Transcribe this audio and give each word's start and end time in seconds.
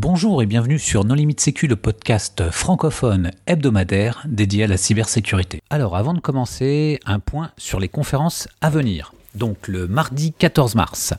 Bonjour 0.00 0.44
et 0.44 0.46
bienvenue 0.46 0.78
sur 0.78 1.04
Non 1.04 1.16
Limite 1.16 1.40
Sécu, 1.40 1.66
le 1.66 1.74
podcast 1.74 2.52
francophone 2.52 3.32
hebdomadaire 3.48 4.22
dédié 4.28 4.62
à 4.62 4.66
la 4.68 4.76
cybersécurité. 4.76 5.60
Alors 5.70 5.96
avant 5.96 6.14
de 6.14 6.20
commencer, 6.20 7.00
un 7.04 7.18
point 7.18 7.50
sur 7.56 7.80
les 7.80 7.88
conférences 7.88 8.46
à 8.60 8.70
venir. 8.70 9.12
Donc 9.34 9.66
le 9.66 9.88
mardi 9.88 10.32
14 10.32 10.76
mars, 10.76 11.14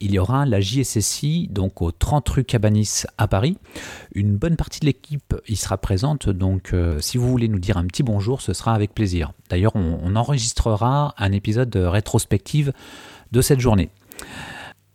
il 0.00 0.10
y 0.10 0.18
aura 0.18 0.46
la 0.46 0.60
JSSI, 0.60 1.46
donc 1.48 1.80
au 1.80 1.92
30 1.92 2.28
rue 2.28 2.44
Cabanis 2.44 3.04
à 3.18 3.28
Paris. 3.28 3.56
Une 4.16 4.36
bonne 4.36 4.56
partie 4.56 4.80
de 4.80 4.86
l'équipe 4.86 5.36
y 5.46 5.54
sera 5.54 5.78
présente, 5.78 6.28
donc 6.28 6.72
euh, 6.72 6.98
si 6.98 7.18
vous 7.18 7.30
voulez 7.30 7.46
nous 7.46 7.60
dire 7.60 7.76
un 7.76 7.86
petit 7.86 8.02
bonjour, 8.02 8.40
ce 8.40 8.52
sera 8.52 8.74
avec 8.74 8.92
plaisir. 8.94 9.30
D'ailleurs, 9.48 9.76
on, 9.76 10.00
on 10.02 10.16
enregistrera 10.16 11.14
un 11.18 11.30
épisode 11.30 11.76
rétrospective 11.76 12.72
de 13.30 13.40
cette 13.40 13.60
journée. 13.60 13.90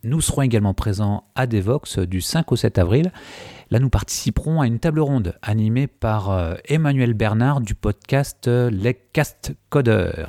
Nous 0.04 0.22
serons 0.22 0.44
également 0.44 0.74
présents 0.74 1.26
à 1.36 1.46
Devox 1.46 2.00
du 2.00 2.22
5 2.22 2.54
au 2.54 2.56
7 2.56 2.78
avril. 2.78 3.12
Là, 3.70 3.80
nous 3.80 3.90
participerons 3.90 4.62
à 4.62 4.68
une 4.68 4.80
table 4.80 5.02
ronde 5.02 5.36
animée 5.42 5.88
par 5.88 6.32
euh, 6.32 6.56
Emmanuel 6.66 7.14
Bernard 7.14 7.60
du 7.60 7.76
podcast 7.76 8.48
euh, 8.48 8.72
Legcast 8.72 9.54
Coder. 9.70 10.26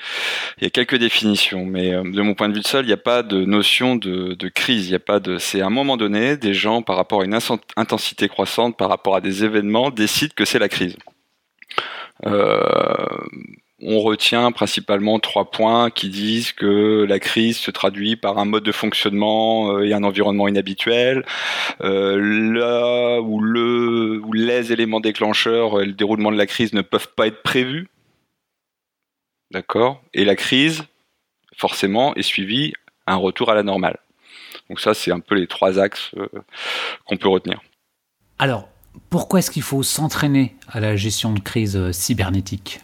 Il 0.57 0.63
y 0.63 0.67
a 0.67 0.69
quelques 0.69 0.95
définitions, 0.95 1.65
mais 1.65 1.91
de 1.91 2.21
mon 2.21 2.35
point 2.35 2.47
de 2.47 2.53
vue 2.53 2.63
seul, 2.63 2.85
il 2.85 2.87
n'y 2.87 2.93
a 2.93 2.97
pas 2.97 3.21
de 3.21 3.43
notion 3.43 3.97
de, 3.97 4.47
crise. 4.47 4.87
Il 4.87 4.95
a 4.95 4.99
pas 4.99 5.19
de. 5.19 5.37
C'est 5.39 5.59
à 5.59 5.65
un 5.65 5.69
moment 5.69 5.97
donné, 5.97 6.37
des 6.37 6.53
gens, 6.53 6.81
par 6.81 6.95
rapport 6.95 7.21
à 7.21 7.25
une 7.25 7.37
intensité 7.75 8.29
croissante, 8.29 8.77
par 8.77 8.87
rapport 8.87 9.17
à 9.17 9.19
des 9.19 9.43
événements, 9.43 9.91
décident 9.91 10.31
que 10.33 10.45
c'est 10.45 10.57
la 10.57 10.69
crise. 10.69 10.95
On 13.81 13.99
retient 13.99 14.51
principalement 14.51 15.19
trois 15.19 15.51
points 15.51 15.91
qui 15.91 16.09
disent 16.09 16.51
que 16.51 17.05
la 17.07 17.19
crise 17.19 17.57
se 17.57 17.69
traduit 17.69 18.15
par 18.15 18.39
un 18.39 18.45
mode 18.45 18.63
de 18.63 18.71
fonctionnement 18.71 19.71
euh, 19.71 19.85
et 19.85 19.93
un 19.93 20.03
environnement 20.03 20.47
inhabituel. 20.47 21.25
Euh, 21.81 22.17
là 22.19 23.21
où, 23.21 23.39
le, 23.39 24.19
où 24.23 24.33
les 24.33 24.71
éléments 24.73 24.99
déclencheurs 24.99 25.79
et 25.81 25.85
le 25.85 25.93
déroulement 25.93 26.31
de 26.31 26.37
la 26.37 26.47
crise 26.47 26.73
ne 26.73 26.81
peuvent 26.81 27.13
pas 27.15 27.27
être 27.27 27.43
prévus. 27.43 27.87
D'accord 29.51 30.01
Et 30.13 30.25
la 30.25 30.35
crise, 30.35 30.83
forcément, 31.55 32.15
est 32.15 32.23
suivie 32.23 32.73
un 33.05 33.15
retour 33.15 33.51
à 33.51 33.55
la 33.55 33.63
normale. 33.63 33.99
Donc 34.69 34.79
ça, 34.79 34.95
c'est 34.95 35.11
un 35.11 35.19
peu 35.19 35.35
les 35.35 35.47
trois 35.47 35.77
axes 35.77 36.11
euh, 36.17 36.27
qu'on 37.05 37.17
peut 37.17 37.29
retenir. 37.29 37.61
Alors, 38.39 38.67
pourquoi 39.11 39.39
est-ce 39.39 39.51
qu'il 39.51 39.61
faut 39.61 39.83
s'entraîner 39.83 40.55
à 40.67 40.79
la 40.79 40.95
gestion 40.95 41.31
de 41.31 41.39
crise 41.39 41.91
cybernétique? 41.91 42.79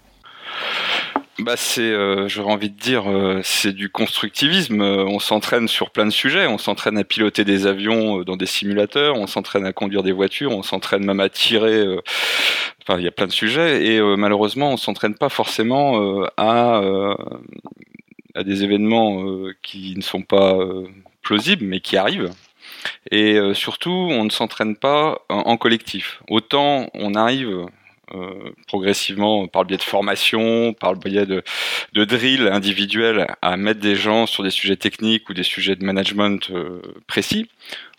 Bah 1.40 1.56
c'est, 1.58 1.81
euh, 1.81 2.28
j'aurais 2.28 2.53
envie 2.53 2.69
de 2.69 2.80
dire, 2.80 3.09
euh, 3.09 3.41
c'est 3.44 3.74
du 3.74 3.90
constructivisme. 3.90 4.81
Euh, 4.81 5.03
on 5.06 5.18
s'entraîne 5.18 5.68
sur 5.68 5.90
plein 5.90 6.06
de 6.06 6.12
sujets. 6.12 6.46
On 6.46 6.59
s'entraîne 6.59 6.97
à 6.97 7.03
piloter 7.03 7.44
des 7.44 7.66
avions 7.66 8.22
dans 8.22 8.38
des 8.38 8.46
simulateurs. 8.46 9.16
On 9.16 9.25
s'entraîne 9.25 9.66
à 9.66 9.74
conduire 9.74 10.03
des 10.03 10.12
voitures. 10.12 10.52
On 10.52 10.62
s'entraîne 10.62 11.03
même 11.03 11.19
à 11.19 11.30
tirer. 11.30 11.84
Enfin, 12.84 13.00
il 13.00 13.03
y 13.03 13.08
a 13.08 13.12
plein 13.12 13.25
de 13.25 13.31
sujets. 13.31 13.86
Et 13.88 14.02
malheureusement, 14.16 14.72
on 14.72 14.78
s'entraîne 14.78 15.16
pas 15.16 15.30
forcément 15.30 16.24
à 16.38 16.81
à 18.35 18.44
des 18.44 18.64
événements 18.64 19.25
qui 19.62 19.96
ne 19.96 20.02
sont 20.02 20.24
pas 20.24 20.58
plausibles, 21.22 21.66
mais 21.66 21.80
qui 21.80 21.97
arrivent. 21.97 22.31
Et 23.12 23.40
surtout, 23.53 23.91
on 23.91 24.24
ne 24.24 24.30
s'entraîne 24.30 24.75
pas 24.75 25.20
en 25.30 25.58
collectif. 25.58 26.22
Autant 26.30 26.90
on 26.94 27.16
arrive 27.16 27.68
progressivement 28.68 29.47
par 29.47 29.63
le 29.63 29.68
biais 29.68 29.78
de 29.78 29.84
formation, 29.84 30.74
par 30.74 30.94
le 30.94 31.00
biais 31.00 31.25
de, 31.25 31.44
de 31.94 32.06
drill 32.06 32.47
individuels 32.47 33.28
à 33.41 33.57
mettre 33.57 33.79
des 33.79 33.96
gens 33.96 34.25
sur 34.25 34.44
des 34.44 34.50
sujets 34.50 34.78
techniques 34.78 35.29
ou 35.29 35.34
des 35.34 35.44
sujets 35.44 35.75
de 35.75 35.84
management 35.84 36.50
euh, 36.52 36.81
précis. 37.07 37.50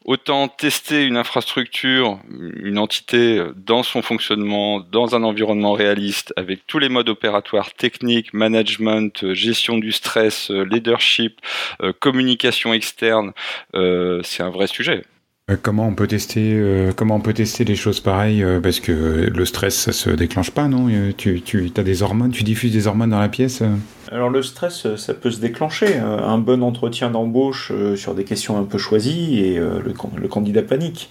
Autant 0.04 0.48
tester 0.48 1.06
une 1.06 1.16
infrastructure, 1.16 2.18
une 2.28 2.78
entité 2.78 3.42
dans 3.56 3.82
son 3.82 4.02
fonctionnement, 4.02 4.80
dans 4.80 5.14
un 5.16 5.22
environnement 5.22 5.72
réaliste, 5.72 6.34
avec 6.36 6.66
tous 6.66 6.78
les 6.78 6.90
modes 6.90 7.08
opératoires 7.08 7.72
techniques, 7.72 8.34
management, 8.34 9.32
gestion 9.32 9.78
du 9.78 9.92
stress, 9.92 10.50
leadership, 10.50 11.40
euh, 11.82 11.94
communication 11.98 12.74
externe, 12.74 13.32
c'est 13.72 14.42
un 14.42 14.50
vrai 14.50 14.66
sujet. 14.66 15.04
Euh, 15.50 15.56
comment 15.60 15.86
on 15.86 15.94
peut 15.94 16.06
tester, 16.06 16.54
euh, 16.54 17.74
choses 17.74 18.00
pareilles 18.00 18.42
euh, 18.42 18.60
Parce 18.60 18.80
que 18.80 19.30
le 19.30 19.44
stress, 19.44 19.74
ça 19.74 19.92
se 19.92 20.08
déclenche 20.08 20.50
pas, 20.50 20.68
non? 20.68 20.88
Tu, 21.18 21.42
tu 21.42 21.70
as 21.76 21.82
des 21.82 22.02
hormones, 22.02 22.30
tu 22.30 22.44
diffuses 22.44 22.72
des 22.72 22.86
hormones 22.86 23.10
dans 23.10 23.20
la 23.20 23.28
pièce 23.28 23.62
Alors 24.10 24.30
le 24.30 24.42
stress, 24.42 24.96
ça 24.96 25.12
peut 25.12 25.30
se 25.30 25.40
déclencher. 25.40 25.98
Un 25.98 26.38
bon 26.38 26.62
entretien 26.62 27.10
d'embauche 27.10 27.72
sur 27.96 28.14
des 28.14 28.24
questions 28.24 28.58
un 28.58 28.64
peu 28.64 28.78
choisies 28.78 29.38
et 29.40 29.58
le, 29.58 29.94
le, 30.16 30.28
candidat 30.28 30.62
panique. 30.62 31.10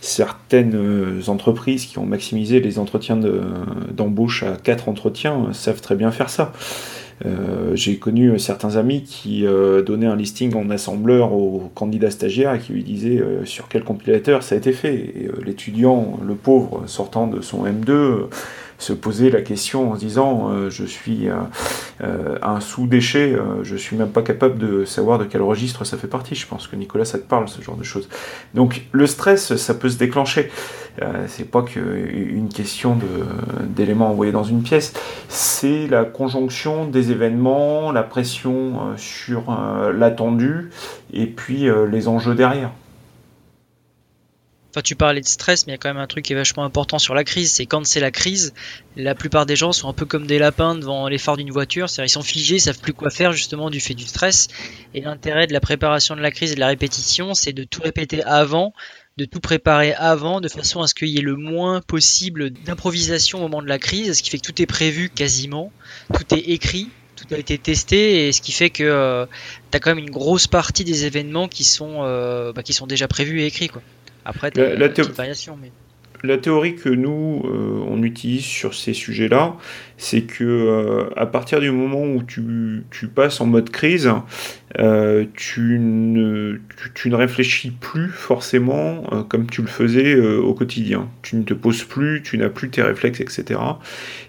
Certaines 0.00 1.20
entreprises 1.26 1.86
qui 1.86 1.98
ont 1.98 2.06
maximisé 2.06 2.60
les 2.60 2.78
entretiens 2.78 3.18
d'embauche 3.90 4.44
à 4.44 4.56
quatre 4.62 4.88
entretiens 4.88 5.52
savent 5.52 5.80
très 5.80 5.96
bien 5.96 6.12
faire 6.12 6.30
ça. 6.30 6.52
Euh, 7.24 7.74
j'ai 7.74 7.98
connu 7.98 8.38
certains 8.38 8.76
amis 8.76 9.02
qui 9.02 9.46
euh, 9.46 9.82
donnaient 9.82 10.06
un 10.06 10.16
listing 10.16 10.54
en 10.54 10.70
assembleur 10.70 11.32
au 11.32 11.70
candidat 11.74 12.10
stagiaire 12.10 12.54
et 12.54 12.58
qui 12.58 12.72
lui 12.72 12.82
disaient 12.82 13.20
euh, 13.20 13.44
sur 13.44 13.68
quel 13.68 13.84
compilateur 13.84 14.42
ça 14.42 14.54
a 14.54 14.58
été 14.58 14.72
fait. 14.72 15.14
l'étudiant, 15.44 16.18
le 16.26 16.34
pauvre, 16.34 16.82
sortant 16.86 17.26
de 17.26 17.40
son 17.40 17.64
M2, 17.64 18.26
se 18.82 18.92
poser 18.92 19.30
la 19.30 19.42
question 19.42 19.92
en 19.92 19.94
se 19.94 20.00
disant 20.00 20.50
euh, 20.50 20.68
je 20.68 20.84
suis 20.84 21.28
euh, 21.28 21.36
euh, 22.02 22.36
un 22.42 22.60
sous-déchet, 22.60 23.36
je 23.62 23.76
suis 23.76 23.96
même 23.96 24.10
pas 24.10 24.22
capable 24.22 24.58
de 24.58 24.84
savoir 24.84 25.18
de 25.18 25.24
quel 25.24 25.40
registre 25.40 25.84
ça 25.84 25.96
fait 25.96 26.08
partie. 26.08 26.34
Je 26.34 26.46
pense 26.46 26.66
que 26.66 26.74
Nicolas, 26.74 27.04
ça 27.04 27.18
te 27.18 27.24
parle, 27.24 27.48
ce 27.48 27.62
genre 27.62 27.76
de 27.76 27.84
choses. 27.84 28.08
Donc 28.54 28.82
le 28.90 29.06
stress, 29.06 29.56
ça 29.56 29.74
peut 29.74 29.88
se 29.88 29.98
déclencher. 29.98 30.50
c'est 31.28 31.48
pas 31.48 31.62
qu'une 31.62 32.48
question 32.48 32.98
d'éléments 33.60 34.10
envoyés 34.10 34.32
dans 34.32 34.44
une 34.44 34.62
pièce, 34.62 34.92
c'est 35.28 35.86
la 35.86 36.04
conjonction 36.04 36.86
des 36.86 37.12
événements, 37.12 37.92
la 37.92 38.02
pression 38.02 38.96
sur 38.96 39.56
l'attendu 39.96 40.70
et 41.12 41.26
puis 41.26 41.68
les 41.90 42.08
enjeux 42.08 42.34
derrière. 42.34 42.70
Enfin, 44.74 44.80
tu 44.80 44.96
parlais 44.96 45.20
de 45.20 45.26
stress, 45.26 45.66
mais 45.66 45.72
il 45.72 45.74
y 45.74 45.76
a 45.76 45.78
quand 45.78 45.90
même 45.90 46.02
un 46.02 46.06
truc 46.06 46.24
qui 46.24 46.32
est 46.32 46.36
vachement 46.36 46.64
important 46.64 46.98
sur 46.98 47.14
la 47.14 47.24
crise. 47.24 47.52
C'est 47.52 47.66
quand 47.66 47.84
c'est 47.84 48.00
la 48.00 48.10
crise, 48.10 48.54
la 48.96 49.14
plupart 49.14 49.44
des 49.44 49.54
gens 49.54 49.72
sont 49.72 49.86
un 49.86 49.92
peu 49.92 50.06
comme 50.06 50.26
des 50.26 50.38
lapins 50.38 50.74
devant 50.74 51.08
les 51.08 51.18
phares 51.18 51.36
d'une 51.36 51.50
voiture. 51.50 51.90
C'est-à-dire, 51.90 52.10
ils 52.10 52.14
sont 52.14 52.22
figés, 52.22 52.54
ils 52.54 52.60
savent 52.60 52.78
plus 52.78 52.94
quoi 52.94 53.10
faire 53.10 53.32
justement 53.32 53.68
du 53.68 53.80
fait 53.80 53.92
du 53.92 54.06
stress. 54.06 54.48
Et 54.94 55.02
l'intérêt 55.02 55.46
de 55.46 55.52
la 55.52 55.60
préparation 55.60 56.16
de 56.16 56.22
la 56.22 56.30
crise 56.30 56.52
et 56.52 56.54
de 56.54 56.60
la 56.60 56.68
répétition, 56.68 57.34
c'est 57.34 57.52
de 57.52 57.64
tout 57.64 57.82
répéter 57.82 58.22
avant, 58.22 58.72
de 59.18 59.26
tout 59.26 59.40
préparer 59.40 59.92
avant, 59.92 60.40
de 60.40 60.48
façon 60.48 60.80
à 60.80 60.86
ce 60.86 60.94
qu'il 60.94 61.08
y 61.08 61.18
ait 61.18 61.22
le 61.22 61.36
moins 61.36 61.82
possible 61.82 62.48
d'improvisation 62.50 63.40
au 63.40 63.42
moment 63.42 63.60
de 63.60 63.68
la 63.68 63.78
crise, 63.78 64.16
ce 64.16 64.22
qui 64.22 64.30
fait 64.30 64.38
que 64.38 64.46
tout 64.46 64.62
est 64.62 64.66
prévu 64.66 65.10
quasiment, 65.10 65.70
tout 66.14 66.34
est 66.34 66.48
écrit, 66.48 66.88
tout 67.16 67.26
a 67.34 67.36
été 67.36 67.58
testé, 67.58 68.26
et 68.26 68.32
ce 68.32 68.40
qui 68.40 68.52
fait 68.52 68.70
que 68.70 68.84
euh, 68.84 69.26
tu 69.70 69.76
as 69.76 69.80
quand 69.80 69.90
même 69.90 70.02
une 70.02 70.10
grosse 70.10 70.46
partie 70.46 70.84
des 70.84 71.04
événements 71.04 71.46
qui 71.46 71.64
sont, 71.64 72.04
euh, 72.04 72.54
bah, 72.54 72.62
qui 72.62 72.72
sont 72.72 72.86
déjà 72.86 73.06
prévus 73.06 73.42
et 73.42 73.46
écrits. 73.46 73.68
Quoi. 73.68 73.82
Après, 74.24 74.50
tu 74.50 74.60
as 74.60 74.74
la, 74.74 74.88
variation. 74.88 75.58
Mais 75.60 75.70
la 76.24 76.38
théorie 76.38 76.76
que 76.76 76.88
nous 76.88 77.42
euh, 77.44 77.84
on 77.88 78.02
utilise 78.02 78.44
sur 78.44 78.74
ces 78.74 78.92
sujets-là, 78.92 79.56
c'est 79.96 80.22
que 80.22 80.44
euh, 80.44 81.10
à 81.16 81.26
partir 81.26 81.60
du 81.60 81.70
moment 81.70 82.02
où 82.02 82.22
tu, 82.22 82.84
passes 83.14 83.40
en 83.40 83.46
mode 83.46 83.70
crise, 83.70 84.10
euh, 84.78 85.24
tu, 85.34 85.78
ne, 85.80 86.60
tu, 86.94 87.10
ne, 87.10 87.16
réfléchis 87.16 87.70
plus 87.70 88.08
forcément 88.08 89.02
comme 89.28 89.48
tu 89.50 89.62
le 89.62 89.68
faisais 89.68 90.16
au 90.16 90.54
quotidien. 90.54 91.08
Tu 91.22 91.36
ne 91.36 91.42
te 91.42 91.54
poses 91.54 91.84
plus, 91.84 92.22
tu 92.22 92.38
n'as 92.38 92.48
plus 92.48 92.70
tes 92.70 92.82
réflexes, 92.82 93.20
etc. 93.20 93.60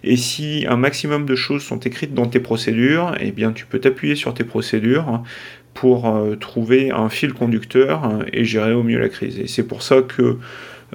Et 0.03 0.17
si 0.17 0.65
un 0.67 0.77
maximum 0.77 1.25
de 1.25 1.35
choses 1.35 1.61
sont 1.61 1.79
écrites 1.79 2.13
dans 2.13 2.27
tes 2.27 2.39
procédures, 2.39 3.15
eh 3.19 3.31
bien 3.31 3.51
tu 3.51 3.65
peux 3.65 3.79
t'appuyer 3.79 4.15
sur 4.15 4.33
tes 4.33 4.43
procédures 4.43 5.23
pour 5.73 6.21
trouver 6.39 6.91
un 6.91 7.09
fil 7.09 7.33
conducteur 7.33 8.23
et 8.31 8.45
gérer 8.45 8.73
au 8.73 8.83
mieux 8.83 8.99
la 8.99 9.09
crise. 9.09 9.39
Et 9.39 9.47
c'est 9.47 9.63
pour 9.63 9.81
ça 9.81 10.01
que 10.01 10.37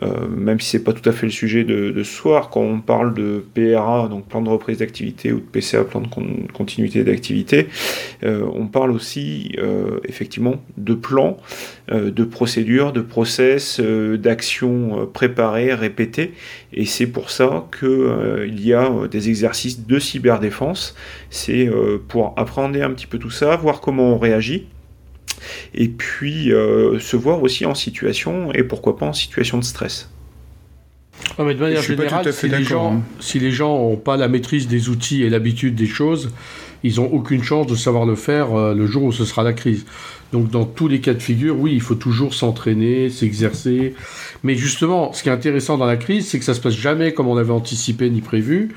euh, 0.03 0.29
même 0.29 0.61
si 0.61 0.71
c'est 0.71 0.85
pas 0.85 0.93
tout 0.93 1.09
à 1.09 1.13
fait 1.13 1.27
le 1.27 1.33
sujet 1.33 1.65
de, 1.65 1.93
ce 2.03 2.05
soir, 2.05 2.51
quand 2.51 2.61
on 2.61 2.81
parle 2.81 3.15
de 3.15 3.45
PRA, 3.55 4.09
donc 4.09 4.29
plan 4.29 4.43
de 4.43 4.49
reprise 4.49 4.79
d'activité, 4.79 5.33
ou 5.33 5.41
de 5.41 5.45
PCA, 5.45 5.85
plan 5.85 6.01
de 6.01 6.09
continuité 6.53 7.05
d'activité, 7.05 7.69
euh, 8.25 8.45
on 8.55 8.67
parle 8.67 8.91
aussi 8.91 9.53
euh, 9.59 10.01
effectivement 10.05 10.57
de 10.77 10.95
plans, 10.95 11.37
de 11.91 12.25
procédures, 12.25 12.93
de 12.93 13.01
process, 13.01 13.81
d'actions 13.81 15.09
préparées, 15.13 15.73
répétées, 15.73 16.35
et 16.73 16.85
c'est 16.85 17.07
pour 17.07 17.31
ça 17.31 17.67
qu'il 17.79 18.61
y 18.61 18.75
a 18.75 18.91
des 19.11 19.31
exercices 19.31 19.87
de 19.87 19.99
cyberdéfense. 19.99 20.95
C'est 21.31 21.71
pour 22.09 22.35
appréhender 22.37 22.83
un 22.83 22.91
petit 22.91 23.07
peu 23.07 23.19
tout 23.19 23.31
ça, 23.31 23.57
voir 23.57 23.81
comment 23.81 24.15
on 24.15 24.19
réagit 24.19 24.67
et 25.75 25.89
puis 25.89 26.53
euh, 26.53 26.99
se 26.99 27.17
voir 27.17 27.43
aussi 27.43 27.67
en 27.67 27.75
situation, 27.75 28.53
et 28.53 28.63
pourquoi 28.63 28.97
pas 28.97 29.07
en 29.07 29.13
situation 29.13 29.59
de 29.59 29.65
stress. 29.65 30.11
mais 31.39 31.55
de 31.55 31.61
manière 31.61 31.83
générale, 31.83 32.33
si, 32.33 32.49
les 32.49 32.65
gens, 32.65 32.95
hein. 32.95 33.03
si 33.21 33.39
les 33.39 33.51
gens 33.51 33.79
n'ont 33.79 33.97
pas 33.97 34.17
la 34.17 34.29
maîtrise 34.29 34.69
des 34.69 34.89
outils 34.89 35.23
et 35.23 35.31
l'habitude 35.31 35.75
des 35.75 35.87
choses, 35.87 36.31
ils 36.85 36.97
n'ont 36.97 37.11
aucune 37.13 37.43
chance 37.43 37.67
de 37.67 37.75
savoir 37.75 38.07
le 38.07 38.15
faire 38.15 38.55
euh, 38.55 38.75
le 38.75 38.87
jour 38.87 39.05
où 39.05 39.13
ce 39.13 39.25
sera 39.25 39.43
la 39.43 39.53
crise. 39.53 39.85
Donc 40.33 40.51
dans 40.51 40.65
tous 40.65 40.89
les 40.89 41.01
cas 41.01 41.15
de 41.15 41.23
figure, 41.23 41.59
oui, 41.59 41.73
il 41.75 41.81
faut 41.81 41.95
toujours 41.95 42.35
s'entraîner, 42.35 43.09
s'exercer. 43.09 43.95
Mais 44.43 44.55
justement, 44.55 45.13
ce 45.13 45.23
qui 45.23 45.29
est 45.29 45.33
intéressant 45.33 45.79
dans 45.79 45.87
la 45.87 45.97
crise, 45.97 46.29
c'est 46.29 46.39
que 46.39 46.45
ça 46.45 46.55
se 46.55 46.61
passe 46.61 46.75
jamais 46.75 47.13
comme 47.13 47.29
on 47.29 47.37
avait 47.37 47.53
anticipé 47.53 48.11
ni 48.11 48.21
prévu. 48.21 48.75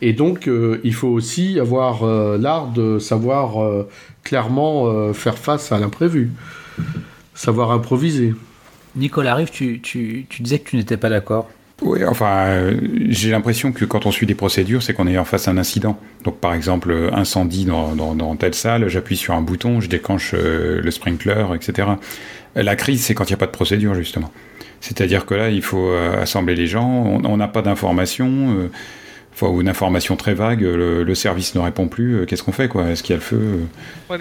Et 0.00 0.12
donc, 0.12 0.48
euh, 0.48 0.80
il 0.84 0.94
faut 0.94 1.08
aussi 1.08 1.58
avoir 1.58 2.04
l'art 2.38 2.68
de 2.68 2.98
savoir 2.98 3.86
clairement 4.28 4.86
euh, 4.88 5.14
faire 5.14 5.38
face 5.38 5.72
à 5.72 5.78
l'imprévu, 5.78 6.30
savoir 7.34 7.70
improviser. 7.70 8.34
Nicolas 8.94 9.34
Rive, 9.34 9.50
tu, 9.50 9.80
tu, 9.80 10.26
tu 10.28 10.42
disais 10.42 10.58
que 10.58 10.68
tu 10.68 10.76
n'étais 10.76 10.98
pas 10.98 11.08
d'accord. 11.08 11.48
Oui, 11.80 12.04
enfin, 12.04 12.48
euh, 12.48 12.76
j'ai 13.08 13.30
l'impression 13.30 13.72
que 13.72 13.86
quand 13.86 14.04
on 14.04 14.10
suit 14.10 14.26
des 14.26 14.34
procédures, 14.34 14.82
c'est 14.82 14.92
qu'on 14.92 15.06
est 15.06 15.16
en 15.16 15.24
face 15.24 15.48
à 15.48 15.52
un 15.52 15.56
incident. 15.56 15.98
Donc, 16.24 16.40
par 16.40 16.52
exemple, 16.52 17.08
incendie 17.12 17.64
dans, 17.64 17.94
dans, 17.94 18.36
telle 18.36 18.54
salle, 18.54 18.88
j'appuie 18.88 19.16
sur 19.16 19.32
un 19.32 19.40
bouton, 19.40 19.80
je 19.80 19.88
déclenche 19.88 20.34
euh, 20.34 20.82
le 20.82 20.90
sprinkler, 20.90 21.46
etc. 21.54 21.88
La 22.54 22.76
crise, 22.76 23.02
c'est 23.02 23.14
quand 23.14 23.24
il 23.24 23.32
n'y 23.32 23.34
a 23.34 23.38
pas 23.38 23.46
de 23.46 23.52
procédure, 23.52 23.94
justement. 23.94 24.30
C'est-à-dire 24.80 25.24
que 25.24 25.34
là, 25.34 25.48
il 25.48 25.62
faut 25.62 25.90
assembler 25.92 26.54
les 26.54 26.68
gens, 26.68 26.88
on 26.88 27.36
n'a 27.36 27.48
pas 27.48 27.62
d'informations 27.62 28.70
ou 29.46 29.60
une 29.60 29.68
information 29.68 30.16
très 30.16 30.34
vague, 30.34 30.62
le, 30.62 31.14
service 31.14 31.54
ne 31.54 31.60
répond 31.60 31.88
plus, 31.88 32.16
euh, 32.16 32.24
qu'est-ce 32.26 32.42
qu'on 32.42 32.52
fait 32.52 32.68
quoi? 32.68 32.88
Est-ce 32.88 33.02
qu'il 33.02 33.14
y 33.14 33.16
a 33.16 33.18
le 33.18 33.22
feu? 33.22 33.66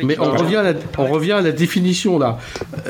Mais, 0.03 0.19
on, 0.19 0.31
revient 0.31 0.57
à 0.57 0.63
la, 0.63 0.73
on 0.97 1.07
revient 1.07 1.33
à 1.33 1.41
la 1.41 1.51
définition 1.51 2.19
là. 2.19 2.39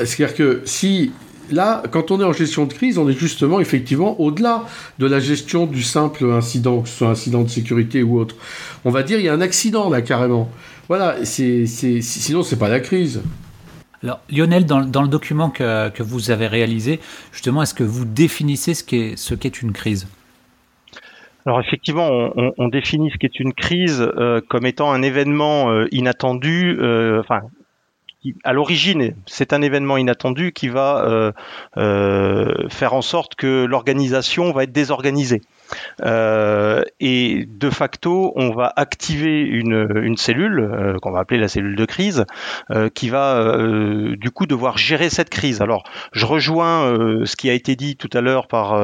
C'est-à-dire 0.04 0.34
que 0.34 0.62
si 0.64 1.12
là, 1.50 1.82
quand 1.90 2.10
on 2.10 2.20
est 2.20 2.24
en 2.24 2.32
gestion 2.32 2.66
de 2.66 2.72
crise, 2.72 2.98
on 2.98 3.08
est 3.08 3.18
justement 3.18 3.60
effectivement 3.60 4.20
au-delà 4.20 4.64
de 4.98 5.06
la 5.06 5.20
gestion 5.20 5.66
du 5.66 5.82
simple 5.82 6.24
incident, 6.30 6.80
que 6.82 6.88
ce 6.88 6.98
soit 6.98 7.08
incident 7.08 7.42
de 7.42 7.48
sécurité 7.48 8.02
ou 8.02 8.18
autre. 8.18 8.36
On 8.84 8.90
va 8.90 9.02
dire 9.02 9.18
il 9.18 9.24
y 9.24 9.28
a 9.28 9.32
un 9.32 9.40
accident 9.40 9.88
là 9.90 10.02
carrément. 10.02 10.50
Voilà, 10.88 11.16
c'est, 11.24 11.66
c'est, 11.66 12.00
sinon 12.00 12.42
c'est 12.42 12.58
pas 12.58 12.68
la 12.68 12.80
crise. 12.80 13.22
Alors 14.02 14.20
Lionel, 14.30 14.64
dans, 14.64 14.80
dans 14.80 15.02
le 15.02 15.08
document 15.08 15.50
que, 15.50 15.88
que, 15.90 16.02
vous 16.02 16.30
avez 16.30 16.46
réalisé, 16.46 17.00
justement, 17.32 17.62
est-ce 17.62 17.74
que 17.74 17.82
vous 17.82 18.04
définissez 18.04 18.74
ce 18.74 18.84
qu'est, 18.84 19.14
ce 19.16 19.34
qu'est 19.34 19.60
une 19.60 19.72
crise? 19.72 20.06
Alors 21.46 21.60
effectivement, 21.60 22.30
on, 22.58 22.68
définit 22.68 23.10
ce 23.10 23.16
qu'est 23.16 23.40
une 23.40 23.54
crise 23.54 24.02
euh, 24.02 24.40
comme 24.48 24.66
étant 24.66 24.92
un 24.92 25.02
événement 25.02 25.70
euh, 25.70 25.86
inattendu, 25.92 26.76
euh, 26.80 27.20
enfin 27.20 27.42
à 28.44 28.52
l'origine, 28.52 29.14
c'est 29.26 29.52
un 29.52 29.62
événement 29.62 29.96
inattendu 29.96 30.52
qui 30.52 30.68
va 30.68 31.32
faire 31.76 32.92
en 32.92 33.00
sorte 33.00 33.36
que 33.36 33.64
l'organisation 33.64 34.52
va 34.52 34.64
être 34.64 34.72
désorganisée. 34.72 35.40
Euh, 36.04 36.82
et 37.00 37.46
de 37.46 37.70
facto, 37.70 38.32
on 38.36 38.50
va 38.50 38.72
activer 38.76 39.40
une, 39.42 39.88
une 40.02 40.16
cellule 40.16 40.60
euh, 40.60 40.98
qu'on 41.00 41.10
va 41.10 41.20
appeler 41.20 41.40
la 41.40 41.48
cellule 41.48 41.76
de 41.76 41.84
crise, 41.84 42.24
euh, 42.70 42.88
qui 42.88 43.08
va 43.08 43.18
du 44.16 44.30
coup 44.30 44.46
devoir 44.46 44.78
gérer 44.78 45.10
cette 45.10 45.30
crise. 45.30 45.60
Alors, 45.60 45.84
je 46.12 46.26
rejoins 46.26 46.92
ce 47.24 47.36
qui 47.36 47.50
a 47.50 47.52
été 47.52 47.76
dit 47.76 47.96
tout 47.96 48.10
à 48.12 48.20
l'heure 48.20 48.46
par 48.46 48.78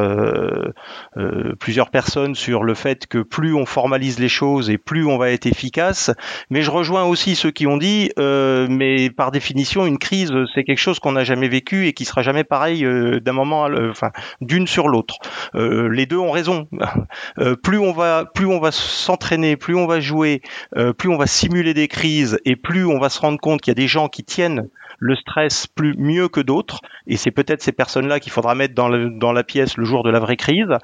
plusieurs 1.59 1.91
personnes 1.91 2.35
sur 2.35 2.63
le 2.63 2.75
fait 2.75 3.07
que 3.07 3.19
plus 3.19 3.55
on 3.55 3.67
formalise 3.67 4.19
les 4.19 4.29
choses 4.29 4.71
et 4.71 4.79
plus 4.79 5.07
on 5.07 5.19
va 5.19 5.31
être 5.31 5.47
efficace. 5.47 6.11
Mais 6.51 6.63
je 6.63 6.71
rejoins 6.71 7.05
aussi 7.05 7.37
ceux 7.37 7.51
qui 7.51 7.67
ont 7.67 7.77
dit, 7.77 8.11
mais 8.17 9.11
par 9.11 9.31
définition, 9.31 9.87
une 9.87 9.99
crise, 9.99 10.33
c'est 10.55 10.65
quelque 10.65 10.79
chose 10.79 10.99
qu'on 10.99 11.13
n'a 11.13 11.25
jamais 11.25 11.49
vécu 11.49 11.87
et 11.87 11.93
qui 11.93 12.05
sera 12.05 12.23
jamais 12.23 12.45
pareil 12.45 12.87
d'un 13.21 13.33
moment, 13.33 13.69
enfin, 13.91 14.11
d'une 14.41 14.67
sur 14.67 14.89
l'autre. 14.89 15.17
les 15.55 16.07
deux 16.07 16.19
ont 16.19 16.31
raison. 16.31 16.69
Euh, 17.39 17.57
plus 17.57 17.79
on 17.79 17.93
va, 17.93 18.25
plus 18.33 18.47
on 18.47 18.61
va 18.61 18.71
s'entraîner, 18.71 19.57
plus 19.57 19.75
on 19.75 19.87
va 19.87 19.99
jouer, 19.99 20.41
euh, 20.77 20.93
plus 20.93 21.09
on 21.09 21.17
va 21.17 21.27
simuler 21.27 21.75
des 21.75 21.89
crises 21.89 22.39
et 22.45 22.55
plus 22.55 22.87
on 22.87 22.99
va 22.99 23.09
se 23.09 23.19
rendre 23.19 23.41
compte 23.41 23.61
qu'il 23.61 23.71
y 23.71 23.77
a 23.77 23.81
des 23.81 23.89
gens 23.89 24.09
qui 24.09 24.23
tiennent 24.23 24.69
le 25.05 25.17
stress 25.17 25.67
plus 25.67 25.95
mieux 25.99 26.29
que 26.29 26.41
d'autres, 26.41 26.81
et 27.07 27.19
c'est 27.19 27.31
peut-être 27.31 27.63
ces 27.63 27.73
personnes-là 27.73 28.21
qu'il 28.21 28.33
faudra 28.33 28.55
mettre 28.55 28.75
dans, 28.75 28.89
la 28.89 29.45
pièce 29.45 29.77
le 29.77 29.85
jour 29.85 30.03
de 30.03 30.11
la 30.11 30.19
vraie 30.19 30.37
crise. 30.37 30.79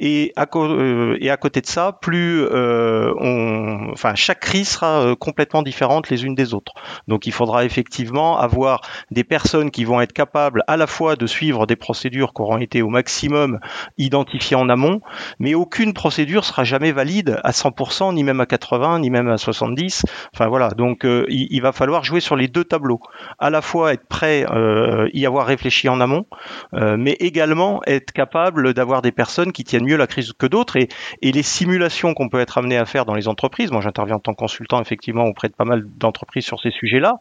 Et 0.00 0.32
à, 0.36 0.46
euh, 0.54 1.36
côté 1.36 1.60
de 1.60 1.66
ça, 1.66 1.92
plus 2.00 2.42
euh, 2.44 3.12
on, 3.20 3.90
enfin, 3.92 4.14
chaque 4.14 4.40
crise 4.40 4.70
sera 4.70 5.02
euh, 5.02 5.14
complètement 5.14 5.62
différente 5.62 6.08
les 6.08 6.24
unes 6.24 6.34
des 6.34 6.54
autres. 6.54 6.72
Donc 7.06 7.26
il 7.26 7.32
faudra 7.32 7.66
effectivement 7.66 8.38
avoir 8.38 8.80
des 9.10 9.24
personnes 9.24 9.70
qui 9.70 9.84
vont 9.84 10.00
être 10.00 10.14
capables 10.14 10.64
à 10.68 10.78
la 10.78 10.86
fois 10.86 11.16
de 11.16 11.26
suivre 11.26 11.66
des 11.66 11.76
procédures 11.76 12.32
qui 12.32 12.40
auront 12.40 12.58
été 12.58 12.80
au 12.80 12.88
maximum 12.88 13.60
identifiées 13.98 14.56
en 14.56 14.70
amont, 14.70 15.02
mais 15.38 15.54
aucune 15.54 15.92
procédure 15.92 16.46
sera 16.46 16.64
jamais 16.64 16.92
valide 16.92 17.40
à 17.44 17.50
100%, 17.50 18.14
ni 18.14 18.24
même 18.24 18.40
à 18.40 18.46
80, 18.46 19.00
ni 19.00 19.10
même 19.10 19.28
à 19.28 19.36
70. 19.36 20.04
Enfin 20.32 20.48
voilà, 20.48 20.70
donc 20.70 21.00
il, 21.04 21.48
il, 21.50 21.60
va 21.60 21.72
falloir 21.72 22.04
jouer 22.04 22.20
sur 22.20 22.36
les 22.36 22.48
deux 22.48 22.64
tableaux. 22.64 23.00
À 23.38 23.50
la 23.50 23.60
fois 23.66 23.92
être 23.92 24.06
prêt, 24.06 24.46
euh, 24.50 25.08
y 25.12 25.26
avoir 25.26 25.46
réfléchi 25.46 25.88
en 25.88 26.00
amont, 26.00 26.26
euh, 26.74 26.96
mais 26.98 27.12
également 27.20 27.82
être 27.86 28.12
capable 28.12 28.72
d'avoir 28.72 29.02
des 29.02 29.12
personnes 29.12 29.52
qui 29.52 29.64
tiennent 29.64 29.84
mieux 29.84 29.96
la 29.96 30.06
crise 30.06 30.32
que 30.32 30.46
d'autres. 30.46 30.76
Et, 30.76 30.88
les 31.22 31.42
simulations 31.42 32.14
qu'on 32.14 32.30
peut 32.30 32.40
être 32.40 32.56
amené 32.56 32.78
à 32.78 32.86
faire 32.86 33.04
dans 33.04 33.14
les 33.14 33.28
entreprises, 33.28 33.70
moi 33.70 33.82
j'interviens 33.82 34.16
en 34.16 34.20
tant 34.20 34.32
que 34.32 34.38
consultant 34.38 34.80
effectivement 34.80 35.24
auprès 35.24 35.48
de 35.48 35.52
pas 35.52 35.66
mal 35.66 35.84
d'entreprises 35.98 36.46
sur 36.46 36.60
ces 36.60 36.70
sujets-là, 36.70 37.16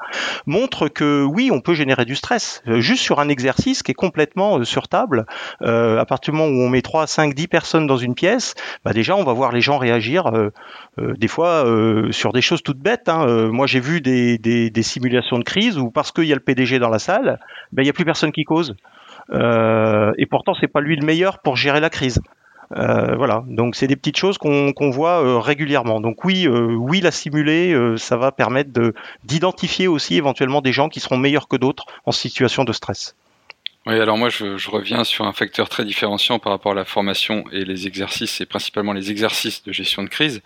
montrent 0.45 0.87
que 0.87 1.23
oui, 1.23 1.49
on 1.51 1.59
peut 1.59 1.73
générer 1.73 2.05
du 2.05 2.15
stress 2.15 2.61
euh, 2.67 2.79
juste 2.79 3.03
sur 3.03 3.19
un 3.19 3.27
exercice 3.27 3.83
qui 3.83 3.91
est 3.91 3.95
complètement 3.95 4.63
sur 4.63 4.87
table. 4.87 5.25
à 5.61 6.05
partir 6.05 6.33
du 6.33 6.39
moment 6.39 6.55
où 6.55 6.61
on 6.61 6.69
met 6.69 6.81
3, 6.81 7.07
5, 7.07 7.33
10 7.33 7.47
personnes 7.47 7.87
dans 7.87 7.97
une 7.97 8.15
pièce, 8.15 8.53
bah 8.85 8.93
déjà 8.93 9.15
on 9.17 9.23
va 9.23 9.33
voir 9.33 9.51
les 9.51 9.61
gens 9.61 9.77
réagir 9.77 10.31
des 10.97 11.27
fois 11.27 11.65
sur 12.11 12.31
des 12.31 12.41
choses 12.41 12.61
toutes 12.63 12.79
bêtes. 12.79 13.09
Hein. 13.09 13.49
moi 13.51 13.67
j'ai 13.67 13.79
vu 13.79 14.01
des, 14.01 14.37
des, 14.37 14.83
simulations 14.83 15.39
de 15.39 15.43
crise 15.43 15.77
où 15.77 15.89
parce 15.89 16.11
qu'il 16.25 16.29
y 16.29 16.33
a 16.33 16.35
le 16.35 16.41
PDG 16.41 16.79
dans 16.79 16.89
la 16.89 16.99
salle, 16.99 17.39
il 17.77 17.83
n'y 17.83 17.89
a 17.89 17.93
plus 17.93 18.05
personne 18.05 18.31
qui 18.31 18.43
cause. 18.43 18.75
Euh, 19.31 20.11
et 20.17 20.25
pourtant, 20.25 20.53
c'est 20.59 20.67
pas 20.67 20.81
lui 20.81 20.95
le 20.95 21.05
meilleur 21.05 21.39
pour 21.39 21.55
gérer 21.55 21.79
la 21.79 21.89
crise. 21.89 22.21
voilà, 22.71 23.43
donc 23.47 23.75
c'est 23.75 23.87
des 23.87 23.95
petites 23.95 24.17
choses 24.17 24.37
qu'on 24.37 24.89
voit 24.91 25.41
régulièrement. 25.41 26.01
Donc 26.01 26.23
oui, 26.25 26.47
la 27.01 27.11
simuler, 27.11 27.75
ça 27.97 28.17
va 28.17 28.31
permettre 28.31 28.71
d'identifier 29.23 29.87
aussi 29.87 30.15
éventuellement 30.15 30.61
des 30.61 30.73
gens 30.73 30.89
qui 30.89 30.99
seront 30.99 31.17
meilleurs 31.17 31.47
que 31.47 31.57
d'autres 31.57 31.85
en 32.05 32.11
situation 32.11 32.63
de 32.63 32.73
stress. 32.73 33.15
Oui, 33.87 33.99
alors 33.99 34.17
moi 34.17 34.29
je, 34.29 34.69
reviens 34.71 35.03
sur 35.03 35.25
un 35.27 35.31
facteur 35.33 35.69
très 35.69 35.85
différenciant 35.85 36.39
par 36.39 36.51
rapport 36.51 36.71
à 36.71 36.75
la 36.75 36.85
formation 36.85 37.43
et 37.51 37.65
les 37.65 37.85
exercices, 37.85 38.41
et 38.41 38.47
principalement 38.47 38.93
les 38.93 39.11
exercices 39.11 39.63
de 39.63 39.71
gestion 39.71 40.01
de 40.01 40.09
crise. 40.09 40.41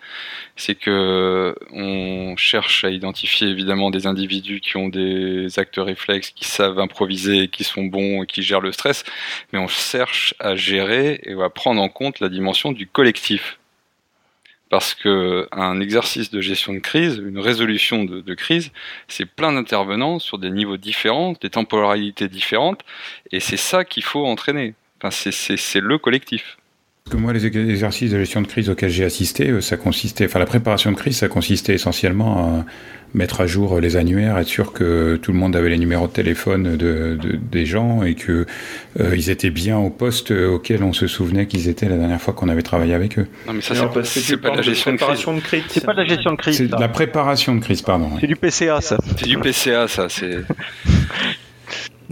C'est 0.56 0.74
que 0.74 1.54
on 1.72 2.36
cherche 2.36 2.84
à 2.84 2.90
identifier 2.90 3.48
évidemment 3.48 3.90
des 3.90 4.06
individus 4.06 4.60
qui 4.60 4.76
ont 4.76 4.88
des 4.90 5.58
actes 5.58 5.78
réflexes, 5.78 6.30
qui 6.32 6.44
savent 6.44 6.78
improviser, 6.78 7.48
qui 7.48 7.64
sont 7.64 7.84
bons 7.84 8.24
et 8.24 8.26
qui 8.26 8.42
gèrent 8.42 8.60
le 8.60 8.72
stress, 8.72 9.04
mais 9.54 9.58
on 9.58 9.68
cherche 9.68 10.34
à 10.38 10.54
gérer 10.54 11.20
et 11.24 11.32
à 11.42 11.48
prendre 11.48 11.80
en 11.80 11.88
compte 11.88 12.20
la 12.20 12.28
dimension 12.28 12.72
du 12.72 12.86
collectif 12.86 13.59
parce 14.70 14.94
que 14.94 15.48
un 15.52 15.80
exercice 15.80 16.30
de 16.30 16.40
gestion 16.40 16.72
de 16.72 16.78
crise, 16.78 17.18
une 17.18 17.40
résolution 17.40 18.04
de, 18.04 18.34
crise, 18.34 18.70
c'est 19.08 19.26
plein 19.26 19.52
d'intervenants 19.52 20.20
sur 20.20 20.38
des 20.38 20.50
niveaux 20.50 20.76
différents, 20.78 21.34
des 21.40 21.50
temporalités 21.50 22.28
différentes, 22.28 22.82
et 23.32 23.40
c'est 23.40 23.58
ça 23.58 23.84
qu'il 23.84 24.04
faut 24.04 24.24
entraîner. 24.24 24.74
Enfin, 25.02 25.10
c'est 25.10 25.80
le 25.80 25.98
collectif. 25.98 26.56
Parce 27.10 27.18
que 27.18 27.24
moi, 27.24 27.32
les 27.32 27.44
exercices 27.44 28.12
de 28.12 28.20
gestion 28.20 28.40
de 28.40 28.46
crise 28.46 28.70
auxquels 28.70 28.90
j'ai 28.90 29.02
assisté, 29.02 29.48
euh, 29.48 29.60
ça 29.60 29.76
consistait, 29.76 30.26
enfin 30.26 30.38
la 30.38 30.46
préparation 30.46 30.92
de 30.92 30.96
crise, 30.96 31.16
ça 31.16 31.26
consistait 31.26 31.74
essentiellement 31.74 32.38
à 32.38 32.64
mettre 33.14 33.40
à 33.40 33.48
jour 33.48 33.80
les 33.80 33.96
annuaires, 33.96 34.38
être 34.38 34.46
sûr 34.46 34.72
que 34.72 35.18
tout 35.20 35.32
le 35.32 35.38
monde 35.38 35.56
avait 35.56 35.70
les 35.70 35.78
numéros 35.78 36.06
de 36.06 36.12
téléphone 36.12 36.76
de, 36.76 37.18
des 37.50 37.66
gens 37.66 38.04
et 38.04 38.14
que 38.14 38.46
euh, 39.00 39.16
ils 39.16 39.28
étaient 39.28 39.50
bien 39.50 39.76
au 39.76 39.90
poste 39.90 40.30
auquel 40.30 40.84
on 40.84 40.92
se 40.92 41.08
souvenait 41.08 41.46
qu'ils 41.46 41.66
étaient 41.66 41.88
la 41.88 41.96
dernière 41.96 42.22
fois 42.22 42.32
qu'on 42.32 42.48
avait 42.48 42.62
travaillé 42.62 42.94
avec 42.94 43.18
eux. 43.18 43.26
Non 43.48 43.54
mais 43.54 43.60
ça 43.60 43.74
c'est 44.04 44.36
pas, 44.36 44.50
pas, 44.50 44.56
la 44.58 44.62
gestion 44.62 44.92
de 44.92 45.40
crise. 45.40 45.64
C'est 45.68 45.84
pas 45.84 45.94
de 45.94 46.02
la 46.02 46.06
gestion 46.06 46.30
de 46.30 46.36
crise. 46.36 46.58
C'est 46.58 46.70
la 46.70 46.88
préparation 46.88 47.56
de 47.56 47.60
crise, 47.60 47.82
pardon. 47.82 48.10
C'est 48.20 48.28
du 48.28 48.36
PCA 48.36 48.80
ça. 48.80 48.98
C'est 49.16 49.26
du 49.26 49.38
PCA 49.38 49.88
ça. 49.88 50.08
C'est. 50.08 50.36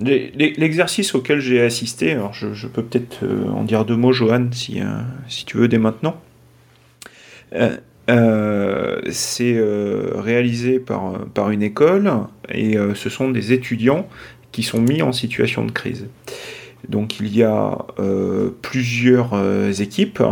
L'exercice 0.01 1.15
auquel 1.15 1.41
j'ai 1.41 1.61
assisté, 1.61 2.13
alors 2.13 2.33
je, 2.33 2.67
peux 2.69 2.85
peut-être 2.85 3.25
euh, 3.25 3.49
en 3.49 3.65
dire 3.65 3.85
deux 3.85 3.97
mots, 3.97 4.13
Johan, 4.13 4.49
si, 4.53 4.81
euh, 4.81 4.85
si 5.29 5.45
tu 5.45 5.57
veux, 5.57 5.67
dès 5.67 5.79
maintenant. 5.79 6.21
Euh, 7.55 9.01
c'est 9.11 9.61
réalisé 10.15 10.79
par, 10.79 11.27
par 11.35 11.51
une 11.51 11.63
école 11.63 12.11
et 12.49 12.77
ce 12.95 13.11
sont 13.11 13.31
des 13.31 13.53
étudiants 13.53 14.09
qui 14.51 14.63
sont 14.63 14.81
mis 14.81 15.03
en 15.03 15.13
situation 15.13 15.65
de 15.65 15.73
crise. 15.73 16.07
Donc 16.89 17.21
il 17.21 17.35
y 17.37 17.43
a 17.43 17.77
plusieurs 18.63 19.35
équipes. 19.81 20.23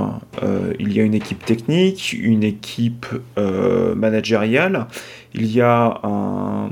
il 0.78 0.92
y 0.92 1.00
a 1.00 1.02
une 1.02 1.14
équipe 1.14 1.44
technique, 1.44 2.14
une 2.14 2.44
équipe 2.44 3.06
managériale. 3.36 4.86
Il 5.34 5.46
y 5.46 5.60
a 5.60 6.00
un, 6.02 6.70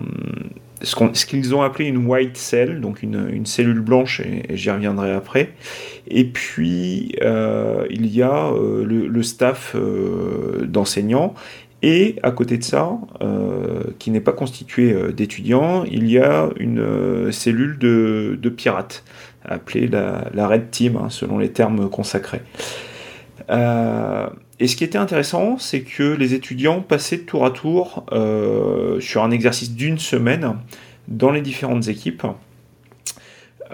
ce 0.85 1.27
qu'ils 1.27 1.55
ont 1.55 1.63
appelé 1.63 1.87
une 1.87 2.07
white 2.07 2.37
cell, 2.37 2.81
donc 2.81 3.03
une, 3.03 3.47
cellule 3.47 3.81
blanche, 3.81 4.21
et, 4.21 4.57
j'y 4.57 4.71
reviendrai 4.71 5.13
après. 5.13 5.51
Et 6.09 6.25
puis, 6.25 7.15
euh, 7.23 7.87
il 7.91 8.07
y 8.07 8.23
a 8.23 8.49
euh, 8.53 8.85
le, 8.85 9.23
staff 9.23 9.75
euh, 9.75 10.65
d'enseignants. 10.67 11.35
Et 11.83 12.17
à 12.23 12.31
côté 12.31 12.57
de 12.57 12.65
ça, 12.65 12.93
qui 13.99 14.11
n'est 14.11 14.21
pas 14.21 14.33
constitué 14.33 14.97
d'étudiants, 15.13 15.85
il 15.85 16.11
y 16.11 16.19
a 16.19 16.49
une 16.59 17.31
cellule 17.31 17.77
de, 17.79 18.49
pirates, 18.49 19.05
appelée 19.45 19.87
la, 19.89 20.49
Red 20.49 20.71
Team, 20.71 20.97
hein, 20.97 21.11
selon 21.11 21.37
les 21.37 21.51
termes 21.51 21.91
consacrés. 21.91 22.41
Et 24.61 24.69
ce 24.69 24.77
qui 24.77 24.85
était 24.85 24.99
intéressant, 24.99 25.59
c'est 25.59 25.81
que 25.81 26.03
les 26.03 26.35
étudiants 26.35 26.81
passaient 26.81 27.19
tour 27.19 27.45
à 27.45 27.51
tour 27.51 28.07
euh, 28.13 29.01
sur 29.01 29.25
un 29.25 29.31
exercice 29.31 29.73
d'une 29.73 29.99
semaine 29.99 30.57
dans 31.09 31.33
les 31.33 31.43
différentes 31.43 31.89
équipes 31.89 32.25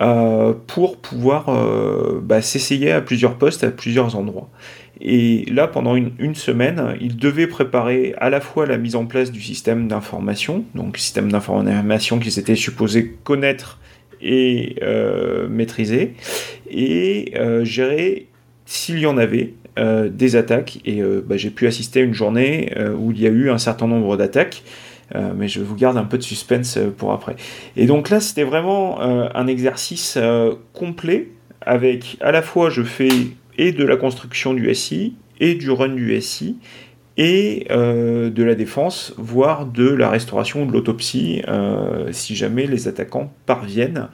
euh, 0.00 0.54
pour 0.66 0.96
pouvoir 0.96 1.50
euh, 1.50 2.20
bah, 2.22 2.40
s'essayer 2.40 2.92
à 2.92 3.02
plusieurs 3.02 3.36
postes, 3.36 3.62
à 3.62 3.70
plusieurs 3.70 4.16
endroits. 4.16 4.48
Et 5.02 5.44
là, 5.50 5.66
pendant 5.66 5.96
une, 5.96 6.34
semaine, 6.34 6.94
ils 7.00 7.16
devaient 7.16 7.46
préparer 7.46 8.14
à 8.18 8.28
la 8.28 8.40
fois 8.40 8.66
la 8.66 8.76
mise 8.76 8.96
en 8.96 9.06
place 9.06 9.32
du 9.32 9.40
système 9.40 9.88
d'information, 9.88 10.64
donc 10.74 10.98
système 10.98 11.32
d'information 11.32 12.18
qu'ils 12.18 12.38
étaient 12.38 12.54
supposés 12.54 13.16
connaître 13.24 13.78
et 14.20 14.76
maîtriser, 15.48 16.16
et 16.70 17.32
gérer, 17.62 18.26
s'il 18.66 18.98
y 18.98 19.06
en 19.06 19.16
avait, 19.16 19.54
des 19.76 20.36
attaques 20.36 20.78
et 20.84 21.00
euh, 21.00 21.24
bah, 21.24 21.36
j'ai 21.36 21.50
pu 21.50 21.66
assister 21.66 22.00
à 22.00 22.02
une 22.02 22.14
journée 22.14 22.72
euh, 22.76 22.94
où 22.94 23.12
il 23.12 23.20
y 23.20 23.26
a 23.26 23.30
eu 23.30 23.50
un 23.50 23.58
certain 23.58 23.86
nombre 23.86 24.16
d'attaques. 24.16 24.62
mais 25.36 25.48
je 25.48 25.60
vous 25.60 25.74
garde 25.74 25.96
un 25.96 26.04
peu 26.04 26.18
de 26.18 26.22
suspense 26.22 26.78
pour 26.96 27.12
après. 27.12 27.34
Et 27.76 27.86
donc 27.86 28.10
là, 28.10 28.20
c'était 28.20 28.44
vraiment 28.44 29.00
un 29.00 29.46
exercice 29.48 30.16
complet 30.72 31.30
avec 31.62 32.16
à 32.20 32.30
la 32.30 32.42
fois 32.42 32.70
je 32.70 32.82
fais 32.82 33.10
et 33.58 33.72
de 33.72 33.84
la 33.84 33.96
construction 33.96 34.54
du 34.54 34.72
SI 34.72 35.16
et 35.40 35.56
du 35.56 35.68
run 35.72 35.88
du 35.88 36.20
SI 36.20 36.58
et 37.16 37.66
de 37.68 38.42
la 38.44 38.54
défense, 38.54 39.12
voire 39.18 39.66
de 39.66 39.88
la 39.88 40.10
restauration 40.10 40.62
ou 40.62 40.66
de 40.66 40.72
l'autopsie 40.72 41.42
si 42.12 42.36
jamais 42.36 42.68
les 42.68 42.86
attaquants 42.86 43.32
parviennent 43.46 44.06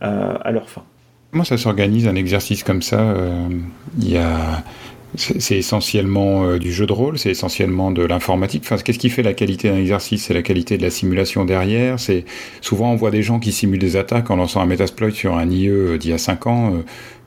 à 0.00 0.50
leur 0.50 0.68
fin. 0.68 0.82
Comment 1.30 1.44
ça 1.44 1.58
s'organise 1.58 2.08
un 2.08 2.16
exercice 2.16 2.64
comme 2.64 2.82
ça 2.82 3.14
Il 3.98 4.10
y 4.10 4.16
a 4.16 4.64
c'est 5.16 5.56
essentiellement 5.56 6.44
euh, 6.44 6.58
du 6.58 6.72
jeu 6.72 6.86
de 6.86 6.92
rôle, 6.92 7.18
c'est 7.18 7.30
essentiellement 7.30 7.90
de 7.90 8.02
l'informatique. 8.04 8.62
Enfin, 8.64 8.76
qu'est-ce 8.76 8.98
qui 8.98 9.10
fait 9.10 9.22
la 9.22 9.34
qualité 9.34 9.68
d'un 9.68 9.76
exercice? 9.76 10.24
C'est 10.24 10.34
la 10.34 10.42
qualité 10.42 10.78
de 10.78 10.82
la 10.82 10.90
simulation 10.90 11.44
derrière. 11.44 11.98
C'est 11.98 12.24
souvent 12.60 12.92
on 12.92 12.96
voit 12.96 13.10
des 13.10 13.22
gens 13.22 13.38
qui 13.38 13.52
simulent 13.52 13.80
des 13.80 13.96
attaques 13.96 14.30
en 14.30 14.36
lançant 14.36 14.60
un 14.60 14.66
Metasploit 14.66 15.10
sur 15.10 15.36
un 15.36 15.50
IE 15.50 15.68
euh, 15.68 15.98
d'il 15.98 16.10
y 16.10 16.14
a 16.14 16.18
5 16.18 16.46
ans. 16.46 16.82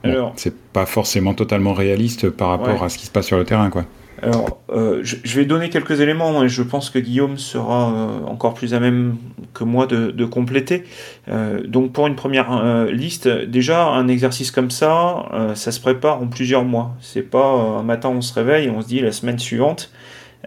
Euh, 0.05 0.25
c'est 0.35 0.55
pas 0.73 0.85
forcément 0.85 1.33
totalement 1.33 1.73
réaliste 1.73 2.29
par 2.29 2.49
rapport 2.49 2.83
à 2.83 2.89
ce 2.89 2.97
qui 2.97 3.05
se 3.05 3.11
passe 3.11 3.27
sur 3.27 3.37
le 3.37 3.45
terrain, 3.45 3.69
quoi. 3.69 3.85
Alors, 4.23 4.61
euh, 4.69 5.01
je, 5.03 5.35
vais 5.35 5.45
donner 5.45 5.69
quelques 5.69 5.99
éléments 5.99 6.43
et 6.43 6.49
je 6.49 6.63
pense 6.63 6.89
que 6.89 6.97
Guillaume 6.97 7.37
sera 7.37 7.91
euh, 7.91 8.25
encore 8.25 8.53
plus 8.53 8.73
à 8.73 8.79
même 8.79 9.17
que 9.53 9.65
moi 9.65 9.85
de, 9.85 10.25
compléter. 10.25 10.83
Euh, 11.27 11.61
donc, 11.67 11.91
pour 11.91 12.07
une 12.07 12.15
première 12.15 12.85
liste, 12.85 13.27
déjà, 13.27 13.85
un 13.87 14.07
exercice 14.07 14.51
comme 14.51 14.71
ça, 14.71 15.25
ça 15.55 15.71
se 15.71 15.81
prépare 15.81 16.21
en 16.21 16.27
plusieurs 16.27 16.63
mois. 16.63 16.95
C'est 17.01 17.29
pas 17.29 17.45
un 17.79 17.83
matin 17.83 18.09
on 18.09 18.21
se 18.21 18.33
réveille 18.33 18.67
et 18.67 18.69
on 18.69 18.81
se 18.81 18.87
dit 18.87 19.01
la 19.01 19.11
semaine 19.11 19.39
suivante, 19.39 19.91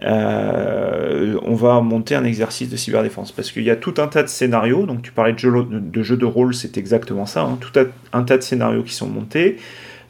on 0.01 1.55
va 1.55 1.81
monter 1.81 2.15
un 2.15 2.23
exercice 2.23 2.69
de 2.69 2.77
cyberdéfense. 2.77 3.31
Parce 3.31 3.51
qu'il 3.51 3.63
y 3.63 3.69
a 3.69 3.75
tout 3.75 3.93
un 3.97 4.07
tas 4.07 4.23
de 4.23 4.27
scénarios. 4.27 4.87
Donc, 4.87 5.03
tu 5.03 5.11
parlais 5.11 5.33
de 5.33 5.39
jeux 5.39 5.67
de, 5.69 6.03
jeu 6.03 6.17
de 6.17 6.25
rôle, 6.25 6.55
c'est 6.55 6.77
exactement 6.77 7.27
ça. 7.27 7.43
Hein, 7.43 7.57
tout 7.61 7.79
un 8.13 8.23
tas 8.23 8.37
de 8.37 8.43
scénarios 8.43 8.83
qui 8.83 8.93
sont 8.93 9.07
montés. 9.07 9.57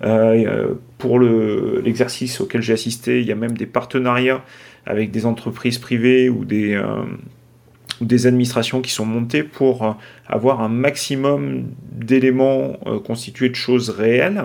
Euh, 0.03 0.75
pour 0.97 1.19
l'exercice 1.19 2.41
auquel 2.41 2.61
j'ai 2.61 2.73
assisté, 2.73 3.19
il 3.19 3.27
y 3.27 3.31
a 3.31 3.35
même 3.35 3.57
des 3.57 3.65
partenariats 3.65 4.43
avec 4.85 5.11
des 5.11 5.25
entreprises 5.25 5.79
privées 5.79 6.29
ou 6.29 6.45
des, 6.45 6.73
euh, 6.73 8.27
administrations 8.27 8.81
qui 8.81 8.91
sont 8.91 9.05
montées 9.05 9.43
pour 9.43 9.83
euh, 9.83 9.91
avoir 10.27 10.61
un 10.61 10.69
maximum 10.69 11.65
d'éléments 11.91 12.73
constitués 13.05 13.49
de 13.49 13.55
choses 13.55 13.89
réelles. 13.89 14.43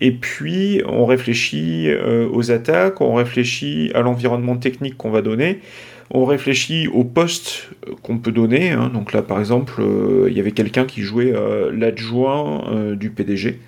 et 0.00 0.12
puis, 0.12 0.82
on 0.86 1.06
réfléchit 1.06 1.88
aux 2.32 2.50
attaques, 2.50 3.00
on 3.00 3.14
réfléchit 3.14 3.90
à 3.94 4.02
l'environnement 4.02 4.56
technique 4.56 4.96
qu'on 4.96 5.10
va 5.10 5.22
donner, 5.22 5.60
on 6.10 6.24
réfléchit 6.24 6.88
au 6.88 7.04
poste 7.04 7.70
qu'on 8.02 8.18
peut 8.18 8.32
donner. 8.32 8.70
Hein. 8.70 8.90
Donc 8.92 9.12
là, 9.12 9.22
par 9.22 9.38
exemple, 9.38 9.80
euh, 9.80 10.28
il 10.30 10.36
y 10.36 10.40
avait 10.40 10.52
quelqu'un 10.52 10.84
qui 10.84 11.02
jouait 11.02 11.32
euh, 11.34 11.70
l'adjoint 11.72 12.64
euh, 12.70 12.96
du 12.96 13.10
PDG, 13.10 13.58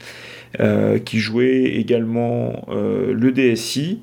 qui 1.05 1.21
jouait 1.21 1.77
également 1.77 2.67
le 2.73 3.31
DSI, 3.31 4.01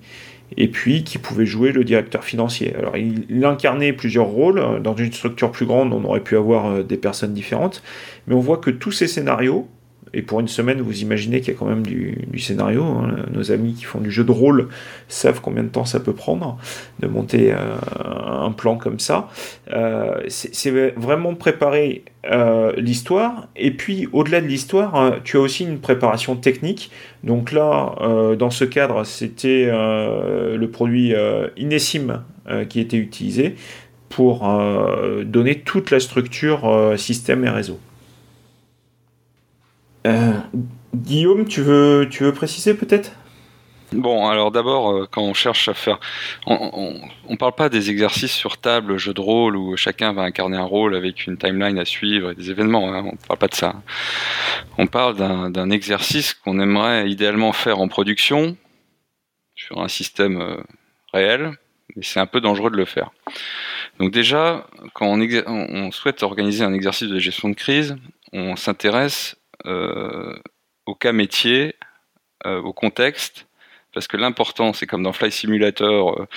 et 0.56 0.70
puis 0.70 1.04
qui 1.04 1.18
pouvait 1.18 1.46
jouer 1.46 1.74
le 1.74 1.84
directeur 1.84 2.24
financier. 2.24 2.74
Alors 2.74 2.96
il, 2.96 3.44
incarnait 3.44 3.92
plusieurs 3.92 4.28
rôles. 4.28 4.82
Dans 4.82 4.96
une 4.96 5.12
structure 5.12 5.52
plus 5.52 5.66
grande, 5.66 5.92
on 5.92 6.06
aurait 6.06 6.22
pu 6.22 6.38
avoir 6.38 6.86
des 6.86 6.96
personnes 6.96 7.34
différentes, 7.34 7.84
mais 8.28 8.34
on 8.34 8.40
voit 8.40 8.60
que 8.60 8.70
tous 8.70 8.94
ces 8.94 9.08
scénarios, 9.08 9.68
et 10.14 10.22
pour 10.22 10.40
une 10.40 10.48
semaine, 10.48 10.82
vous 10.82 11.02
imaginez 11.02 11.42
qu'il 11.42 11.54
y 11.54 11.56
a 11.56 11.60
quand 11.60 11.66
même 11.66 11.86
du, 11.86 12.40
scénario. 12.40 12.84
Hein. 12.84 13.18
Nos 13.32 13.52
amis 13.52 13.74
qui 13.74 13.84
font 13.84 14.00
du 14.00 14.12
jeu 14.12 14.24
de 14.24 14.32
rôle 14.32 14.70
savent 15.08 15.42
combien 15.42 15.64
de 15.64 15.70
temps 15.70 15.86
ça 15.86 16.00
peut 16.00 16.14
prendre 16.14 16.58
de 17.00 17.08
monter 17.08 17.54
euh, 17.54 17.76
un 17.96 18.52
plan 18.52 18.78
comme 18.78 19.00
ça. 19.00 19.30
Euh, 19.72 20.22
c'est 20.28 20.94
vraiment 20.96 21.36
préparer 21.36 22.04
euh, 22.30 22.74
l'histoire. 22.78 23.48
Et 23.56 23.72
puis, 23.72 24.08
au-delà 24.14 24.42
de 24.42 24.48
l'histoire, 24.48 25.16
tu 25.24 25.38
as 25.38 25.40
aussi 25.40 25.64
une 25.64 25.80
préparation 25.80 26.36
technique. 26.36 26.92
Donc 27.24 27.52
là, 27.52 27.96
dans 28.38 28.50
ce 28.50 28.64
cadre, 28.64 29.04
c'était 29.04 29.66
le 29.70 30.68
produit 30.68 31.14
Inesim 31.58 32.24
qui 32.70 32.80
était 32.80 32.98
utilisé 32.98 33.56
pour 34.10 34.48
donner 35.26 35.60
toute 35.60 35.92
la 35.92 36.00
structure 36.00 36.94
système 36.98 37.44
et 37.44 37.50
réseau. 37.50 37.80
Euh, 40.06 40.34
Guillaume, 40.96 41.46
tu 41.46 41.62
veux, 41.62 42.08
tu 42.10 42.24
veux 42.24 42.34
préciser 42.34 42.74
peut-être? 42.74 43.12
Bon, 43.94 44.28
alors 44.28 44.52
d'abord, 44.52 44.92
euh, 44.92 45.08
quand 45.10 45.22
on 45.22 45.34
cherche 45.34 45.70
à 45.70 45.74
faire, 45.74 45.98
on, 46.46 47.00
on, 47.30 47.38
parle 47.38 47.56
pas 47.56 47.70
des 47.70 47.90
exercices 47.90 48.34
sur 48.34 48.58
table, 48.58 48.98
jeu 48.98 49.14
de 49.14 49.22
rôle 49.22 49.56
où 49.56 49.78
chacun 49.78 50.12
va 50.12 50.24
incarner 50.24 50.58
un 50.58 50.66
rôle 50.66 50.94
avec 50.94 51.26
une 51.26 51.38
timeline 51.38 51.80
à 51.80 51.86
suivre 51.86 52.32
et 52.32 52.36
des 52.36 52.52
événements. 52.52 52.94
Hein, 52.94 53.06
on 53.06 53.16
parle 53.16 53.40
pas 53.40 53.48
de 53.48 53.56
ça. 53.56 53.82
On 54.78 54.88
parle 54.88 55.16
d'un 55.52 55.70
exercice 55.70 56.34
qu'on 56.34 56.60
aimerait 56.60 57.10
idéalement 57.10 57.54
faire 57.54 57.80
en 57.80 57.88
production 57.88 58.58
sur 59.56 59.82
un 59.82 59.88
système 59.88 60.42
euh, 60.42 60.58
réel, 61.14 61.52
mais 61.96 62.04
c'est 62.04 62.20
un 62.20 62.26
peu 62.26 62.42
dangereux 62.42 62.72
de 62.72 62.78
le 62.78 62.86
faire. 62.86 63.12
Donc 64.00 64.12
déjà, 64.12 64.68
quand 64.94 65.08
on, 65.08 65.92
souhaite 65.92 66.24
organiser 66.24 66.64
un 66.64 66.74
exercice 66.74 67.08
de 67.08 67.20
gestion 67.20 67.50
de 67.50 67.56
crise, 67.56 67.96
on 68.34 68.56
s'intéresse 68.56 69.38
au 69.66 70.96
cas 70.96 71.12
métier, 71.12 71.76
au 72.46 72.74
contexte 72.74 73.48
parce 73.98 74.08
que 74.08 74.18
l'important, 74.18 74.74
c'est 74.74 74.86
comme 74.86 75.02
dans 75.02 75.12
Fly 75.12 75.32
Simulator, 75.32 76.22
euh, 76.22 76.28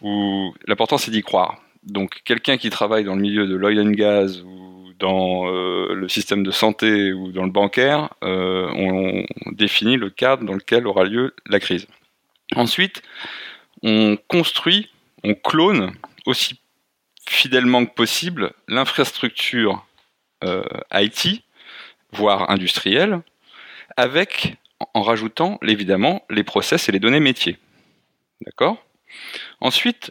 où 0.00 0.54
l'important 0.66 0.96
c'est 0.96 1.10
d'y 1.10 1.20
croire. 1.20 1.58
Donc 1.82 2.22
quelqu'un 2.24 2.56
qui 2.56 2.70
travaille 2.70 3.04
dans 3.04 3.14
le 3.14 3.20
milieu 3.20 3.46
de 3.46 3.54
l'oil 3.54 3.78
and 3.78 3.90
gas 3.90 4.40
ou 4.42 4.90
dans 4.98 5.46
euh, 5.46 5.92
le 5.92 6.08
système 6.08 6.42
de 6.42 6.50
santé 6.50 7.12
ou 7.12 7.30
dans 7.30 7.44
le 7.44 7.50
bancaire, 7.50 8.08
euh, 8.24 8.70
on, 8.74 9.26
définit 9.52 9.98
le 9.98 10.08
cadre 10.08 10.44
dans 10.44 10.54
lequel 10.54 10.86
aura 10.86 11.04
lieu 11.04 11.34
la 11.44 11.60
crise. 11.60 11.86
Ensuite, 12.56 13.02
on 13.82 14.16
construit, 14.26 14.88
on 15.24 15.34
clone 15.34 15.92
aussi 16.24 16.58
fidèlement 17.28 17.84
que 17.84 17.92
possible 17.92 18.54
l'infrastructure 18.66 19.84
IT, 20.90 21.43
voire 22.14 22.50
industrielle, 22.50 23.20
avec 23.96 24.56
en 24.94 25.02
rajoutant 25.02 25.58
évidemment 25.62 26.22
les 26.30 26.44
process 26.44 26.88
et 26.88 26.92
les 26.92 26.98
données 26.98 27.20
métiers. 27.20 27.58
D'accord? 28.44 28.76
Ensuite, 29.60 30.10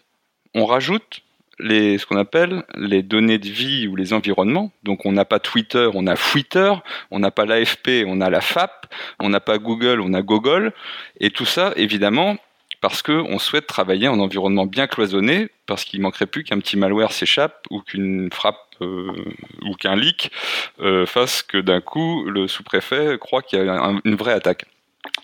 on 0.55 0.65
rajoute 0.65 1.22
les, 1.60 1.98
ce 1.98 2.05
qu'on 2.05 2.17
appelle 2.17 2.63
les 2.75 3.03
données 3.03 3.38
de 3.38 3.50
vie 3.50 3.88
ou 3.88 3.95
les 3.95 4.13
environnements. 4.13 4.72
Donc 4.83 5.05
on 5.05 5.12
n'a 5.12 5.25
pas 5.25 5.39
Twitter, 5.39 5.89
on 5.93 6.07
a 6.07 6.15
Twitter, 6.15 6.74
on 7.12 7.19
n'a 7.19 7.31
pas 7.31 7.45
l'AFP, 7.45 8.05
on 8.07 8.22
a 8.22 8.29
la 8.29 8.41
FAP, 8.41 8.88
on 9.19 9.29
n'a 9.29 9.39
pas 9.39 9.57
Google, 9.57 10.01
on 10.01 10.13
a 10.13 10.22
Google. 10.22 10.74
Et 11.19 11.29
tout 11.29 11.45
ça, 11.45 11.74
évidemment, 11.75 12.38
parce 12.83 13.01
qu'on 13.01 13.39
souhaite 13.39 13.65
travailler 13.65 14.09
en 14.09 14.19
environnement 14.19 14.65
bien 14.65 14.87
cloisonné, 14.87 15.47
parce 15.67 15.85
qu'il 15.85 16.01
manquerait 16.01 16.25
plus 16.25 16.43
qu'un 16.43 16.59
petit 16.59 16.75
malware 16.75 17.13
s'échappe 17.13 17.65
ou 17.69 17.79
qu'une 17.79 18.29
frappe 18.29 18.59
euh, 18.81 19.13
ou 19.61 19.73
qu'un 19.75 19.95
leak 19.95 20.31
euh, 20.81 21.05
fasse 21.05 21.43
que 21.43 21.57
d'un 21.59 21.79
coup 21.79 22.25
le 22.25 22.49
sous-préfet 22.49 23.17
croit 23.21 23.41
qu'il 23.41 23.57
y 23.57 23.61
a 23.69 23.93
une 24.03 24.15
vraie 24.15 24.33
attaque. 24.33 24.65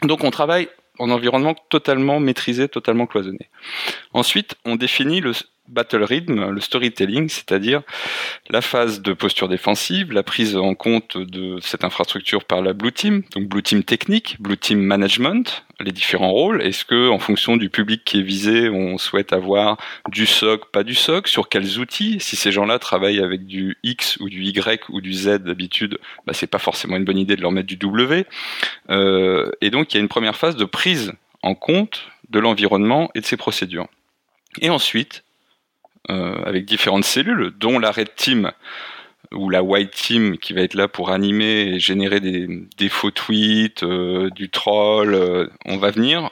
Donc 0.04 0.24
on 0.24 0.32
travaille 0.32 0.70
en 1.00 1.10
environnement 1.10 1.54
totalement 1.68 2.22
maîtrisé, 2.22 2.70
totalement 2.70 3.08
cloisonné. 3.08 3.50
Ensuite, 4.14 4.56
on 4.64 4.78
définit 4.78 5.20
le, 5.20 5.34
battle 5.70 6.04
rhythm, 6.04 6.50
le 6.50 6.62
storytelling, 6.62 7.30
c'est-à-dire 7.30 7.82
la 8.50 8.62
phase 8.62 9.02
de 9.02 9.14
posture 9.14 9.48
défensive, 9.48 10.12
la 10.12 10.24
prise 10.24 10.56
en 10.56 10.74
compte 10.76 11.18
de 11.18 11.60
cette 11.62 11.84
infrastructure 11.84 12.44
par 12.44 12.62
la 12.62 12.74
Blue 12.74 12.92
Team, 12.92 13.24
donc 13.36 13.48
Blue 13.48 13.64
Team 13.64 13.84
technique, 13.84 14.38
Blue 14.40 14.58
Team 14.58 14.80
management, 14.80 15.66
les 15.80 15.92
différents 15.92 16.32
rôles. 16.32 16.62
Est-ce 16.62 16.86
que, 16.86 17.10
en 17.10 17.20
fonction 17.20 17.58
du 17.58 17.70
public 17.70 18.04
qui 18.04 18.20
est 18.20 18.24
visé, 18.24 18.70
on 18.70 18.98
souhaite 18.98 19.34
avoir 19.34 19.78
du 20.10 20.26
SOC, 20.26 20.72
pas 20.72 20.84
du 20.84 20.96
SOC, 20.96 21.28
sur 21.28 21.50
quels 21.50 21.80
outils? 21.80 22.18
Si 22.20 22.36
ces 22.36 22.52
gens-là 22.52 22.80
travaillent 22.80 23.22
avec 23.22 23.46
du 23.46 23.78
X 23.84 24.18
ou 24.20 24.30
du 24.30 24.44
Y 24.44 24.90
ou 24.90 25.02
du 25.02 25.14
Z 25.14 25.40
d'habitude, 25.40 26.00
bah, 26.26 26.34
c'est 26.34 26.48
pas 26.48 26.60
forcément 26.60 26.98
une 26.98 27.06
bonne 27.06 27.18
idée 27.18 27.36
de 27.36 27.42
leur 27.42 27.52
mettre 27.52 27.68
du 27.68 27.78
W. 27.78 28.26
Euh, 28.90 29.52
et 29.62 29.70
donc, 29.70 29.94
il 29.94 29.98
y 29.98 30.00
a 30.00 30.02
une 30.02 30.10
première 30.10 30.36
phase 30.36 30.56
de 30.56 30.66
prise 30.66 31.14
en 31.42 31.56
compte 31.56 32.08
de 32.30 32.40
l'environnement 32.40 33.10
et 33.16 33.22
de 33.22 33.26
ses 33.26 33.38
procédures. 33.38 33.88
Et 34.62 34.70
ensuite, 34.70 35.24
avec 36.08 36.66
différentes 36.66 37.04
cellules, 37.04 37.52
dont 37.60 37.78
la 37.78 37.92
Red 37.92 38.16
Team 38.16 38.52
ou 39.34 39.50
la 39.50 39.64
White 39.64 39.92
Team 39.92 40.38
qui 40.38 40.54
va 40.54 40.62
être 40.62 40.74
là 40.74 40.88
pour 40.88 41.12
animer 41.12 41.62
et 41.62 41.80
générer 41.80 42.20
des, 42.20 42.90
faux 42.90 43.12
tweets, 43.12 43.84
euh, 43.84 44.30
du 44.32 44.50
troll. 44.50 45.14
Euh, 45.14 45.48
on 45.66 45.78
va 45.78 45.92
venir 45.92 46.32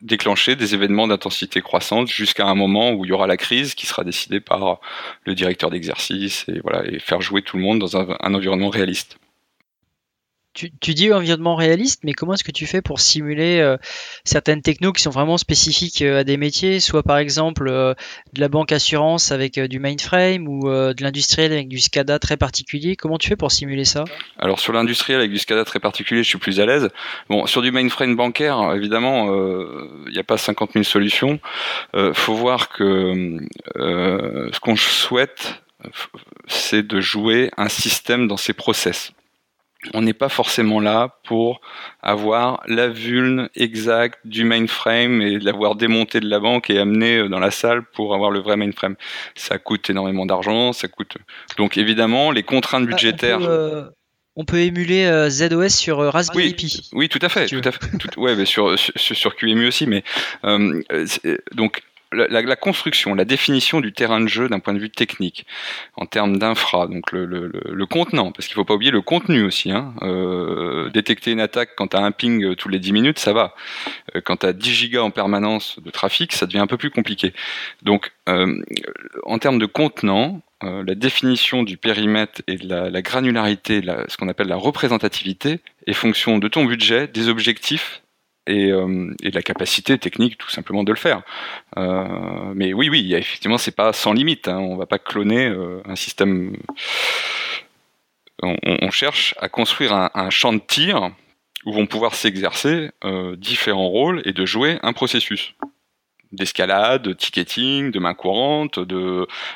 déclencher 0.00 0.56
des 0.56 0.74
événements 0.74 1.06
d'intensité 1.06 1.60
croissante 1.60 2.08
jusqu'à 2.08 2.46
un 2.46 2.54
moment 2.54 2.92
où 2.92 3.04
il 3.04 3.08
y 3.08 3.12
aura 3.12 3.26
la 3.26 3.36
crise 3.36 3.74
qui 3.74 3.84
sera 3.84 4.02
décidée 4.02 4.40
par 4.40 4.80
le 5.26 5.34
directeur 5.34 5.68
d'exercice 5.68 6.46
et 6.48 6.98
faire 7.00 7.20
jouer 7.20 7.42
tout 7.42 7.58
le 7.58 7.62
monde 7.62 7.80
dans 7.80 7.98
un 7.98 8.34
environnement 8.34 8.70
réaliste 8.70 9.18
tu, 10.52 10.70
tu, 10.80 10.94
dis 10.94 11.12
environnement 11.12 11.54
réaliste, 11.54 12.00
mais 12.02 12.12
comment 12.12 12.34
est-ce 12.34 12.44
que 12.44 12.50
tu 12.50 12.66
fais 12.66 12.82
pour 12.82 12.98
simuler 12.98 13.60
euh, 13.60 13.76
certaines 14.24 14.62
technos 14.62 14.92
qui 14.92 15.02
sont 15.02 15.10
vraiment 15.10 15.38
spécifiques 15.38 16.02
euh, 16.02 16.20
à 16.20 16.24
des 16.24 16.36
métiers, 16.36 16.80
soit 16.80 17.02
par 17.02 17.18
exemple 17.18 17.68
euh, 17.68 17.94
de 18.32 18.40
la 18.40 18.48
banque 18.48 18.72
assurance 18.72 19.30
avec 19.30 19.60
du 19.60 19.78
mainframe 19.78 20.48
ou 20.48 20.68
de 20.68 21.02
l'industriel 21.02 21.52
avec 21.52 21.68
du 21.68 21.78
SCADA 21.78 22.18
très 22.18 22.36
particulier? 22.36 22.96
Comment 22.96 23.18
tu 23.18 23.28
fais 23.28 23.36
pour 23.36 23.52
simuler 23.52 23.84
ça? 23.84 24.04
Alors 24.38 24.58
sur 24.58 24.72
l'industriel 24.72 25.20
avec 25.20 25.30
du 25.30 25.38
SCADA 25.38 25.64
très 25.64 25.78
particulier, 25.78 26.22
je 26.22 26.28
suis 26.28 26.38
plus 26.38 26.60
à 26.60 26.66
l'aise. 26.66 26.88
Bon, 27.28 27.46
sur 27.46 27.62
du 27.62 27.70
mainframe 27.70 28.16
bancaire, 28.16 28.72
évidemment, 28.74 29.32
il 30.06 30.12
n'y 30.12 30.18
a 30.18 30.24
pas 30.24 30.36
50 30.36 30.72
000 30.72 30.84
solutions. 30.84 31.38
Faut 32.12 32.34
voir 32.34 32.68
que 32.70 33.38
ce 33.76 34.60
qu'on 34.60 34.76
souhaite, 34.76 35.62
c'est 36.46 36.86
de 36.86 37.00
jouer 37.00 37.50
un 37.56 37.68
système 37.68 38.26
dans 38.28 38.36
ses 38.36 38.52
process 38.52 39.12
on 39.94 40.02
n'est 40.02 40.14
pas 40.14 40.28
forcément 40.28 40.80
là 40.80 41.16
pour 41.24 41.60
avoir 42.02 42.62
la 42.66 42.88
vulne 42.88 43.48
exacte 43.54 44.18
du 44.24 44.44
mainframe 44.44 45.22
et 45.22 45.38
l'avoir 45.38 45.74
démonté 45.74 46.20
de 46.20 46.28
la 46.28 46.38
banque 46.38 46.70
et 46.70 46.78
amené 46.78 47.18
euh, 47.18 47.28
dans 47.28 47.38
la 47.38 47.50
salle 47.50 47.82
pour 47.94 48.14
avoir 48.14 48.30
le 48.30 48.40
vrai 48.40 48.56
mainframe. 48.56 48.96
Ça 49.34 49.58
coûte 49.58 49.88
énormément 49.88 50.26
d'argent, 50.26 50.72
ça 50.72 50.88
coûte. 50.88 51.16
Donc 51.56 51.78
évidemment, 51.78 52.30
les 52.30 52.42
contraintes 52.42 52.84
ah, 52.88 52.90
budgétaires. 52.90 53.40
on, 54.36 54.44
peut, 54.44 54.56
euh, 54.56 54.64
émuler 54.64 55.04
euh, 55.04 55.30
ZOS 55.30 55.70
sur 55.70 55.98
Raspberry 55.98 56.54
Pi. 56.54 56.90
Oui, 56.92 57.08
tout 57.08 57.20
à 57.22 57.30
fait, 57.30 57.46
tout 57.46 57.62
à 57.64 57.72
fait. 57.72 58.16
ouais, 58.18 58.36
mais 58.36 58.44
sur, 58.44 58.78
sur, 58.78 59.16
sur 59.16 59.36
QEMU 59.36 59.66
aussi, 59.66 59.86
mais 59.86 60.04
donc 61.54 61.82
la, 62.12 62.56
construction, 62.56 63.14
la 63.14 63.24
définition 63.24 63.80
du 63.80 63.92
terrain 63.92 64.20
de 64.20 64.26
jeu 64.26 64.48
d'un 64.48 64.58
point 64.58 64.74
de 64.74 64.78
vue 64.78 64.90
technique, 64.90 65.46
en 65.96 66.06
termes 66.06 66.38
d'infra, 66.38 66.86
donc 66.86 67.12
le, 67.12 67.86
contenant, 67.86 68.32
parce 68.32 68.46
qu'il 68.46 68.54
faut 68.54 68.64
pas 68.64 68.74
oublier 68.74 68.90
le 68.90 69.00
contenu 69.00 69.44
aussi. 69.44 69.70
Hein. 69.70 69.94
Euh, 70.02 70.90
détecter 70.90 71.32
une 71.32 71.40
attaque 71.40 71.70
quand 71.76 71.88
tu 71.88 71.96
as 71.96 72.00
un 72.00 72.12
ping 72.12 72.44
euh, 72.44 72.54
tous 72.54 72.68
les 72.68 72.78
10 72.78 72.92
minutes, 72.92 73.18
ça 73.18 73.32
va. 73.32 73.54
Euh, 74.14 74.20
quand 74.20 74.38
tu 74.38 74.46
as 74.46 74.52
10 74.52 74.72
gigas 74.72 75.02
en 75.02 75.10
permanence 75.10 75.78
de 75.80 75.90
trafic, 75.90 76.32
ça 76.32 76.46
devient 76.46 76.58
un 76.58 76.66
peu 76.66 76.76
plus 76.76 76.90
compliqué. 76.90 77.32
Donc, 77.82 78.12
en 78.26 79.38
termes 79.40 79.58
de 79.58 79.66
contenant, 79.66 80.40
la 80.62 80.94
définition 80.94 81.64
du 81.64 81.76
périmètre 81.76 82.42
et 82.46 82.56
de 82.56 82.68
la, 82.68 82.90
la 82.90 83.02
granularité, 83.02 83.80
la, 83.80 84.04
ce 84.08 84.16
qu'on 84.16 84.28
appelle 84.28 84.46
la 84.46 84.56
représentativité, 84.56 85.58
est 85.86 85.92
fonction 85.94 86.38
de 86.38 86.46
ton 86.46 86.64
budget, 86.64 87.08
des 87.08 87.28
objectifs 87.28 88.02
euh, 88.50 89.14
et, 89.22 89.30
de 89.30 89.34
la 89.34 89.42
capacité 89.42 89.98
technique 89.98 90.38
tout 90.38 90.50
simplement 90.50 90.84
de 90.84 90.92
le 90.92 90.98
faire. 90.98 91.22
Euh, 91.76 92.52
mais 92.54 92.72
oui, 92.72 92.88
oui, 92.88 93.14
effectivement, 93.14 93.58
c'est 93.58 93.74
pas 93.74 93.92
sans 93.92 94.12
limite. 94.12 94.48
Hein. 94.48 94.58
On 94.58 94.76
va 94.76 94.86
pas 94.86 94.98
cloner 94.98 95.46
euh, 95.46 95.80
un 95.84 95.96
système. 95.96 96.56
On, 98.42 98.90
cherche 98.90 99.34
à 99.38 99.50
construire 99.50 99.92
un, 99.92 100.10
un, 100.14 100.30
champ 100.30 100.54
de 100.54 100.60
tir 100.60 101.10
où 101.66 101.72
vont 101.74 101.86
pouvoir 101.86 102.14
s'exercer 102.14 102.88
différents 103.36 103.88
rôles 103.88 104.22
et 104.24 104.32
de 104.32 104.46
jouer 104.46 104.78
un 104.82 104.94
processus 104.94 105.54
d'escalade, 106.32 107.02
de 107.02 107.12
ticketing, 107.12 107.90
de 107.90 107.98
main 107.98 108.14
courante, 108.14 108.78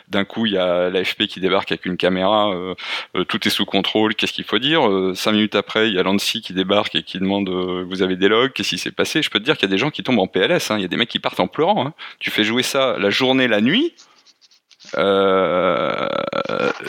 d'un 0.09 0.25
coup 0.25 0.47
il 0.47 0.53
y 0.53 0.59
a 0.59 0.91
l'AFP 0.91 1.27
qui 1.27 1.41
débarque 1.41 1.71
avec 1.71 1.87
une 1.87 1.97
caméra, 1.97 2.53
euh, 2.53 2.75
euh, 3.17 3.25
tout 3.25 3.47
est 3.47 3.51
sous 3.51 3.65
contrôle, 3.65 4.15
qu'est-ce 4.15 4.33
qu'il 4.33 4.45
faut 4.45 4.59
dire 4.59 4.89
euh, 4.89 5.15
Cinq 5.15 5.33
minutes 5.33 5.55
après, 5.55 5.89
il 5.89 5.95
y 5.95 5.99
a 5.99 6.03
l'ANSI 6.03 6.43
qui 6.43 6.53
débarque 6.53 6.97
et 6.97 7.03
qui 7.03 7.19
demande 7.19 7.49
vous 7.49 8.03
avez 8.03 8.17
des 8.17 8.29
logs, 8.29 8.53
qu'est-ce 8.53 8.71
qui 8.71 8.79
s'est 8.79 8.91
passé? 8.91 9.23
Je 9.23 9.31
peux 9.31 9.39
te 9.39 9.45
dire 9.45 9.57
qu'il 9.57 9.69
y 9.69 9.73
a 9.73 9.75
des 9.75 9.79
gens 9.79 9.91
qui 9.91 10.03
tombent 10.03 10.19
en 10.19 10.27
PLS, 10.27 10.71
hein. 10.71 10.79
il 10.79 10.83
y 10.83 10.85
a 10.85 10.89
des 10.89 10.97
mecs 10.97 11.09
qui 11.09 11.21
partent 11.21 11.41
en 11.41 11.47
pleurant. 11.47 11.87
Hein. 11.87 11.95
Tu 12.19 12.31
fais 12.31 12.45
jouer 12.45 12.63
ça 12.63 12.97
la 12.99 13.11
journée, 13.11 13.47
la 13.47 13.61
nuit, 13.61 13.95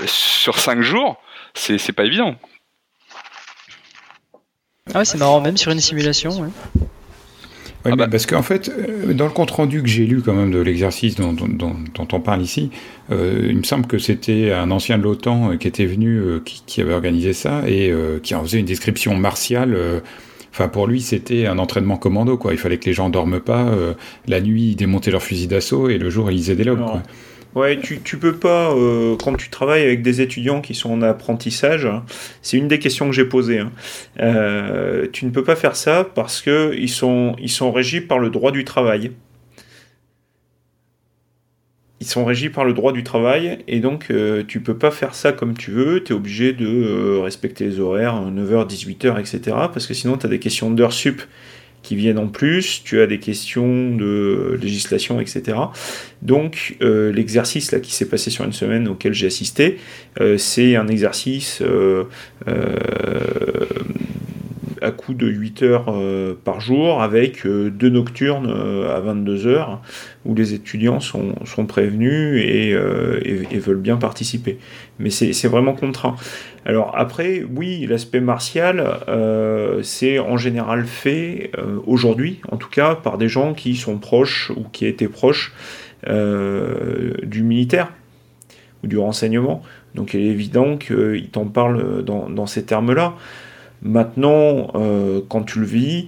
sur 0.08 0.58
cinq 0.58 0.82
jours, 0.82 1.22
c'est 1.54 1.78
c'est 1.78 1.94
pas 1.94 2.06
évident. 2.06 2.36
Ah 4.94 5.00
ouais, 5.00 5.06
c'est 5.06 5.18
marrant, 5.18 5.42
même 5.42 5.58
sur 5.58 5.72
une 5.72 5.80
simulation. 5.80 6.52
Oui, 7.86 7.92
ah 7.94 7.96
bah. 7.96 8.08
Parce 8.08 8.26
qu'en 8.26 8.42
fait, 8.42 8.70
euh, 8.70 9.14
dans 9.14 9.26
le 9.26 9.32
compte-rendu 9.32 9.84
que 9.84 9.88
j'ai 9.88 10.06
lu 10.06 10.22
quand 10.22 10.34
même 10.34 10.52
de 10.52 10.60
l'exercice 10.60 11.16
dont, 11.16 11.34
dont, 11.34 11.48
dont, 11.48 12.08
on 12.12 12.20
parle 12.20 12.42
ici, 12.42 12.72
euh, 13.12 13.48
il 13.50 13.58
me 13.58 13.64
semble 13.64 13.86
que 13.86 14.00
c'était 14.00 14.52
un 14.52 14.72
ancien 14.72 14.98
de 14.98 15.04
l'OTAN 15.04 15.52
euh, 15.52 15.58
qui 15.58 15.68
était 15.68 15.86
venu, 15.86 16.18
euh, 16.18 16.40
qui, 16.44 16.64
qui, 16.66 16.82
avait 16.82 16.94
organisé 16.94 17.34
ça, 17.34 17.62
et 17.68 17.92
euh, 17.92 18.20
qui 18.20 18.34
en 18.34 18.42
faisait 18.42 18.60
une 18.60 18.66
description 18.66 19.16
martiale. 19.16 19.78
Enfin, 20.52 20.68
pour 20.68 20.88
lui, 20.88 21.02
c'était 21.02 21.46
un 21.48 21.60
entraînement 21.60 21.98
commando, 21.98 22.38
quoi. 22.38 22.54
Il 22.54 22.58
fallait 22.58 22.78
que 22.78 22.86
les 22.86 22.94
gens 22.94 23.10
dorment 23.10 23.42
pas. 23.42 23.72
la 24.28 24.42
nuit, 24.42 24.70
ils 24.70 24.76
démontaient 24.76 25.12
leur 25.12 25.22
fusil 25.22 25.48
d'assaut, 25.48 25.90
et 25.90 25.98
le 25.98 26.10
jour, 26.10 26.32
ils 26.32 26.36
lisaient 26.38 26.56
des 26.56 26.64
logs, 26.64 26.80
quoi. 26.80 27.04
Ouais, 27.56 27.80
tu, 27.80 28.18
peux 28.18 28.36
pas, 28.36 28.74
euh, 28.74 29.16
quand 29.16 29.34
tu 29.36 29.50
travailles 29.50 29.84
avec 29.84 30.02
des 30.02 30.20
étudiants 30.20 30.60
qui 30.60 30.76
sont 30.76 30.92
en 30.92 31.02
apprentissage, 31.02 31.88
c'est 32.42 32.58
une 32.58 32.68
des 32.68 32.80
questions 32.80 33.08
que 33.08 33.16
j'ai 33.16 33.24
posées, 33.24 33.60
hein. 33.60 33.72
euh, 34.20 35.08
tu 35.14 35.26
ne 35.26 35.32
peux 35.32 35.44
pas 35.44 35.56
faire 35.56 35.78
ça 35.78 36.04
parce 36.04 36.42
qu'ils 36.42 36.90
sont, 36.90 37.34
ils 37.40 37.50
sont 37.50 37.72
régis 37.72 38.02
par 38.02 38.20
le 38.20 38.30
droit 38.30 38.52
du 38.52 38.66
travail. 38.66 39.12
Ils 42.02 42.08
sont 42.08 42.26
régis 42.26 42.52
par 42.52 42.66
le 42.66 42.74
droit 42.74 42.92
du 42.92 43.04
travail 43.06 43.60
et 43.70 43.80
donc 43.80 44.08
euh, 44.12 44.44
tu 44.46 44.60
peux 44.60 44.78
pas 44.78 44.92
faire 44.92 45.16
ça 45.16 45.32
comme 45.32 45.56
tu 45.56 45.72
veux, 45.72 46.04
tu 46.04 46.12
es 46.12 46.16
obligé 46.16 46.52
de 46.52 47.20
respecter 47.20 47.64
les 47.64 47.80
horaires, 47.80 48.16
9h, 48.16 48.68
18h, 48.68 49.18
etc. 49.18 49.40
Parce 49.74 49.88
que 49.88 49.94
sinon 49.94 50.18
tu 50.18 50.26
as 50.26 50.30
des 50.30 50.40
questions 50.40 50.70
d'heures 50.72 50.92
sup 50.92 51.22
qui 51.86 51.96
viennent 51.96 52.18
en 52.18 52.28
plus, 52.28 52.82
tu 52.84 53.00
as 53.00 53.06
des 53.06 53.20
questions 53.20 53.96
de 53.96 54.58
législation, 54.60 55.22
etc. 55.22 55.58
Donc 56.24 56.78
euh, 56.82 57.12
l'exercice 57.12 57.72
là 57.72 57.80
qui 57.80 57.94
s'est 57.94 58.10
passé 58.10 58.32
sur 58.32 58.44
une 58.44 58.54
semaine 58.54 58.88
auquel 58.88 59.14
j'ai 59.14 59.28
assisté, 59.28 59.78
euh, 60.20 60.40
c'est 60.40 60.76
un 60.76 60.88
exercice 60.88 61.62
euh, 61.62 62.06
à 64.82 64.92
coût 64.92 65.14
de 65.14 65.28
8 65.28 65.64
heures 65.64 65.94
par 66.44 66.60
jour 66.60 67.02
avec 67.02 67.46
deux 67.46 67.90
nocturnes 67.90 68.50
à 68.90 69.00
22 69.00 69.48
heures 69.48 69.82
où 70.26 70.34
les 70.34 70.54
étudiants 70.54 71.00
sont, 71.00 71.36
sont 71.46 71.66
prévenus 71.66 72.44
et, 72.44 72.74
veulent 73.58 73.78
bien 73.78 73.98
participer. 73.98 74.58
Mais 75.00 75.10
c'est 75.10 75.48
vraiment 75.48 75.74
contraint. 75.74 76.16
Alors 76.66 76.94
après, 76.98 77.44
oui, 77.56 77.86
l'aspect 77.88 78.22
martial, 78.22 79.00
c'est 79.84 80.20
en 80.20 80.38
général 80.38 80.86
fait 80.86 81.52
aujourd'hui, 81.86 82.40
en 82.52 82.58
tout 82.58 82.70
cas, 82.70 82.96
par 82.96 83.18
des 83.18 83.30
gens 83.30 83.54
qui 83.54 83.76
sont 83.76 83.98
proches 83.98 84.52
ou 84.56 84.64
qui 84.72 84.86
étaient 84.86 85.08
proches 85.08 85.54
euh, 86.08 87.14
du 87.24 87.42
militaire 87.42 87.92
ou 88.84 88.88
du 88.88 89.00
renseignement. 89.00 89.64
Donc 89.96 90.14
il 90.14 90.20
est 90.20 90.26
évident 90.26 90.78
qu'il 90.78 91.30
t'en 91.32 91.46
parle 91.46 92.04
dans, 92.04 92.46
ces 92.46 92.64
termes-là. 92.64 93.16
Maintenant, 93.82 94.72
euh, 94.76 95.22
quand 95.30 95.44
tu 95.44 95.60
le 95.60 95.66
vis, 95.66 96.08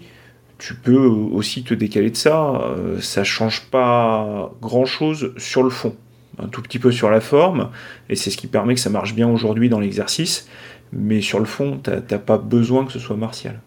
tu 0.58 0.74
peux 0.74 1.06
aussi 1.06 1.64
te 1.64 1.74
décaler 1.74 2.10
de 2.10 2.16
ça. 2.16 2.62
Euh, 2.62 3.00
ça 3.00 3.24
change 3.24 3.68
pas 3.70 4.52
grand-chose 4.62 5.34
sur 5.38 5.64
le 5.64 5.70
fond. 5.70 5.96
Un 6.40 6.48
tout 6.48 6.62
petit 6.62 6.80
peu 6.80 6.92
sur 6.92 7.10
la 7.10 7.20
forme, 7.20 7.70
et 8.10 8.16
c'est 8.16 8.30
ce 8.30 8.38
qui 8.38 8.46
permet 8.46 8.76
que 8.76 8.80
ça 8.80 8.92
marche 8.92 9.16
bien 9.16 9.28
aujourd'hui 9.28 9.70
dans 9.70 9.80
l'exercice. 9.80 10.48
Mais 10.94 11.22
sur 11.22 11.40
le 11.40 11.46
fond, 11.46 11.80
t'as 11.82 12.20
pas 12.20 12.38
besoin 12.38 12.86
que 12.86 12.92
ce 12.92 13.00
soit 13.00 13.18
martial. 13.18 13.60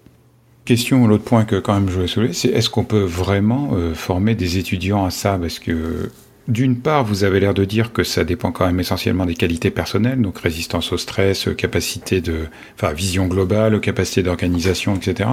Question, 0.64 1.06
l'autre 1.08 1.24
point 1.24 1.44
que 1.44 1.56
quand 1.56 1.74
même 1.74 1.88
je 1.88 1.94
voulais 1.94 2.06
soulever, 2.06 2.32
c'est 2.32 2.48
est-ce 2.48 2.70
qu'on 2.70 2.84
peut 2.84 3.02
vraiment 3.02 3.70
euh, 3.72 3.92
former 3.94 4.36
des 4.36 4.58
étudiants 4.58 5.04
à 5.04 5.10
ça? 5.10 5.36
Parce 5.36 5.58
que 5.58 6.10
d'une 6.50 6.80
part, 6.80 7.04
vous 7.04 7.24
avez 7.24 7.40
l'air 7.40 7.54
de 7.54 7.64
dire 7.64 7.92
que 7.92 8.04
ça 8.04 8.24
dépend 8.24 8.52
quand 8.52 8.66
même 8.66 8.80
essentiellement 8.80 9.24
des 9.24 9.34
qualités 9.34 9.70
personnelles, 9.70 10.20
donc 10.20 10.38
résistance 10.38 10.92
au 10.92 10.98
stress, 10.98 11.48
capacité 11.56 12.20
de, 12.20 12.46
enfin 12.74 12.92
vision 12.92 13.26
globale, 13.26 13.80
capacité 13.80 14.22
d'organisation, 14.22 14.94
etc. 14.96 15.30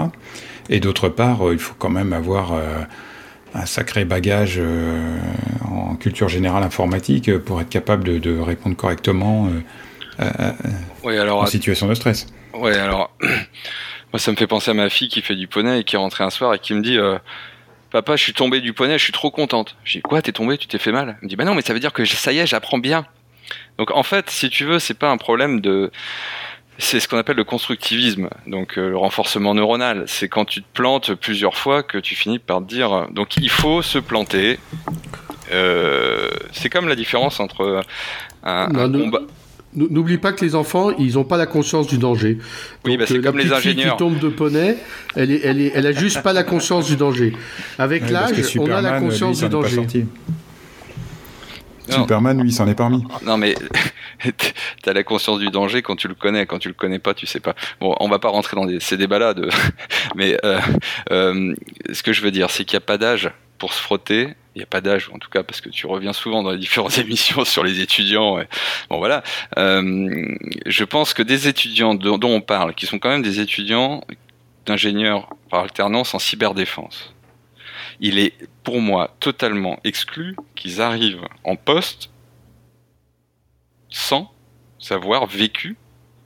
Et 0.69 0.79
d'autre 0.79 1.09
part, 1.09 1.47
euh, 1.47 1.53
il 1.53 1.59
faut 1.59 1.75
quand 1.77 1.89
même 1.89 2.13
avoir 2.13 2.53
euh, 2.53 2.81
un 3.53 3.65
sacré 3.65 4.05
bagage 4.05 4.61
en 5.65 5.95
culture 5.95 6.29
générale 6.29 6.63
informatique 6.63 7.37
pour 7.39 7.61
être 7.61 7.69
capable 7.69 8.19
de, 8.19 8.39
répondre 8.39 8.75
correctement 8.75 9.49
en 11.03 11.45
situation 11.45 11.87
de 11.87 11.93
stress. 11.95 12.27
Oui, 12.53 12.73
alors 12.73 13.11
Moi, 14.13 14.19
ça 14.19 14.31
me 14.31 14.37
fait 14.37 14.47
penser 14.47 14.71
à 14.71 14.73
ma 14.73 14.89
fille 14.89 15.09
qui 15.09 15.21
fait 15.21 15.35
du 15.35 15.47
poney 15.47 15.81
et 15.81 15.83
qui 15.83 15.95
est 15.95 15.99
rentrée 15.99 16.23
un 16.23 16.29
soir 16.29 16.53
et 16.53 16.59
qui 16.59 16.73
me 16.73 16.81
dit 16.81 16.97
euh, 16.97 17.17
Papa, 17.97 18.15
je 18.15 18.21
suis 18.21 18.33
tombé 18.33 18.61
du 18.61 18.73
poney, 18.73 18.95
je 18.99 19.03
suis 19.03 19.11
trop 19.11 19.31
contente. 19.31 19.75
J'ai 19.83 19.97
dit 19.97 20.03
Quoi, 20.03 20.21
t'es 20.21 20.31
tombé, 20.31 20.59
tu 20.59 20.67
t'es 20.67 20.77
fait 20.77 20.91
mal? 20.91 21.17
Elle 21.17 21.25
me 21.25 21.29
dit 21.29 21.35
Bah 21.35 21.45
non, 21.45 21.55
mais 21.55 21.63
ça 21.63 21.73
veut 21.73 21.79
dire 21.79 21.93
que 21.93 22.05
ça 22.05 22.31
y 22.31 22.37
est, 22.37 22.45
j'apprends 22.45 22.77
bien. 22.77 23.07
Donc 23.79 23.89
en 23.89 24.03
fait, 24.03 24.29
si 24.29 24.51
tu 24.51 24.65
veux, 24.65 24.77
c'est 24.77 24.93
pas 24.93 25.09
un 25.09 25.17
problème 25.17 25.61
de. 25.61 25.89
C'est 26.77 26.99
ce 26.99 27.07
qu'on 27.07 27.17
appelle 27.17 27.37
le 27.37 27.43
constructivisme, 27.43 28.29
donc 28.45 28.77
euh, 28.77 28.89
le 28.89 28.97
renforcement 28.97 29.55
neuronal. 29.55 30.03
C'est 30.05 30.29
quand 30.29 30.45
tu 30.45 30.61
te 30.61 30.67
plantes 30.75 31.15
plusieurs 31.15 31.57
fois 31.57 31.81
que 31.81 31.97
tu 31.97 32.13
finis 32.13 32.37
par 32.37 32.59
te 32.59 32.67
dire. 32.67 33.07
Donc 33.09 33.37
il 33.37 33.49
faut 33.49 33.81
se 33.81 33.97
planter. 33.97 34.59
Euh, 35.51 36.29
c'est 36.51 36.69
comme 36.69 36.87
la 36.87 36.95
différence 36.95 37.39
entre 37.39 37.81
un, 38.43 38.75
un 38.75 38.91
combat. 38.91 39.21
N'oublie 39.75 40.17
pas 40.17 40.31
que 40.31 40.43
les 40.43 40.55
enfants, 40.55 40.91
ils 40.97 41.15
n'ont 41.15 41.23
pas 41.23 41.37
la 41.37 41.45
conscience 41.45 41.87
du 41.87 41.97
danger. 41.97 42.39
Oui, 42.85 42.97
bah 42.97 43.03
c'est 43.07 43.17
euh, 43.17 43.21
comme 43.21 43.37
les 43.37 43.51
ingénieurs. 43.51 43.95
qui 43.95 43.97
tombe 43.97 44.17
de 44.17 44.29
poney, 44.29 44.77
elle, 45.15 45.29
est, 45.29 45.41
elle, 45.43 45.61
est, 45.61 45.71
elle 45.75 45.85
a 45.85 45.91
juste 45.91 46.23
pas 46.23 46.33
la 46.33 46.43
conscience 46.43 46.87
du 46.87 46.95
danger. 46.95 47.33
Avec 47.77 48.09
l'âge, 48.09 48.57
on 48.57 48.71
a 48.71 48.81
la 48.81 48.99
conscience 48.99 49.39
du 49.39 49.49
danger. 49.49 49.85
Superman, 51.89 52.41
lui, 52.41 52.51
s'en 52.51 52.67
est 52.67 52.75
parmi. 52.75 53.03
Non, 53.25 53.37
mais 53.37 53.55
t'as 54.83 54.93
la 54.93 55.03
conscience 55.03 55.39
du 55.39 55.49
danger 55.49 55.81
quand 55.81 55.95
tu 55.95 56.07
le 56.07 56.15
connais. 56.15 56.45
Quand 56.45 56.59
tu 56.59 56.67
le 56.67 56.73
connais 56.73 56.99
pas, 56.99 57.13
tu 57.13 57.25
sais 57.25 57.39
pas. 57.39 57.55
Bon, 57.79 57.95
on 57.99 58.09
va 58.09 58.19
pas 58.19 58.29
rentrer 58.29 58.55
dans 58.55 58.67
ces 58.79 58.97
débats-là. 58.97 59.33
De... 59.33 59.49
mais 60.15 60.37
euh, 60.43 60.59
euh, 61.11 61.55
ce 61.91 62.03
que 62.03 62.13
je 62.13 62.21
veux 62.21 62.31
dire, 62.31 62.49
c'est 62.49 62.65
qu'il 62.65 62.75
n'y 62.77 62.83
a 62.83 62.85
pas 62.85 62.97
d'âge 62.97 63.31
pour 63.57 63.73
se 63.73 63.81
frotter. 63.81 64.29
Il 64.57 64.61
n'y 64.61 64.63
a 64.63 64.65
pas 64.65 64.81
d'âge, 64.81 65.11
en 65.13 65.19
tout 65.19 65.29
cas, 65.29 65.43
parce 65.43 65.61
que 65.61 65.69
tu 65.69 65.85
reviens 65.85 66.13
souvent 66.13 66.41
dans 66.41 66.49
les 66.49 66.57
différentes 66.57 66.97
émissions 66.97 67.45
sur 67.45 67.63
les 67.63 67.79
étudiants. 67.79 68.43
Bon, 68.89 68.97
voilà. 68.97 69.21
Euh, 69.59 70.35
je 70.65 70.83
pense 70.83 71.13
que 71.13 71.21
des 71.21 71.47
étudiants 71.47 71.93
dont, 71.93 72.19
on 72.23 72.41
parle, 72.41 72.73
qui 72.73 72.87
sont 72.87 72.97
quand 72.97 73.09
même 73.09 73.21
des 73.21 73.39
étudiants 73.39 74.03
d'ingénieurs 74.65 75.29
par 75.51 75.59
alternance 75.59 76.15
en 76.15 76.17
cyberdéfense, 76.17 77.13
il 77.99 78.17
est 78.17 78.33
pour 78.63 78.81
moi 78.81 79.15
totalement 79.19 79.79
exclu 79.83 80.35
qu'ils 80.55 80.81
arrivent 80.81 81.27
en 81.43 81.55
poste 81.55 82.09
sans 83.89 84.33
avoir 84.89 85.27
vécu 85.27 85.77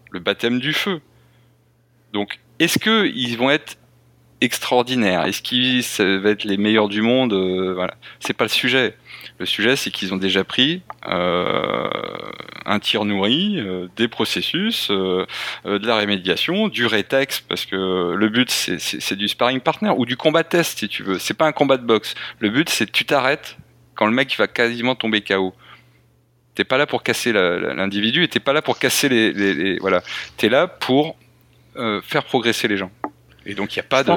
le 0.10 0.22
baptême 0.22 0.62
du 0.62 0.72
feu. 0.72 1.02
Donc, 2.14 2.40
est-ce 2.60 2.80
qu'ils 2.80 3.38
vont 3.38 3.50
être 3.50 3.78
extraordinaire. 4.42 5.26
Est-ce 5.26 5.42
qu'ils 5.42 5.84
va 6.20 6.32
être 6.32 6.44
les 6.44 6.58
meilleurs 6.58 6.90
du 6.90 7.02
monde 7.02 7.34
euh, 7.34 7.74
Voilà, 7.76 7.94
c'est 8.20 8.34
pas 8.34 8.44
le 8.44 8.50
sujet. 8.50 8.96
Le 9.38 9.46
sujet, 9.46 9.76
c'est 9.76 9.92
qu'ils 9.92 10.14
ont 10.14 10.18
déjà 10.18 10.44
pris 10.44 10.82
euh, 11.08 11.90
un 12.66 12.80
tir 12.80 13.06
nourri, 13.06 13.56
euh, 13.60 13.88
des 13.96 14.08
processus, 14.08 14.90
de 14.90 15.28
la 15.66 15.96
rémédiation, 15.96 16.68
du 16.68 16.86
rétex, 16.86 17.40
parce 17.40 17.66
que 17.66 18.14
le 18.16 18.30
but, 18.30 18.50
c'est 18.50 19.16
du 19.16 19.28
sparring 19.28 19.62
partner 19.62 19.92
ou 19.96 20.06
du 20.06 20.18
combat 20.18 20.44
test, 20.44 20.80
si 20.80 20.88
tu 20.90 21.04
veux. 21.04 21.20
C'est 21.20 21.36
pas 21.36 21.46
un 21.46 21.52
combat 21.52 21.78
de 21.78 21.86
boxe. 21.86 22.16
Le 22.40 22.50
but, 22.50 22.70
c'est 22.70 22.92
tu 22.92 23.06
t'arrêtes 23.06 23.58
quand 23.96 24.08
le 24.08 24.14
mec 24.14 24.36
va 24.38 24.48
quasiment 24.48 24.96
tomber 24.96 25.22
KO. 25.22 25.54
T'es 26.56 26.64
pas 26.64 26.78
là 26.78 26.86
pour 26.86 27.04
casser 27.04 27.32
l'individu 27.32 28.24
et 28.24 28.28
t'es 28.28 28.40
pas 28.40 28.54
là 28.54 28.62
pour 28.62 28.78
casser 28.78 29.08
les, 29.08 29.32
les, 29.32 29.54
les 29.54 29.80
voilà. 29.80 30.02
T'es 30.38 30.50
là 30.50 30.68
pour 30.68 31.16
faire 32.04 32.26
progresser 32.26 32.68
les 32.68 32.78
gens. 32.78 32.92
Et 33.46 33.54
donc 33.54 33.76
il 33.76 33.80
n'y 33.80 33.82
a 33.82 33.90
pas 33.90 34.04
de. 34.04 34.12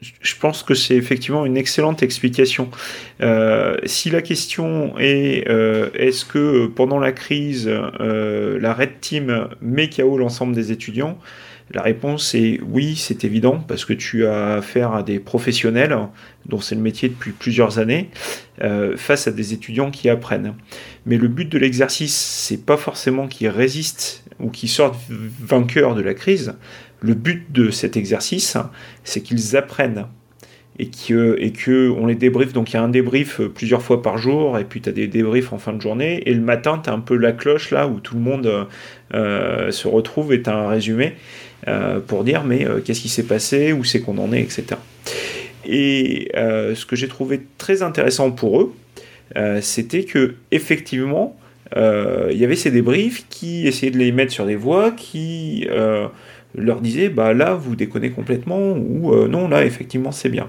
Je 0.00 0.34
pense 0.36 0.62
que 0.62 0.74
c'est 0.74 0.96
effectivement 0.96 1.44
une 1.44 1.58
excellente 1.58 2.02
explication. 2.02 2.70
Euh, 3.20 3.76
si 3.84 4.08
la 4.08 4.22
question 4.22 4.98
est 4.98 5.46
euh, 5.50 5.90
est-ce 5.92 6.24
que 6.24 6.66
pendant 6.68 6.98
la 6.98 7.12
crise, 7.12 7.68
euh, 7.68 8.58
la 8.60 8.72
Red 8.72 9.00
Team 9.00 9.48
met 9.60 9.90
KO 9.90 10.16
l'ensemble 10.16 10.54
des 10.54 10.72
étudiants 10.72 11.18
La 11.70 11.82
réponse 11.82 12.34
est 12.34 12.60
oui, 12.66 12.96
c'est 12.96 13.24
évident, 13.24 13.58
parce 13.58 13.84
que 13.84 13.92
tu 13.92 14.24
as 14.24 14.54
affaire 14.54 14.94
à 14.94 15.02
des 15.02 15.18
professionnels, 15.18 15.94
dont 16.46 16.60
c'est 16.60 16.76
le 16.76 16.80
métier 16.80 17.10
depuis 17.10 17.32
plusieurs 17.32 17.78
années, 17.78 18.08
face 18.96 19.26
à 19.26 19.32
des 19.32 19.52
étudiants 19.52 19.90
qui 19.90 20.08
apprennent. 20.08 20.54
Mais 21.04 21.18
le 21.18 21.28
but 21.28 21.48
de 21.48 21.58
l'exercice, 21.58 22.16
c'est 22.16 22.64
pas 22.64 22.76
forcément 22.78 23.26
qu'ils 23.28 23.48
résistent 23.48 24.24
ou 24.38 24.50
qu'ils 24.50 24.68
sortent 24.68 24.98
vainqueurs 25.08 25.94
de 25.94 26.02
la 26.02 26.14
crise, 26.14 26.54
le 27.00 27.14
but 27.14 27.50
de 27.50 27.70
cet 27.70 27.96
exercice, 27.96 28.56
c'est 29.04 29.20
qu'ils 29.20 29.56
apprennent 29.56 30.06
et 30.80 30.88
que, 30.88 31.36
et 31.38 31.52
que 31.52 31.94
les 32.06 32.14
débriefe. 32.14 32.52
Donc 32.52 32.70
il 32.70 32.74
y 32.74 32.76
a 32.78 32.82
un 32.82 32.88
débrief 32.88 33.40
plusieurs 33.54 33.82
fois 33.82 34.00
par 34.02 34.16
jour, 34.16 34.58
et 34.58 34.64
puis 34.64 34.80
tu 34.80 34.88
as 34.88 34.92
des 34.92 35.06
débriefs 35.08 35.52
en 35.52 35.58
fin 35.58 35.74
de 35.74 35.80
journée. 35.80 36.22
Et 36.26 36.32
le 36.32 36.40
matin, 36.40 36.80
tu 36.82 36.88
as 36.88 36.92
un 36.94 37.00
peu 37.00 37.16
la 37.16 37.32
cloche 37.32 37.70
là 37.70 37.86
où 37.86 38.00
tout 38.00 38.14
le 38.14 38.20
monde 38.20 38.66
euh, 39.14 39.70
se 39.70 39.86
retrouve 39.88 40.32
et 40.32 40.40
tu 40.40 40.48
as 40.48 40.56
un 40.56 40.68
résumé 40.68 41.14
euh, 41.68 42.00
pour 42.00 42.24
dire 42.24 42.44
mais 42.44 42.66
euh, 42.66 42.80
qu'est-ce 42.80 43.02
qui 43.02 43.10
s'est 43.10 43.26
passé, 43.26 43.72
où 43.72 43.84
c'est 43.84 44.00
qu'on 44.00 44.16
en 44.16 44.32
est, 44.32 44.40
etc. 44.40 44.64
Et 45.66 46.30
ce 46.34 46.86
que 46.86 46.96
j'ai 46.96 47.08
trouvé 47.08 47.42
très 47.58 47.82
intéressant 47.82 48.30
pour 48.30 48.60
eux, 48.60 48.72
c'était 49.60 50.04
que 50.04 50.34
effectivement, 50.50 51.36
il 51.76 52.36
y 52.36 52.44
avait 52.44 52.56
ces 52.56 52.70
débriefs 52.70 53.26
qui 53.28 53.68
essayaient 53.68 53.92
de 53.92 53.98
les 53.98 54.10
mettre 54.10 54.32
sur 54.32 54.46
des 54.46 54.56
voies 54.56 54.90
qui 54.90 55.68
leur 56.54 56.80
disait 56.80 57.08
bah 57.08 57.32
là 57.32 57.54
vous 57.54 57.76
déconnez 57.76 58.10
complètement 58.10 58.72
ou 58.72 59.12
euh, 59.12 59.28
non 59.28 59.48
là 59.48 59.64
effectivement 59.64 60.12
c'est 60.12 60.28
bien. 60.28 60.48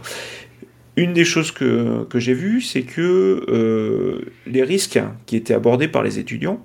Une 0.98 1.14
des 1.14 1.24
choses 1.24 1.52
que, 1.52 2.04
que 2.10 2.20
j'ai 2.20 2.34
vues, 2.34 2.62
c'est 2.62 2.82
que 2.82 3.46
euh, 3.48 4.26
les 4.46 4.62
risques 4.62 5.00
qui 5.26 5.38
étaient 5.38 5.54
abordés 5.54 5.88
par 5.88 6.04
les 6.04 6.20
étudiants, 6.20 6.62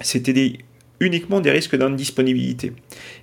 c'était 0.00 0.58
uniquement 1.00 1.40
des 1.40 1.50
risques 1.50 1.74
d'indisponibilité. 1.74 2.72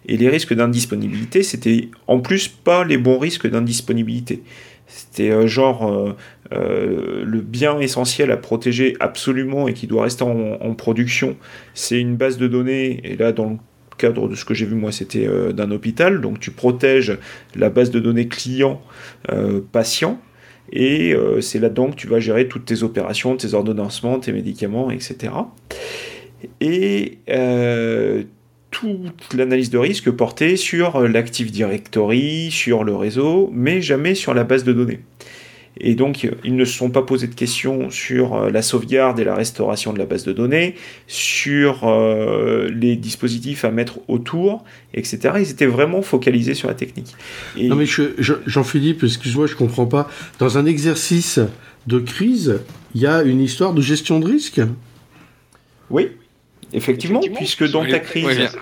Et 0.07 0.17
les 0.17 0.29
risques 0.29 0.55
d'indisponibilité, 0.55 1.43
c'était 1.43 1.89
en 2.07 2.19
plus 2.19 2.47
pas 2.47 2.83
les 2.83 2.97
bons 2.97 3.19
risques 3.19 3.47
d'indisponibilité. 3.47 4.41
C'était 4.87 5.29
euh, 5.29 5.45
genre 5.45 6.15
le 6.51 7.41
bien 7.41 7.79
essentiel 7.79 8.31
à 8.31 8.37
protéger 8.37 8.95
absolument 8.99 9.67
et 9.67 9.73
qui 9.73 9.85
doit 9.85 10.03
rester 10.03 10.23
en, 10.23 10.73
production, 10.73 11.35
c'est 11.75 11.99
une 11.99 12.15
base 12.15 12.37
de 12.37 12.47
données, 12.47 13.01
et 13.03 13.15
là 13.15 13.31
dans 13.31 13.49
le 13.49 13.57
cadre 13.97 14.27
de 14.27 14.35
ce 14.35 14.45
que 14.45 14.53
j'ai 14.53 14.65
vu 14.65 14.75
moi 14.75 14.91
c'était 14.91 15.27
d'un 15.53 15.71
hôpital, 15.71 16.21
donc 16.21 16.39
tu 16.39 16.51
protèges 16.51 17.17
la 17.55 17.69
base 17.69 17.91
de 17.91 17.99
données 17.99 18.27
client 18.27 18.81
patient, 19.71 20.19
et 20.71 21.15
c'est 21.41 21.59
là-dedans 21.59 21.91
que 21.91 21.95
tu 21.95 22.07
vas 22.07 22.19
gérer 22.19 22.47
toutes 22.47 22.65
tes 22.65 22.83
opérations, 22.83 23.35
tes 23.35 23.53
ordonnancements, 23.53 24.19
tes 24.19 24.31
médicaments, 24.31 24.91
etc. 24.91 25.33
Et 26.61 27.19
toute 28.71 29.33
l'analyse 29.35 29.69
de 29.69 29.77
risque 29.77 30.09
portée 30.09 30.55
sur 30.57 31.01
l'Active 31.01 31.51
Directory, 31.51 32.49
sur 32.49 32.83
le 32.83 32.95
réseau, 32.95 33.51
mais 33.53 33.81
jamais 33.81 34.15
sur 34.15 34.33
la 34.33 34.43
base 34.43 34.63
de 34.63 34.73
données. 34.73 34.99
Et 35.79 35.95
donc, 35.95 36.27
ils 36.43 36.55
ne 36.55 36.65
se 36.65 36.77
sont 36.77 36.89
pas 36.89 37.01
posés 37.01 37.27
de 37.27 37.33
questions 37.35 37.89
sur 37.89 38.35
euh, 38.35 38.49
la 38.49 38.61
sauvegarde 38.61 39.19
et 39.19 39.23
la 39.23 39.35
restauration 39.35 39.91
de 39.91 39.99
la 39.99 40.05
base 40.05 40.23
de 40.23 40.31
données, 40.31 40.75
sur 41.07 41.87
euh, 41.87 42.69
les 42.69 42.95
dispositifs 42.95 43.65
à 43.65 43.71
mettre 43.71 43.99
autour, 44.07 44.63
etc. 44.93 45.35
Ils 45.39 45.49
étaient 45.49 45.65
vraiment 45.65 46.01
focalisés 46.01 46.53
sur 46.53 46.67
la 46.67 46.75
technique. 46.75 47.15
Non 47.57 47.75
mais 47.75 47.85
Jean-Philippe, 47.85 49.03
excuse-moi, 49.03 49.47
je 49.47 49.55
comprends 49.55 49.87
pas. 49.87 50.07
Dans 50.39 50.57
un 50.57 50.65
exercice 50.65 51.39
de 51.87 51.99
crise, 51.99 52.59
il 52.93 53.01
y 53.01 53.07
a 53.07 53.23
une 53.23 53.41
histoire 53.41 53.73
de 53.73 53.81
gestion 53.81 54.19
de 54.19 54.27
risque? 54.27 54.61
Oui, 55.89 56.11
Effectivement, 56.73 57.21
puisque 57.35 57.69
dans 57.69 57.85
ta 57.85 57.99
crise. 57.99 58.57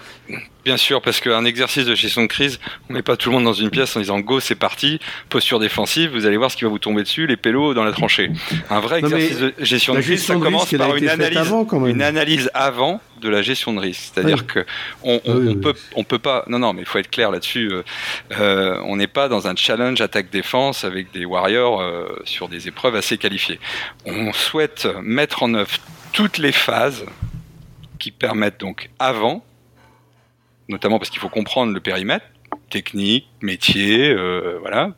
bien, 0.66 0.78
sûr, 0.78 1.02
parce 1.02 1.22
qu'un 1.22 1.46
exercice 1.46 1.86
de 1.86 1.96
gestion 1.96 2.24
de 2.24 2.28
crise, 2.28 2.60
on 2.90 2.94
met 2.94 3.02
pas 3.02 3.16
tout 3.16 3.30
le 3.30 3.36
monde 3.36 3.46
dans 3.46 3.54
une 3.54 3.70
pièce 3.70 3.96
en 3.96 4.02
disant 4.02 4.20
go, 4.20 4.40
c'est 4.40 4.56
parti, 4.56 5.00
posture 5.30 5.60
défensive, 5.60 6.12
vous 6.12 6.26
allez 6.26 6.38
voir 6.38 6.52
ce 6.52 6.58
qui 6.58 6.66
va 6.66 6.70
vous 6.70 6.80
tomber 6.80 7.04
dessus, 7.04 7.26
les 7.26 7.38
pélos 7.38 7.74
dans 7.74 7.84
la 7.84 7.94
tranchée. 7.94 8.30
Un 8.70 8.82
vrai 8.82 9.00
exercice 9.00 9.40
de 9.40 9.54
gestion 9.60 9.96
de 9.96 10.02
crise, 10.02 10.26
ça 10.26 10.36
commence 10.36 10.72
par 10.72 10.96
une 10.96 11.08
analyse, 11.08 11.38
avant, 11.38 11.86
une 11.86 12.02
analyse 12.02 12.52
avant 12.54 13.02
de 13.22 13.30
la 13.30 13.42
gestion 13.42 13.74
de 13.74 13.80
risque. 13.80 14.12
C'est-à-dire 14.14 14.46
que 14.46 14.66
on, 15.04 15.22
on, 15.26 15.56
peut, 15.56 15.74
on 15.96 16.04
peut 16.04 16.20
pas. 16.20 16.44
Non, 16.48 16.60
non, 16.60 16.74
mais 16.74 16.82
il 16.82 16.88
faut 16.88 16.98
être 16.98 17.10
clair 17.10 17.32
là-dessus. 17.32 17.72
Euh, 17.72 17.84
euh, 18.40 18.82
on 18.86 18.98
n'est 18.98 19.08
pas 19.08 19.30
dans 19.30 19.48
un 19.48 19.56
challenge 19.56 20.02
attaque-défense 20.02 20.84
avec 20.84 21.12
des 21.12 21.24
warriors 21.24 21.82
euh, 21.82 22.08
sur 22.26 22.50
des 22.50 22.68
épreuves 22.68 22.96
assez 22.96 23.18
qualifiées. 23.18 23.60
On 24.06 24.34
souhaite 24.34 24.88
mettre 25.02 25.44
en 25.44 25.54
œuvre 25.54 25.72
toutes 26.12 26.40
les 26.40 26.52
phases 26.52 27.06
qui 28.02 28.12
permettent 28.12 28.60
donc 28.60 28.90
avant, 28.98 29.46
notamment 30.68 30.98
parce 30.98 31.12
qu'il 31.12 31.20
faut 31.20 31.30
comprendre 31.30 31.72
le 31.72 31.80
périmètre, 31.80 32.26
technique, 32.70 33.28
métier, 33.42 34.10
euh, 34.10 34.58
voilà, 34.60 34.94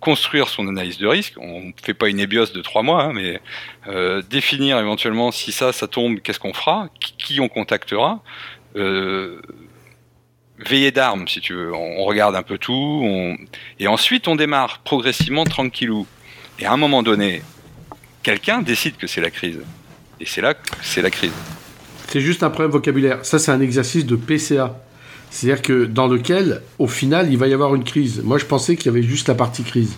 construire 0.00 0.48
son 0.48 0.66
analyse 0.66 0.96
de 0.96 1.06
risque. 1.06 1.34
On 1.38 1.60
ne 1.60 1.72
fait 1.82 1.92
pas 1.92 2.08
une 2.08 2.18
ébios 2.18 2.46
de 2.46 2.62
trois 2.62 2.82
mois, 2.82 3.02
hein, 3.04 3.12
mais 3.12 3.40
euh, 3.88 4.22
définir 4.22 4.78
éventuellement 4.78 5.32
si 5.32 5.52
ça, 5.52 5.72
ça 5.72 5.86
tombe, 5.86 6.20
qu'est-ce 6.20 6.40
qu'on 6.40 6.54
fera, 6.54 6.88
qui, 6.98 7.40
on 7.40 7.48
contactera. 7.48 8.22
Euh, 8.76 9.42
veiller 10.58 10.92
d'armes, 10.92 11.28
si 11.28 11.40
tu 11.40 11.52
veux. 11.52 11.74
On, 11.74 12.04
regarde 12.04 12.34
un 12.36 12.42
peu 12.42 12.56
tout, 12.56 13.36
et 13.78 13.86
ensuite 13.86 14.28
on 14.28 14.36
démarre 14.36 14.78
progressivement 14.78 15.44
tranquillou. 15.44 16.06
Et 16.58 16.64
à 16.64 16.72
un 16.72 16.76
moment 16.76 17.02
donné, 17.02 17.42
quelqu'un 18.22 18.62
décide 18.62 18.96
que 18.96 19.06
c'est 19.06 19.20
la 19.20 19.30
crise. 19.30 19.60
Et 20.20 20.26
c'est 20.26 20.40
là 20.40 20.54
que 20.54 20.70
c'est 20.80 21.02
la 21.02 21.10
crise. 21.10 21.32
C'est 22.08 22.20
juste 22.20 22.42
un 22.42 22.50
problème 22.50 22.70
vocabulaire. 22.70 23.24
Ça, 23.24 23.38
c'est 23.38 23.50
un 23.50 23.60
exercice 23.60 24.06
de 24.06 24.16
PCA. 24.16 24.80
C'est-à-dire 25.30 25.62
que 25.62 25.84
dans 25.84 26.06
lequel, 26.06 26.62
au 26.78 26.86
final, 26.86 27.32
il 27.32 27.38
va 27.38 27.48
y 27.48 27.52
avoir 27.52 27.74
une 27.74 27.84
crise. 27.84 28.22
Moi, 28.22 28.38
je 28.38 28.44
pensais 28.44 28.76
qu'il 28.76 28.86
y 28.86 28.88
avait 28.88 29.02
juste 29.02 29.26
la 29.28 29.34
partie 29.34 29.64
crise. 29.64 29.96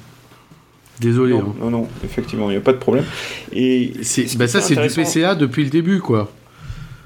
Désolé. 1.00 1.34
Non, 1.34 1.54
hein. 1.62 1.70
non, 1.70 1.88
effectivement, 2.04 2.48
il 2.48 2.54
n'y 2.54 2.58
a 2.58 2.62
pas 2.62 2.72
de 2.72 2.78
problème. 2.78 3.04
Et 3.52 3.92
ben 4.36 4.48
ça, 4.48 4.60
c'est 4.60 4.76
du 4.76 4.88
PCA 4.88 5.34
depuis 5.34 5.64
le 5.64 5.70
début, 5.70 6.00
quoi. 6.00 6.32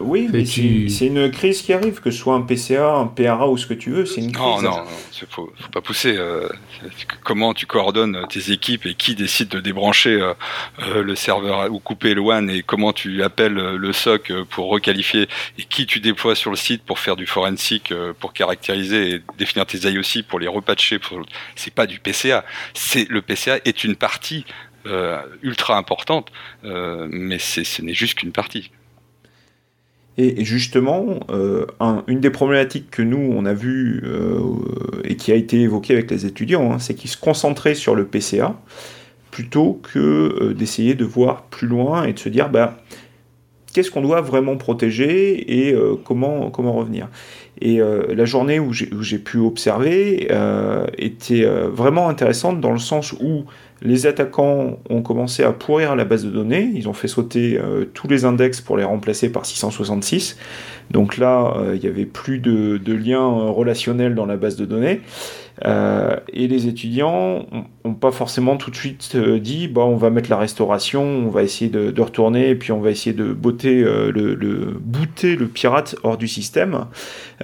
Oui, 0.00 0.28
mais 0.32 0.46
c'est 0.46 1.06
une 1.06 1.30
crise 1.30 1.60
qui 1.62 1.72
arrive, 1.72 2.00
que 2.00 2.10
ce 2.10 2.18
soit 2.18 2.34
un 2.34 2.40
PCA, 2.40 2.94
un 2.94 3.06
PRA 3.06 3.48
ou 3.48 3.58
ce 3.58 3.66
que 3.66 3.74
tu 3.74 3.90
veux, 3.90 4.06
c'est 4.06 4.22
une 4.22 4.32
crise. 4.32 4.44
Non, 4.44 4.62
non, 4.62 4.84
il 5.20 5.28
faut, 5.28 5.52
faut 5.58 5.70
pas 5.70 5.82
pousser. 5.82 6.16
Euh, 6.16 6.48
comment 7.22 7.52
tu 7.52 7.66
coordonnes 7.66 8.26
tes 8.30 8.50
équipes 8.50 8.86
et 8.86 8.94
qui 8.94 9.14
décide 9.14 9.48
de 9.48 9.60
débrancher 9.60 10.20
euh, 10.20 10.32
euh, 10.80 11.02
le 11.02 11.14
serveur 11.14 11.70
ou 11.70 11.78
couper 11.78 12.14
le 12.14 12.22
WAN 12.22 12.48
et 12.48 12.62
comment 12.62 12.92
tu 12.94 13.22
appelles 13.22 13.52
le 13.54 13.92
SOC 13.92 14.32
pour 14.48 14.70
requalifier 14.70 15.28
et 15.58 15.64
qui 15.64 15.86
tu 15.86 16.00
déploies 16.00 16.34
sur 16.34 16.50
le 16.50 16.56
site 16.56 16.82
pour 16.82 16.98
faire 16.98 17.16
du 17.16 17.26
forensic, 17.26 17.92
pour 18.18 18.32
caractériser 18.32 19.14
et 19.14 19.22
définir 19.38 19.66
tes 19.66 19.78
IOC 19.78 20.26
pour 20.26 20.40
les 20.40 20.48
repatcher. 20.48 20.98
Pour... 20.98 21.20
C'est 21.56 21.74
pas 21.74 21.86
du 21.86 22.00
PCA. 22.00 22.44
C'est 22.72 23.08
le 23.10 23.20
PCA 23.20 23.58
est 23.64 23.84
une 23.84 23.96
partie 23.96 24.46
ultra 25.42 25.76
importante, 25.76 26.32
mais 26.62 27.38
ce 27.38 27.82
n'est 27.82 27.94
juste 27.94 28.14
qu'une 28.14 28.32
partie. 28.32 28.70
Et 30.22 30.44
justement, 30.44 31.18
euh, 31.30 31.64
une 32.06 32.20
des 32.20 32.28
problématiques 32.28 32.90
que 32.90 33.00
nous, 33.00 33.32
on 33.34 33.46
a 33.46 33.54
vu 33.54 34.02
euh, 34.04 34.38
et 35.02 35.16
qui 35.16 35.32
a 35.32 35.34
été 35.34 35.62
évoquée 35.62 35.94
avec 35.94 36.10
les 36.10 36.26
étudiants, 36.26 36.72
hein, 36.72 36.78
c'est 36.78 36.92
qu'ils 36.92 37.08
se 37.08 37.16
concentraient 37.16 37.74
sur 37.74 37.94
le 37.94 38.04
PCA 38.04 38.54
plutôt 39.30 39.80
que 39.82 39.98
euh, 39.98 40.52
d'essayer 40.52 40.94
de 40.94 41.06
voir 41.06 41.44
plus 41.44 41.68
loin 41.68 42.04
et 42.04 42.12
de 42.12 42.18
se 42.18 42.28
dire 42.28 42.50
bah, 42.50 42.82
qu'est-ce 43.72 43.90
qu'on 43.90 44.02
doit 44.02 44.20
vraiment 44.20 44.58
protéger 44.58 45.68
et 45.68 45.74
comment, 46.04 46.50
comment 46.50 46.74
revenir. 46.74 47.08
Et 47.62 47.78
la 47.78 48.24
journée 48.24 48.58
où 48.58 48.72
j'ai 48.72 49.18
pu 49.18 49.38
observer 49.38 50.28
était 50.98 51.44
vraiment 51.44 52.08
intéressante 52.08 52.60
dans 52.60 52.72
le 52.72 52.78
sens 52.78 53.12
où 53.12 53.44
les 53.82 54.06
attaquants 54.06 54.78
ont 54.90 55.02
commencé 55.02 55.42
à 55.42 55.52
pourrir 55.52 55.96
la 55.96 56.04
base 56.04 56.24
de 56.24 56.30
données. 56.30 56.70
Ils 56.74 56.88
ont 56.88 56.92
fait 56.92 57.08
sauter 57.08 57.58
euh, 57.58 57.86
tous 57.94 58.08
les 58.08 58.24
index 58.24 58.60
pour 58.60 58.76
les 58.76 58.84
remplacer 58.84 59.30
par 59.30 59.46
666. 59.46 60.36
Donc 60.90 61.16
là, 61.16 61.54
euh, 61.56 61.76
il 61.76 61.80
n'y 61.80 61.88
avait 61.88 62.04
plus 62.04 62.40
de, 62.40 62.78
lien 62.92 63.22
euh, 63.22 63.50
relationnel 63.50 64.14
dans 64.14 64.26
la 64.26 64.36
base 64.36 64.56
de 64.56 64.64
données. 64.64 65.00
Et 66.32 66.48
les 66.48 66.68
étudiants 66.68 67.44
n'ont 67.84 67.92
pas 67.92 68.12
forcément 68.12 68.56
tout 68.56 68.70
de 68.70 68.76
suite 68.76 69.14
dit 69.14 69.68
bah, 69.68 69.82
on 69.82 69.96
va 69.96 70.08
mettre 70.08 70.30
la 70.30 70.38
restauration, 70.38 71.02
on 71.02 71.28
va 71.28 71.42
essayer 71.42 71.70
de, 71.70 72.00
retourner, 72.00 72.48
et 72.48 72.54
puis 72.54 72.72
on 72.72 72.80
va 72.80 72.90
essayer 72.90 73.12
de 73.14 73.34
botter, 73.34 73.82
le, 73.82 74.78
booter 74.80 75.36
le 75.36 75.48
pirate 75.48 75.96
hors 76.02 76.16
du 76.16 76.28
système. 76.28 76.86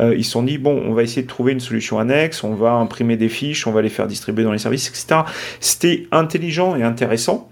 ils 0.01 0.25
se 0.25 0.31
sont 0.31 0.43
dit 0.43 0.57
bon, 0.57 0.83
on 0.87 0.95
va 0.95 1.03
essayer 1.03 1.25
de 1.25 1.27
trouver 1.27 1.53
une 1.53 1.61
solution 1.61 1.99
annexe, 1.99 2.43
on 2.43 2.55
va 2.55 2.73
imprimer 2.73 3.19
des 3.19 3.29
fiches, 3.29 3.67
on 3.67 3.73
va 3.73 3.83
les 3.83 3.91
faire 3.91 4.07
distribuer 4.07 4.45
dans 4.45 4.53
les 4.53 4.59
services, 4.59 4.89
etc. 4.89 5.21
C'était 5.61 6.07
intelligent 6.27 6.77
et 6.77 6.83
intéressant. 6.83 7.49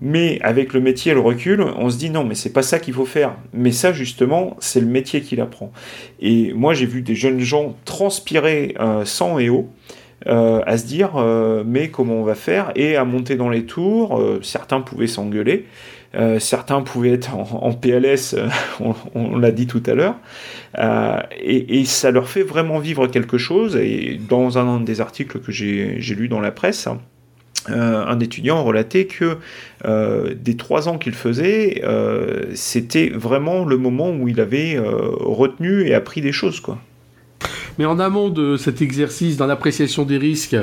Mais 0.00 0.38
avec 0.42 0.74
le 0.74 0.80
métier 0.80 1.12
et 1.12 1.14
le 1.14 1.20
recul, 1.20 1.62
on 1.62 1.88
se 1.88 1.96
dit 1.96 2.10
non, 2.10 2.24
mais 2.24 2.34
c'est 2.34 2.52
pas 2.52 2.62
ça 2.62 2.78
qu'il 2.78 2.92
faut 2.92 3.06
faire. 3.06 3.34
Mais 3.54 3.72
ça, 3.72 3.92
justement, 3.92 4.56
c'est 4.60 4.80
le 4.80 4.86
métier 4.86 5.22
qui 5.22 5.36
l'apprend. 5.36 5.72
Et 6.20 6.52
moi, 6.52 6.74
j'ai 6.74 6.86
vu 6.86 7.00
des 7.00 7.14
jeunes 7.14 7.40
gens 7.40 7.74
transpirer 7.84 8.74
euh, 8.78 9.04
sang 9.04 9.38
et 9.38 9.48
eau. 9.48 9.70
Euh, 10.26 10.62
à 10.66 10.78
se 10.78 10.86
dire 10.86 11.10
euh, 11.16 11.62
mais 11.64 11.90
comment 11.90 12.14
on 12.14 12.24
va 12.24 12.34
faire? 12.34 12.72
Et 12.74 12.96
à 12.96 13.04
monter 13.04 13.36
dans 13.36 13.50
les 13.50 13.64
tours 13.64 14.18
certains 14.42 14.80
pouvaient 14.80 15.06
s'engueuler 15.06 15.66
certains 16.38 16.80
pouvaient 16.80 17.12
être 17.12 17.34
en, 17.34 17.74
PLS 17.74 18.34
on, 19.14 19.36
l'a 19.36 19.50
dit 19.50 19.66
tout 19.66 19.82
à 19.84 19.92
l'heure 19.92 20.14
et, 21.38 21.80
et, 21.80 21.84
ça 21.84 22.10
leur 22.10 22.30
fait 22.30 22.42
vraiment 22.42 22.78
vivre 22.78 23.06
quelque 23.08 23.36
chose 23.36 23.76
et 23.76 24.18
dans 24.26 24.56
un 24.56 24.80
des 24.80 25.02
articles 25.02 25.38
que 25.38 25.52
j'ai 25.52 26.14
lu 26.14 26.28
dans 26.28 26.40
la 26.40 26.50
presse 26.50 26.88
euh, 27.70 28.04
un 28.06 28.20
étudiant 28.20 28.62
relatait 28.62 29.06
que 29.06 29.38
euh, 29.84 30.34
des 30.34 30.56
trois 30.56 30.88
ans 30.88 30.98
qu'il 30.98 31.14
faisait, 31.14 31.82
euh, 31.84 32.44
c'était 32.54 33.08
vraiment 33.08 33.64
le 33.64 33.76
moment 33.76 34.10
où 34.10 34.28
il 34.28 34.40
avait 34.40 34.78
retenu 34.78 35.86
et 35.86 35.94
appris 35.94 36.20
des 36.20 36.32
choses. 36.32 36.60
Quoi. 36.60 36.78
Mais 37.78 37.84
en 37.84 37.98
amont 37.98 38.30
de 38.30 38.56
cet 38.56 38.80
exercice, 38.82 39.36
dans 39.36 39.46
l'appréciation 39.46 40.04
des 40.04 40.16
risques, 40.16 40.56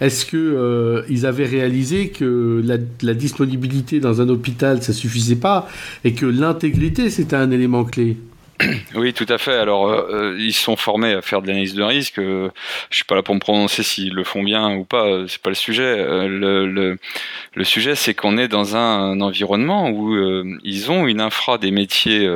est-ce 0.00 0.24
que 0.24 1.04
ils 1.08 1.26
avaient 1.26 1.46
réalisé 1.46 2.08
que 2.08 2.62
la, 2.64 2.76
la, 3.02 3.14
disponibilité 3.14 4.00
dans 4.00 4.20
un 4.20 4.28
hôpital, 4.28 4.82
ça 4.82 4.92
suffisait 4.92 5.36
pas, 5.36 5.68
et 6.04 6.12
que 6.12 6.26
l'intégrité, 6.26 7.10
c'était 7.10 7.36
un 7.36 7.50
élément 7.50 7.84
clé? 7.84 8.16
Oui, 8.94 9.12
tout 9.12 9.26
à 9.28 9.38
fait. 9.38 9.54
Alors, 9.54 9.88
euh, 9.88 10.08
euh, 10.10 10.36
ils 10.38 10.52
sont 10.52 10.76
formés 10.76 11.12
à 11.12 11.22
faire 11.22 11.42
de 11.42 11.48
l'analyse 11.48 11.74
de 11.74 11.82
risque. 11.82 12.18
Euh, 12.18 12.50
je 12.90 12.96
suis 12.96 13.04
pas 13.04 13.14
là 13.14 13.22
pour 13.22 13.34
me 13.34 13.40
prononcer 13.40 13.82
s'ils 13.82 14.14
le 14.14 14.24
font 14.24 14.42
bien 14.42 14.74
ou 14.74 14.84
pas. 14.84 15.26
C'est 15.28 15.40
pas 15.40 15.50
le 15.50 15.56
sujet. 15.56 15.96
le, 15.96 16.96
sujet, 17.62 17.94
c'est 17.94 18.14
qu'on 18.14 18.38
est 18.38 18.48
dans 18.48 18.76
un, 18.76 19.20
environnement 19.20 19.90
où 19.90 20.16
ils 20.62 20.90
ont 20.90 21.06
une 21.06 21.20
infra 21.20 21.58
des 21.58 21.70
métiers 21.70 22.28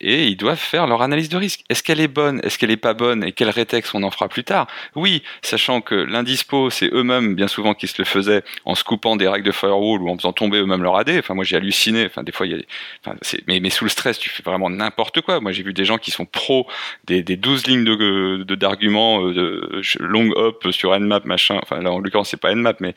et 0.00 0.26
ils 0.26 0.36
doivent 0.36 0.58
faire 0.58 0.86
leur 0.86 1.02
analyse 1.02 1.28
de 1.28 1.36
risque. 1.36 1.64
Est-ce 1.68 1.82
qu'elle 1.82 2.00
est 2.00 2.08
bonne? 2.08 2.40
Est-ce 2.42 2.58
qu'elle 2.58 2.70
est 2.70 2.76
pas 2.76 2.94
bonne? 2.94 3.24
Et 3.24 3.32
quel 3.32 3.50
rétex 3.50 3.94
on 3.94 4.02
en 4.02 4.10
fera 4.10 4.28
plus 4.28 4.44
tard? 4.44 4.66
Oui, 4.94 5.22
sachant 5.42 5.80
que 5.80 5.94
l'indispo, 5.94 6.70
c'est 6.70 6.92
eux-mêmes 6.92 7.34
bien 7.34 7.48
souvent 7.48 7.74
qui 7.74 7.86
se 7.86 7.94
le 7.98 8.04
faisaient 8.04 8.42
en 8.64 8.74
se 8.74 8.84
des 9.16 9.28
règles 9.28 9.46
de 9.46 9.52
firewall 9.52 10.02
ou 10.02 10.08
en 10.08 10.16
faisant 10.16 10.32
tomber 10.32 10.58
eux-mêmes 10.58 10.82
leur 10.82 10.96
AD. 10.96 11.10
Enfin, 11.18 11.34
moi, 11.34 11.44
j'ai 11.44 11.56
halluciné. 11.56 12.08
Mais, 13.46 13.60
mais 13.60 13.70
sous 13.70 13.84
le 13.84 13.90
stress, 13.90 14.18
tu 14.18 14.30
fais 14.30 14.42
vraiment 14.42 14.70
n'importe 14.70 15.20
quoi. 15.20 15.40
Moi, 15.40 15.52
j'ai 15.52 15.62
vu 15.66 15.72
des 15.72 15.84
gens 15.84 15.98
qui 15.98 16.10
sont 16.10 16.24
pros 16.24 16.66
des, 17.06 17.22
des 17.22 17.36
12 17.36 17.66
lignes 17.66 17.84
de 17.84 18.54
d'arguments 18.54 19.22
de, 19.28 19.82
long 20.00 20.30
hop 20.34 20.66
sur 20.70 20.98
Nmap 20.98 21.24
machin. 21.24 21.58
Enfin 21.62 21.82
là 21.82 21.92
en 21.92 21.98
l'occurrence 21.98 22.30
c'est 22.30 22.40
pas 22.40 22.54
Nmap 22.54 22.80
mais 22.80 22.94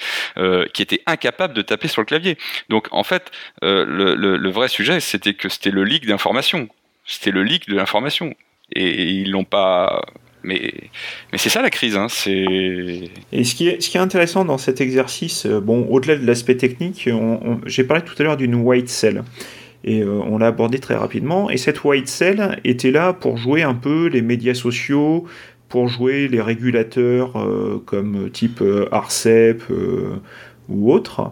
qui 0.74 0.82
étaient 0.82 1.02
incapables 1.06 1.54
de 1.54 1.62
taper 1.62 1.88
sur 1.88 2.02
le 2.02 2.06
clavier. 2.06 2.38
Donc 2.70 2.88
en 2.92 3.04
fait 3.04 3.32
le, 3.62 4.16
le, 4.16 4.50
vrai 4.50 4.68
sujet 4.68 5.00
c'était 5.00 5.34
que 5.34 5.50
c'était 5.50 5.72
le 5.72 5.84
leak 5.84 6.06
d'information. 6.06 6.70
C'était 7.06 7.32
le 7.32 7.44
leak 7.44 7.68
de 7.68 7.76
l'information 7.76 8.36
et 8.74 9.04
ils 9.04 9.32
l'ont 9.32 9.44
pas 9.44 10.02
mais, 10.44 10.74
mais 11.32 11.38
c'est 11.38 11.50
ça 11.50 11.62
la 11.62 11.70
crise. 11.70 11.98
Hein, 11.98 12.08
Et 12.28 13.44
ce 13.44 13.56
qui, 13.56 13.68
est, 13.68 13.82
ce 13.82 13.90
qui 13.90 13.98
est 13.98 14.02
intéressant 14.02 14.46
dans 14.46 14.58
cet 14.58 14.82
exercice, 14.82 15.46
euh, 15.46 15.60
bon, 15.60 15.86
au-delà 15.90 16.16
de 16.18 16.26
l'aspect 16.26 16.56
technique, 16.56 17.10
j'ai 17.66 17.84
parlé 17.84 18.04
tout 18.04 18.16
à 18.20 18.24
l'heure 18.24 18.38
d'une 18.38 18.56
white 18.56 18.90
cell. 18.90 19.24
Et 19.84 20.02
euh, 20.02 20.20
on 20.26 20.38
l'a 20.38 20.48
abordé 20.48 20.80
très 20.80 20.96
rapidement. 20.96 21.50
Et 21.50 21.58
cette 21.58 21.84
white 21.84 22.08
cell 22.08 22.60
était 22.64 22.92
là 22.92 23.14
pour 23.14 23.38
jouer 23.38 23.64
un 23.64 23.76
peu 23.76 24.08
les 24.08 24.22
médias 24.22 24.54
sociaux, 24.54 25.26
pour 25.68 25.88
jouer 25.88 26.28
les 26.28 26.42
régulateurs 26.42 27.38
euh, 27.38 27.82
comme 27.86 28.30
type 28.32 28.64
ARCEP 28.92 29.64
ou 30.70 30.92
autre. 30.92 31.32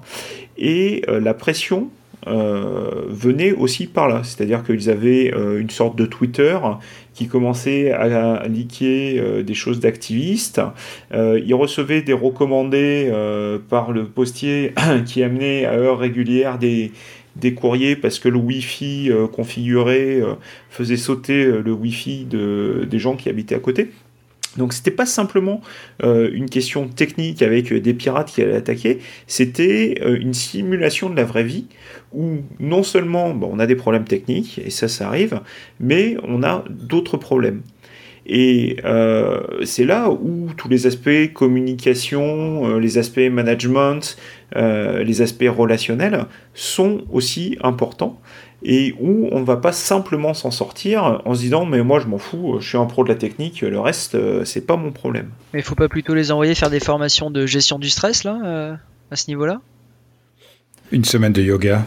Et 0.57 1.03
la 1.07 1.33
pression 1.33 1.89
euh, 2.27 3.05
venaient 3.07 3.53
aussi 3.53 3.87
par 3.87 4.07
là. 4.07 4.21
C'est-à-dire 4.23 4.63
qu'ils 4.63 4.89
avaient 4.89 5.33
euh, 5.33 5.61
une 5.61 5.69
sorte 5.69 5.95
de 5.95 6.05
Twitter 6.05 6.57
qui 7.13 7.27
commençait 7.27 7.91
à, 7.91 8.43
euh, 8.43 9.43
des 9.43 9.53
choses 9.53 9.79
d'activistes. 9.79 10.61
ils 11.13 11.53
recevaient 11.53 12.01
des 12.01 12.13
recommandés 12.13 13.11
par 13.69 13.91
le 13.91 14.05
postier 14.05 14.73
qui 15.05 15.23
amenait 15.23 15.65
à 15.65 15.73
heure 15.73 15.99
régulière 15.99 16.57
des, 16.57 16.91
des 17.39 17.53
courriers 17.53 17.95
parce 17.95 18.19
que 18.19 18.29
le 18.29 18.37
Wi-Fi 18.37 19.11
configuré 19.31 20.21
faisait 20.69 20.97
sauter 20.97 21.45
le 21.45 21.71
Wi-Fi 21.71 22.25
de, 22.25 22.87
des 22.89 22.99
gens 22.99 23.15
qui 23.15 23.29
habitaient 23.29 23.55
à 23.55 23.59
côté. 23.59 23.91
Donc 24.57 24.73
c'était 24.73 24.91
pas 24.91 25.05
simplement 25.05 25.61
euh, 26.03 26.29
une 26.33 26.49
question 26.49 26.87
technique 26.87 27.41
avec 27.41 27.71
des 27.73 27.93
pirates 27.93 28.31
qui 28.31 28.41
allaient 28.41 28.55
attaquer, 28.55 28.99
c'était 29.27 29.99
euh, 30.01 30.17
une 30.19 30.33
simulation 30.33 31.09
de 31.09 31.15
la 31.15 31.23
vraie 31.23 31.43
vie 31.43 31.65
où 32.11 32.37
non 32.59 32.83
seulement 32.83 33.27
on 33.27 33.59
a 33.59 33.67
des 33.67 33.75
problèmes 33.75 34.05
techniques, 34.05 34.59
et 34.63 34.69
ça 34.69 34.87
ça 34.87 35.07
arrive, 35.07 35.41
mais 35.79 36.17
on 36.23 36.43
a 36.43 36.63
d'autres 36.69 37.17
problèmes. 37.17 37.61
Et 38.29 38.77
euh, 38.83 39.39
c'est 39.63 39.85
là 39.85 40.09
où 40.09 40.49
tous 40.57 40.67
les 40.67 40.85
aspects 40.85 41.33
communication, 41.33 42.77
les 42.77 42.97
aspects 42.97 43.19
management, 43.19 44.17
les 44.55 45.21
aspects 45.21 45.49
relationnels 45.49 46.25
sont 46.53 47.03
aussi 47.11 47.57
importants 47.63 48.19
et 48.63 48.95
où 48.99 49.29
on 49.31 49.39
ne 49.39 49.45
va 49.45 49.57
pas 49.57 49.71
simplement 49.71 50.33
s'en 50.33 50.51
sortir 50.51 51.21
en 51.25 51.35
se 51.35 51.41
disant 51.41 51.65
mais 51.65 51.83
moi 51.83 51.99
je 51.99 52.07
m'en 52.07 52.17
fous, 52.17 52.57
je 52.59 52.67
suis 52.67 52.77
un 52.77 52.85
pro 52.85 53.03
de 53.03 53.09
la 53.09 53.15
technique, 53.15 53.61
le 53.61 53.79
reste 53.79 54.15
euh, 54.15 54.45
c'est 54.45 54.65
pas 54.65 54.77
mon 54.77 54.91
problème. 54.91 55.29
Mais 55.53 55.59
il 55.59 55.63
faut 55.63 55.75
pas 55.75 55.89
plutôt 55.89 56.13
les 56.13 56.31
envoyer 56.31 56.55
faire 56.55 56.69
des 56.69 56.79
formations 56.79 57.29
de 57.29 57.45
gestion 57.45 57.79
du 57.79 57.89
stress 57.89 58.23
là, 58.23 58.39
euh, 58.43 58.75
à 59.11 59.15
ce 59.15 59.29
niveau-là? 59.29 59.61
Une 60.91 61.05
semaine 61.05 61.33
de 61.33 61.41
yoga. 61.41 61.85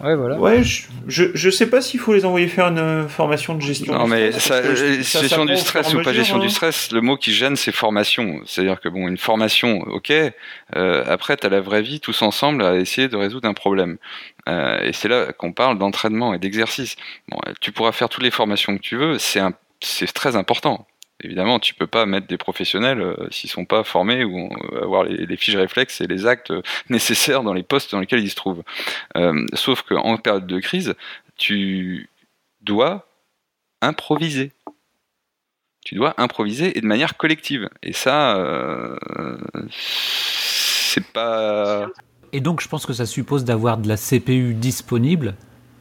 Ouais, 0.00 0.14
voilà. 0.14 0.38
Ouais, 0.38 0.62
je, 0.62 1.24
je, 1.34 1.50
sais 1.50 1.68
pas 1.68 1.80
s'il 1.80 1.98
faut 1.98 2.14
les 2.14 2.24
envoyer 2.24 2.46
faire 2.46 2.68
une 2.68 2.78
euh, 2.78 3.08
formation 3.08 3.54
de 3.54 3.60
gestion. 3.60 3.92
Non, 3.92 4.06
mais 4.06 4.30
ça, 4.32 4.62
gestion 4.74 5.44
du 5.44 5.56
stress 5.56 5.92
ou 5.92 6.02
pas 6.02 6.12
gestion 6.12 6.38
du 6.38 6.46
hein. 6.46 6.50
stress, 6.50 6.92
le 6.92 7.00
mot 7.00 7.16
qui 7.16 7.32
gêne, 7.32 7.56
c'est 7.56 7.72
formation. 7.72 8.40
C'est-à-dire 8.46 8.80
que 8.80 8.88
bon, 8.88 9.08
une 9.08 9.18
formation, 9.18 9.80
ok. 9.88 10.12
Euh, 10.76 11.04
après, 11.06 11.36
t'as 11.36 11.48
la 11.48 11.60
vraie 11.60 11.82
vie, 11.82 11.98
tous 11.98 12.22
ensemble, 12.22 12.62
à 12.64 12.76
essayer 12.76 13.08
de 13.08 13.16
résoudre 13.16 13.48
un 13.48 13.54
problème. 13.54 13.98
Euh, 14.48 14.80
et 14.82 14.92
c'est 14.92 15.08
là 15.08 15.32
qu'on 15.32 15.52
parle 15.52 15.78
d'entraînement 15.78 16.32
et 16.32 16.38
d'exercice. 16.38 16.96
Bon, 17.28 17.38
tu 17.60 17.72
pourras 17.72 17.92
faire 17.92 18.08
toutes 18.08 18.22
les 18.22 18.30
formations 18.30 18.76
que 18.76 18.82
tu 18.82 18.96
veux, 18.96 19.18
c'est 19.18 19.40
c'est 19.80 20.12
très 20.12 20.36
important. 20.36 20.86
Évidemment, 21.22 21.58
tu 21.58 21.74
peux 21.74 21.88
pas 21.88 22.06
mettre 22.06 22.28
des 22.28 22.38
professionnels 22.38 23.00
euh, 23.00 23.28
s'ils 23.30 23.50
sont 23.50 23.64
pas 23.64 23.82
formés 23.82 24.22
ou 24.24 24.50
euh, 24.72 24.84
avoir 24.84 25.02
les, 25.02 25.36
fiches 25.36 25.56
réflexes 25.56 26.00
et 26.00 26.06
les 26.06 26.26
actes 26.26 26.52
nécessaires 26.88 27.42
dans 27.42 27.54
les 27.54 27.64
postes 27.64 27.90
dans 27.92 28.00
lesquels 28.00 28.22
ils 28.22 28.30
se 28.30 28.36
trouvent. 28.36 28.62
Euh, 29.16 29.44
sauf 29.54 29.82
qu'en 29.82 30.16
période 30.16 30.46
de 30.46 30.60
crise, 30.60 30.94
tu 31.36 32.08
dois 32.60 33.08
improviser. 33.82 34.52
Tu 35.84 35.94
dois 35.94 36.14
improviser 36.18 36.76
et 36.76 36.80
de 36.80 36.86
manière 36.86 37.16
collective. 37.16 37.68
Et 37.82 37.92
ça, 37.92 38.36
euh, 38.36 38.96
c'est 39.70 41.04
pas. 41.04 41.86
Et 42.32 42.40
donc, 42.40 42.60
je 42.60 42.68
pense 42.68 42.84
que 42.84 42.92
ça 42.92 43.06
suppose 43.06 43.44
d'avoir 43.44 43.78
de 43.78 43.88
la 43.88 43.96
CPU 43.96 44.54
disponible 44.54 45.34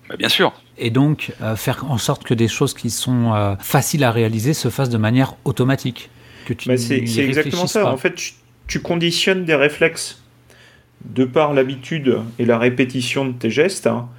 bah, 0.09 0.15
bien 0.17 0.29
sûr. 0.29 0.53
Et 0.77 0.89
donc, 0.89 1.33
euh, 1.41 1.55
faire 1.55 1.85
en 1.89 1.97
sorte 1.97 2.23
que 2.23 2.33
des 2.33 2.47
choses 2.47 2.73
qui 2.73 2.89
sont 2.89 3.33
euh, 3.33 3.55
faciles 3.59 4.03
à 4.03 4.11
réaliser 4.11 4.53
se 4.53 4.69
fassent 4.69 4.89
de 4.89 4.97
manière 4.97 5.35
automatique. 5.45 6.09
Que 6.45 6.53
tu 6.53 6.69
bah, 6.69 6.77
c'est, 6.77 6.97
exactement 6.97 7.67
ça. 7.67 7.91
En 7.91 7.97
fait, 7.97 8.15
tu, 8.67 8.79
conditionnes 8.79 9.45
des 9.45 9.55
réflexes 9.55 10.21
de 11.05 11.25
par 11.25 11.53
l'habitude 11.53 12.19
et 12.39 12.45
la 12.45 12.57
répétition 12.57 13.25
de 13.25 13.33
tes 13.33 13.49
gestes 13.49 13.87
hein, 13.87 14.09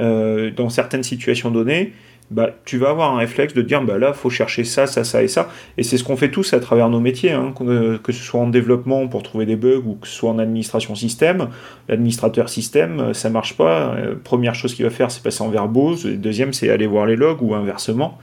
euh, 0.00 0.50
dans 0.50 0.68
certaines 0.68 1.02
situations 1.02 1.50
données 1.50 1.92
bah, 2.30 2.50
tu 2.64 2.78
vas 2.78 2.90
avoir 2.90 3.14
un 3.14 3.18
réflexe 3.18 3.52
de 3.52 3.60
dire 3.60 3.82
bah 3.82 3.98
là, 3.98 4.12
faut 4.14 4.30
chercher 4.30 4.64
ça, 4.64 4.86
ça, 4.86 5.04
ça 5.04 5.22
et 5.22 5.28
ça. 5.28 5.50
Et 5.76 5.82
c'est 5.82 5.98
ce 5.98 6.04
qu'on 6.04 6.16
fait 6.16 6.30
tous 6.30 6.54
à 6.54 6.60
travers 6.60 6.88
nos 6.88 7.00
métiers, 7.00 7.32
hein, 7.32 7.52
que 7.56 8.12
ce 8.12 8.22
soit 8.22 8.40
en 8.40 8.48
développement 8.48 9.06
pour 9.06 9.22
trouver 9.22 9.44
des 9.44 9.56
bugs 9.56 9.82
ou 9.84 9.98
que 10.00 10.08
ce 10.08 10.14
soit 10.14 10.30
en 10.30 10.38
administration 10.38 10.94
système. 10.94 11.48
L'administrateur 11.88 12.48
système, 12.48 13.00
euh, 13.00 13.12
ça 13.12 13.28
marche 13.28 13.56
pas. 13.56 13.94
Euh, 13.94 14.14
première 14.22 14.54
chose 14.54 14.74
qu'il 14.74 14.84
va 14.84 14.90
faire, 14.90 15.10
c'est 15.10 15.22
passer 15.22 15.42
en 15.42 15.50
verbose. 15.50 16.06
Deuxième, 16.06 16.52
c'est 16.54 16.70
aller 16.70 16.86
voir 16.86 17.04
les 17.04 17.16
logs 17.16 17.42
ou 17.42 17.54
inversement. 17.54 18.18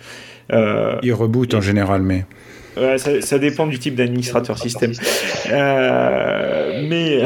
Euh, 0.51 0.95
Il 1.03 1.13
reboot 1.13 1.53
en 1.53 1.61
général, 1.61 2.01
mais. 2.01 2.25
ça, 2.97 3.37
dépend 3.37 3.67
du 3.67 3.77
type 3.77 3.93
d'administrateur 3.93 4.57
système. 4.57 4.93
mais 5.51 7.23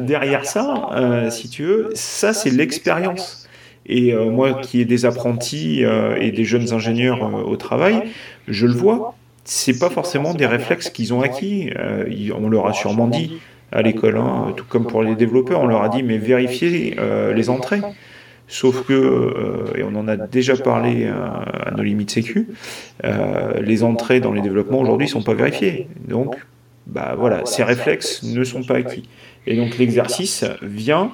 derrière 0.00 0.44
ça, 0.44 1.28
si 1.30 1.48
tu 1.48 1.62
veux, 1.62 1.90
ça 1.94 2.34
c'est 2.34 2.50
l'expérience. 2.50 3.45
Et 3.88 4.12
euh, 4.12 4.30
moi 4.30 4.54
qui 4.54 4.80
ai 4.80 4.84
des 4.84 5.04
apprentis 5.06 5.84
euh, 5.84 6.16
et 6.20 6.32
des 6.32 6.44
jeunes 6.44 6.72
ingénieurs 6.72 7.24
euh, 7.24 7.42
au 7.42 7.56
travail, 7.56 8.02
je 8.48 8.66
le 8.66 8.72
vois, 8.72 9.14
c'est 9.44 9.78
pas 9.78 9.90
forcément 9.90 10.34
des 10.34 10.46
réflexes 10.46 10.90
qu'ils 10.90 11.14
ont 11.14 11.22
acquis. 11.22 11.70
on 12.36 12.48
leur 12.48 12.66
a 12.66 12.72
sûrement 12.72 13.06
dit 13.06 13.38
à 13.70 13.82
l'école, 13.82 14.16
hein, 14.16 14.52
tout 14.56 14.64
comme 14.68 14.86
pour 14.86 15.02
les 15.02 15.14
développeurs, 15.14 15.60
on 15.60 15.66
leur 15.66 15.82
a 15.82 15.88
dit 15.88 16.02
mais 16.02 16.18
vérifiez 16.18 16.96
les 17.34 17.50
entrées. 17.50 17.80
Sauf 18.48 18.86
que, 18.86 19.72
et 19.76 19.82
on 19.82 19.96
en 19.96 20.06
a 20.06 20.16
déjà 20.16 20.56
parlé 20.56 21.08
à, 21.08 21.70
nos 21.72 21.82
limites 21.82 22.10
sécu, 22.10 22.48
les 23.60 23.84
entrées 23.84 24.18
dans 24.18 24.32
les 24.32 24.40
développements 24.40 24.80
aujourd'hui 24.80 25.08
sont 25.08 25.22
pas 25.22 25.34
vérifiées. 25.34 25.86
Donc, 26.08 26.36
bah 26.86 27.14
voilà, 27.16 27.44
ces 27.44 27.62
réflexes 27.62 28.24
ne 28.24 28.42
sont 28.42 28.64
pas 28.64 28.76
acquis. 28.76 29.08
Et 29.46 29.56
donc 29.56 29.78
l'exercice 29.78 30.44
vient 30.62 31.12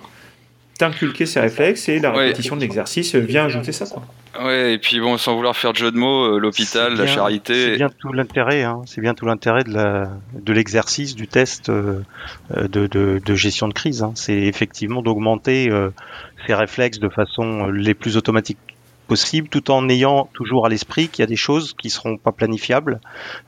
inculquer 0.83 1.27
ces 1.27 1.40
réflexes 1.40 1.88
et 1.88 1.99
la 1.99 2.12
répétition 2.12 2.57
de 2.57 2.61
l'exercice 2.61 3.14
vient 3.14 3.45
ajouter 3.45 3.73
ça. 3.73 3.87
Quoi. 3.87 4.03
Ouais, 4.40 4.75
et 4.75 4.79
puis 4.79 4.99
bon, 4.99 5.18
sans 5.18 5.35
vouloir 5.37 5.55
faire 5.57 5.73
de 5.73 5.79
jeu 5.79 5.90
de 5.90 5.97
mots, 5.97 6.25
euh, 6.25 6.38
l'hôpital, 6.38 6.97
la 6.97 7.07
charité. 7.07 7.55
C'est 7.55 7.77
bien 7.77 7.90
tout 7.90 8.12
l'intérêt, 8.12 8.62
hein, 8.62 8.81
c'est 8.87 9.03
bien 9.03 9.12
tout 9.12 9.27
l'intérêt 9.27 9.62
de 9.62 9.75
la, 9.75 10.11
de 10.35 10.53
l'exercice, 10.55 11.14
du 11.14 11.29
test 11.29 11.68
euh, 11.68 12.01
de, 12.57 12.87
de, 12.87 13.21
de, 13.23 13.35
gestion 13.35 13.68
de 13.68 13.75
crise. 13.75 14.03
Hein. 14.03 14.12
C'est 14.14 14.38
effectivement 14.38 15.03
d'augmenter 15.03 15.68
euh, 15.71 15.90
ces 16.47 16.55
réflexes 16.55 16.99
de 16.99 17.11
façon 17.11 17.66
les 17.68 17.95
plus 17.95 18.16
automatiques 18.16 18.59
possible, 19.12 19.48
tout 19.48 19.70
en 19.70 19.90
ayant 19.90 20.31
toujours 20.33 20.64
à 20.64 20.70
l'esprit 20.70 21.09
qu'il 21.09 21.22
y 21.22 21.25
a 21.25 21.27
des 21.27 21.37
choses 21.37 21.75
qui 21.75 21.90
seront 21.90 22.16
pas 22.16 22.33
planifiables 22.33 22.98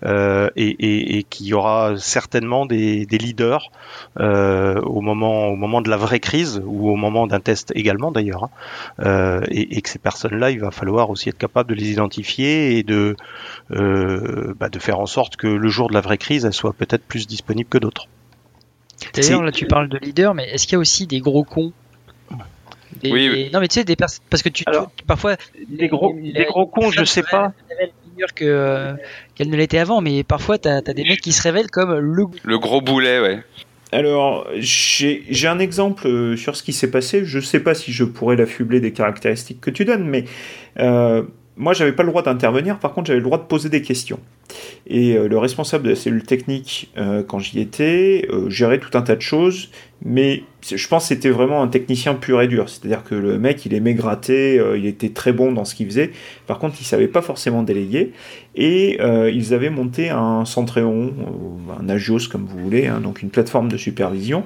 euh, 0.05 0.50
et, 0.57 1.16
et, 1.16 1.22
qu'il 1.22 1.46
y 1.46 1.55
aura 1.55 1.94
certainement 1.96 2.66
des, 2.66 3.07
des 3.07 3.16
leaders 3.16 3.70
euh, 4.20 4.79
au 4.83 5.00
moment 5.00 5.46
au 5.46 5.57
moment 5.57 5.81
de 5.81 5.88
la 5.88 5.96
vraie 5.96 6.20
crise 6.20 6.61
ou 6.66 6.90
au 6.90 6.96
moment 6.96 7.27
d'un 7.27 7.40
test 7.40 7.72
également 7.74 8.12
d'ailleurs, 8.12 8.44
hein. 8.44 8.50
euh, 9.07 9.40
et, 9.48 9.79
et, 9.79 9.81
que 9.81 9.88
ces 9.88 9.98
personnes-là, 9.98 10.50
il 10.50 10.61
va 10.61 10.70
falloir 10.70 11.09
aussi 11.09 11.31
être 11.31 11.38
capable 11.38 11.70
de 11.70 11.74
les 11.74 11.90
identifier 11.90 12.77
et 12.77 12.83
de 12.83 13.16
bah, 13.70 14.68
de 14.68 14.79
faire 14.79 14.98
en 15.00 15.07
sorte 15.07 15.37
que 15.37 15.46
le 15.46 15.68
jour 15.70 15.88
de 15.88 15.94
la 15.94 16.03
vraie 16.03 16.18
crise, 16.18 16.44
elle 16.44 16.53
soit 16.53 16.74
peut-être 16.74 17.05
plus 17.07 17.27
disponible 17.27 17.70
que 17.70 17.79
d'autres. 17.79 18.07
D'ailleurs, 19.14 19.42
là, 19.42 19.50
tu 19.50 19.66
parles 19.66 19.88
de 19.88 19.96
leaders, 19.96 20.35
mais 20.35 20.46
est-ce 20.50 20.66
qu'il 20.66 20.74
y 20.74 20.77
a 20.77 20.81
aussi 20.81 21.07
des 21.07 21.20
gros 21.20 21.44
cons 21.44 21.72
oui, 23.12 23.50
Non, 23.52 23.60
mais 23.60 23.68
tu 23.68 23.74
sais, 23.74 23.84
des 23.84 23.96
personnes. 23.96 24.24
Parce 24.30 24.42
que 24.42 24.48
tu, 24.48 24.64
parfois. 25.06 25.36
Des 25.68 25.88
gros, 25.88 26.14
des 26.14 26.44
gros 26.44 26.66
cons, 26.66 26.90
je 26.90 27.04
sais 27.04 27.22
pas. 27.22 27.52
que 28.34 28.44
euh, 28.44 28.94
qu'elle 29.34 29.50
ne 29.50 29.56
l'était 29.56 29.78
avant, 29.78 30.00
mais 30.00 30.22
parfois 30.22 30.56
t'as 30.58 30.76
as 30.76 30.94
des 30.94 31.02
mecs 31.02 31.20
qui 31.20 31.32
se 31.32 31.42
révèlent 31.42 31.70
comme 31.70 31.98
le. 31.98 32.24
Le 32.42 32.58
gros 32.58 32.80
boulet, 32.80 33.20
ouais. 33.20 33.42
Alors, 33.92 34.48
j'ai 34.56 35.46
un 35.46 35.60
exemple 35.60 36.08
euh, 36.08 36.36
sur 36.36 36.57
ce 36.57 36.64
qui 36.64 36.72
s'est 36.72 36.90
passé. 36.90 37.24
Je 37.24 37.38
sais 37.38 37.61
pas 37.61 37.74
si 37.74 37.92
je 37.92 38.02
pourrais 38.02 38.34
l'affubler 38.34 38.80
des 38.80 38.92
caractéristiques 38.92 39.61
que 39.61 39.70
tu 39.70 39.84
donnes, 39.84 40.09
mais 40.09 40.24
euh, 40.80 41.22
moi, 41.57 41.72
j'avais 41.72 41.92
pas 41.92 42.02
le 42.02 42.09
droit 42.09 42.22
d'intervenir, 42.22 42.78
par 42.78 42.92
contre, 42.92 43.07
j'avais 43.07 43.20
le 43.20 43.24
droit 43.24 43.38
de 43.38 43.44
poser 43.44 43.68
des 43.68 43.82
questions. 43.82 44.18
Et 44.86 45.16
euh, 45.16 45.28
le 45.28 45.38
responsable 45.38 45.84
de 45.84 45.90
la 45.90 45.96
cellule 45.96 46.24
technique, 46.24 46.90
euh, 46.98 47.22
quand 47.22 47.38
j'y 47.38 47.61
étais, 47.61 48.26
euh, 48.30 48.50
gérait 48.50 48.78
tout 48.78 48.96
un 48.98 49.02
tas 49.02 49.14
de 49.14 49.22
choses, 49.22 49.70
mais 50.05 50.42
je 50.62 50.88
pense 50.88 51.05
que 51.05 51.14
c'était 51.14 51.30
vraiment 51.30 51.62
un 51.62 51.68
technicien 51.68 52.14
pur 52.14 52.42
et 52.42 52.48
dur. 52.48 52.68
C'est-à-dire 52.68 53.05
que 53.05 53.14
le 53.14 53.38
mec, 53.38 53.64
il 53.64 53.72
aimait 53.72 53.94
gratter, 53.94 54.61
il 54.76 54.84
était 54.84 55.11
très 55.11 55.32
bon 55.32 55.52
dans 55.52 55.64
ce 55.64 55.74
qu'il 55.74 55.86
faisait. 55.86 56.11
Par 56.46 56.59
contre, 56.59 56.76
il 56.80 56.84
savait 56.84 57.09
pas 57.09 57.22
forcément 57.22 57.62
déléguer. 57.62 58.12
Et 58.55 58.98
ils 59.32 59.55
avaient 59.55 59.70
monté 59.70 60.11
un 60.11 60.44
Centréon, 60.44 61.14
un 61.80 61.88
Agios 61.88 62.28
comme 62.30 62.44
vous 62.44 62.59
voulez, 62.59 62.86
hein, 62.86 63.00
donc 63.00 63.22
une 63.22 63.30
plateforme 63.30 63.68
de 63.68 63.78
supervision. 63.78 64.44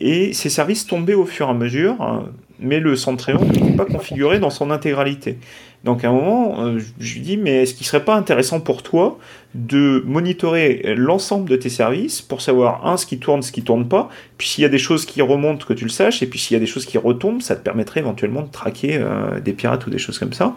Et 0.00 0.32
ces 0.32 0.48
services 0.48 0.86
tombaient 0.86 1.14
au 1.14 1.26
fur 1.26 1.46
et 1.46 1.50
à 1.50 1.54
mesure, 1.54 2.00
hein, 2.00 2.26
mais 2.60 2.80
le 2.80 2.96
Centréon 2.96 3.40
n'était 3.44 3.76
pas 3.76 3.84
configuré 3.84 4.38
dans 4.38 4.50
son 4.50 4.70
intégralité. 4.70 5.38
Donc 5.84 6.04
à 6.04 6.08
un 6.08 6.12
moment, 6.12 6.64
euh, 6.64 6.80
je 6.98 7.14
lui 7.14 7.20
dis, 7.20 7.36
mais 7.36 7.62
est-ce 7.62 7.74
qu'il 7.74 7.86
serait 7.86 8.04
pas 8.04 8.16
intéressant 8.16 8.60
pour 8.60 8.82
toi 8.82 9.18
de 9.54 10.02
monitorer 10.06 10.94
l'ensemble 10.96 11.48
de 11.48 11.56
tes 11.56 11.68
services 11.68 12.20
pour 12.20 12.40
savoir, 12.42 12.86
un, 12.86 12.96
ce 12.96 13.06
qui 13.06 13.18
tourne, 13.18 13.42
ce 13.42 13.52
qui 13.52 13.62
tourne 13.62 13.88
pas, 13.88 14.08
puis 14.36 14.48
s'il 14.48 14.62
y 14.62 14.64
a 14.64 14.68
des 14.68 14.78
choses 14.78 15.06
qui 15.06 15.22
remontent, 15.22 15.64
que 15.64 15.72
tu 15.72 15.84
le 15.84 15.90
saches, 15.90 16.22
et 16.22 16.26
puis 16.26 16.38
s'il 16.38 16.54
y 16.54 16.56
a 16.56 16.60
des 16.60 16.66
choses 16.66 16.84
qui 16.84 16.98
retombent, 16.98 17.42
ça 17.42 17.54
te 17.54 17.62
permettrait 17.62 18.00
éventuellement 18.00 18.42
de 18.42 18.50
traquer 18.50 18.96
euh, 18.96 19.40
des 19.40 19.52
pirates 19.52 19.86
ou 19.86 19.90
des 19.90 19.98
choses 19.98 20.18
comme 20.18 20.32
ça. 20.32 20.56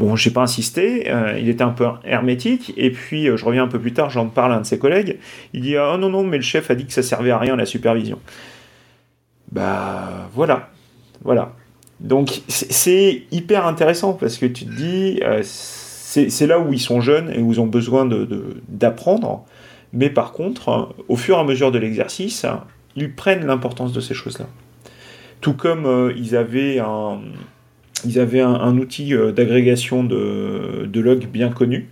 Bon, 0.00 0.16
j'ai 0.16 0.30
pas 0.30 0.42
insisté, 0.42 1.10
euh, 1.10 1.38
il 1.38 1.48
était 1.48 1.62
un 1.62 1.70
peu 1.70 1.86
hermétique, 2.04 2.72
et 2.76 2.90
puis 2.90 3.26
je 3.26 3.44
reviens 3.44 3.64
un 3.64 3.68
peu 3.68 3.78
plus 3.78 3.92
tard, 3.92 4.10
j'en 4.10 4.26
parle 4.26 4.52
à 4.52 4.56
un 4.56 4.60
de 4.62 4.66
ses 4.66 4.78
collègues, 4.78 5.18
il 5.52 5.60
dit, 5.60 5.76
ah 5.76 5.96
non, 5.98 6.08
non, 6.08 6.24
mais 6.24 6.38
le 6.38 6.42
chef 6.42 6.70
a 6.70 6.74
dit 6.74 6.86
que 6.86 6.92
ça 6.92 7.02
servait 7.02 7.30
à 7.30 7.38
rien 7.38 7.54
la 7.54 7.66
supervision. 7.66 8.18
Bah 9.52 10.28
voilà, 10.34 10.70
voilà. 11.22 11.52
Donc 12.00 12.40
c'est 12.48 13.22
hyper 13.30 13.66
intéressant 13.66 14.14
parce 14.14 14.38
que 14.38 14.46
tu 14.46 14.64
te 14.64 14.74
dis, 14.74 15.20
euh, 15.22 15.42
c'est 15.44 16.46
là 16.46 16.58
où 16.58 16.72
ils 16.72 16.80
sont 16.80 17.00
jeunes 17.00 17.30
et 17.30 17.40
où 17.40 17.52
ils 17.52 17.60
ont 17.60 17.66
besoin 17.66 18.08
d'apprendre, 18.68 19.44
mais 19.92 20.08
par 20.08 20.32
contre, 20.32 20.94
au 21.08 21.16
fur 21.16 21.36
et 21.36 21.40
à 21.40 21.44
mesure 21.44 21.70
de 21.70 21.78
l'exercice, 21.78 22.46
ils 22.96 23.12
prennent 23.12 23.46
l'importance 23.46 23.92
de 23.92 24.00
ces 24.00 24.14
choses-là. 24.14 24.46
Tout 25.40 25.54
comme 25.54 25.86
euh, 25.86 26.12
ils 26.16 26.36
avaient 26.36 26.78
un, 26.78 28.78
outil 28.78 29.14
euh, 29.14 29.30
d'agrégation 29.30 30.02
de, 30.02 30.88
de 30.90 31.00
logs 31.00 31.26
bien 31.26 31.50
connu, 31.50 31.88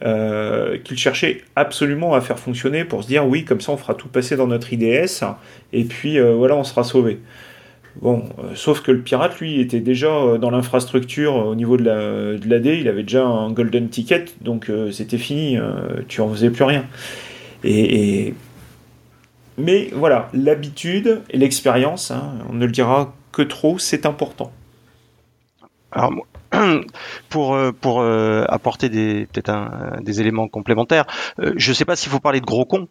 qu'ils 0.00 0.98
cherchaient 0.98 1.42
absolument 1.54 2.14
à 2.14 2.20
faire 2.20 2.38
fonctionner 2.38 2.84
pour 2.84 3.04
se 3.04 3.08
dire 3.08 3.24
oui, 3.24 3.44
comme 3.44 3.60
ça 3.60 3.70
on 3.70 3.76
fera 3.76 3.94
tout 3.94 4.08
passer 4.08 4.34
dans 4.34 4.48
notre 4.48 4.72
IDS, 4.72 5.22
et 5.72 5.84
puis 5.84 6.18
voilà, 6.18 6.56
on 6.56 6.64
sera 6.64 6.82
sauvé. 6.82 7.20
Bon, 8.00 8.24
euh, 8.38 8.54
sauf 8.54 8.80
que 8.80 8.90
le 8.90 9.02
pirate, 9.02 9.38
lui, 9.38 9.60
était 9.60 9.80
déjà 9.80 10.08
euh, 10.08 10.38
dans 10.38 10.50
l'infrastructure 10.50 11.36
euh, 11.36 11.50
au 11.50 11.54
niveau 11.54 11.76
de 11.76 11.84
l'AD, 11.84 12.66
il 12.66 12.88
avait 12.88 13.02
déjà 13.02 13.24
un 13.24 13.50
golden 13.52 13.88
ticket, 13.88 14.24
donc 14.40 14.70
c'était 14.92 15.18
fini, 15.18 15.58
tu 16.08 16.20
en 16.20 16.30
faisais 16.30 16.50
plus 16.50 16.64
rien. 16.64 16.84
Et, 17.64 18.34
Mais 19.58 19.90
voilà, 19.92 20.30
l'habitude 20.32 21.20
et 21.30 21.36
l'expérience, 21.36 22.10
hein, 22.10 22.34
on 22.48 22.54
ne 22.54 22.66
le 22.66 22.72
dira 22.72 23.14
que 23.30 23.42
trop, 23.42 23.78
c'est 23.78 24.06
important. 24.06 24.52
Alors, 25.90 26.12
pour, 27.28 27.56
pour 27.80 28.02
apporter 28.02 28.88
des, 28.88 29.26
peut-être 29.32 29.52
des 30.02 30.20
éléments 30.20 30.48
complémentaires, 30.48 31.06
je 31.38 31.70
ne 31.70 31.74
sais 31.74 31.84
pas 31.84 31.96
s'il 31.96 32.10
faut 32.10 32.20
parler 32.20 32.40
de 32.40 32.46
gros 32.46 32.64
cons, 32.64 32.88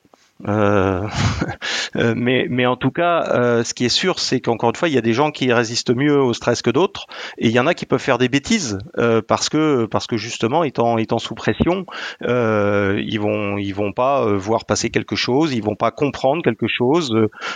euh, 0.48 1.08
euh, 1.96 2.14
mais, 2.16 2.48
mais 2.50 2.66
en 2.66 2.76
tout 2.76 2.92
cas, 2.92 3.28
euh, 3.34 3.64
ce 3.64 3.74
qui 3.74 3.86
est 3.86 3.90
sûr, 3.90 4.20
c'est 4.20 4.40
qu'encore 4.40 4.70
une 4.70 4.76
fois, 4.76 4.90
il 4.90 4.94
y 4.94 4.98
a 4.98 5.02
des 5.02 5.14
gens 5.14 5.32
qui 5.32 5.52
résistent 5.52 5.96
mieux 5.96 6.20
au 6.20 6.34
stress 6.34 6.62
que 6.62 6.70
d'autres, 6.70 7.08
et 7.38 7.48
il 7.48 7.54
y 7.54 7.60
en 7.60 7.68
a 7.68 7.74
qui 7.74 7.86
peuvent 7.86 8.02
faire 8.02 8.18
des 8.18 8.30
bêtises 8.30 8.80
parce 9.28 9.50
que 9.50 9.86
parce 9.86 10.08
que 10.08 10.18
justement, 10.18 10.64
étant 10.64 10.98
étant 10.98 11.20
sous 11.20 11.36
pression, 11.36 11.86
ils 12.22 13.20
vont 13.20 13.58
ils 13.58 13.74
vont 13.74 13.92
pas 13.92 14.26
voir 14.34 14.66
passer 14.66 14.90
quelque 14.90 15.16
chose, 15.16 15.54
ils 15.54 15.64
vont 15.64 15.76
pas 15.76 15.92
comprendre 15.92 16.44
quelque 16.44 16.68
chose, 16.68 17.16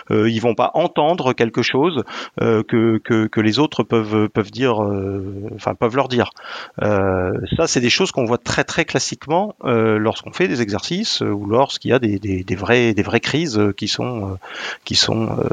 ils 0.10 0.40
vont 0.40 0.56
pas 0.56 0.72
entendre 0.74 1.34
quelque 1.34 1.62
chose 1.62 2.04
que, 2.40 2.98
que, 2.98 3.28
que 3.28 3.42
les 3.42 3.60
autres 3.60 3.84
peuvent 3.84 4.30
peuvent 4.30 4.52
dire, 4.52 4.80
enfin 5.56 5.76
peuvent 5.76 5.96
leur 5.96 6.08
dire. 6.08 6.32
ça, 6.82 7.68
c'est 7.68 7.82
des 7.82 7.90
choses 7.90 8.12
qu'on 8.12 8.26
voit 8.26 8.38
très 8.38 8.64
très 8.64 8.86
classiquement 8.86 9.56
lorsqu'on 9.64 10.32
fait 10.32 10.48
des 10.48 10.62
exercices 10.62 11.22
ou 11.22 11.46
lorsqu'il 11.46 11.92
y 11.92 11.94
a 11.94 12.00
des, 12.00 12.20
des, 12.20 12.44
des 12.44 12.56
vrais 12.56 12.75
des 12.76 13.04
vraies 13.04 13.20
crises 13.20 13.58
euh, 13.58 13.74
qui 13.74 13.88
sont, 13.88 14.32
euh, 14.32 14.36
qui 14.84 14.96
sont 14.96 15.28
euh, 15.30 15.48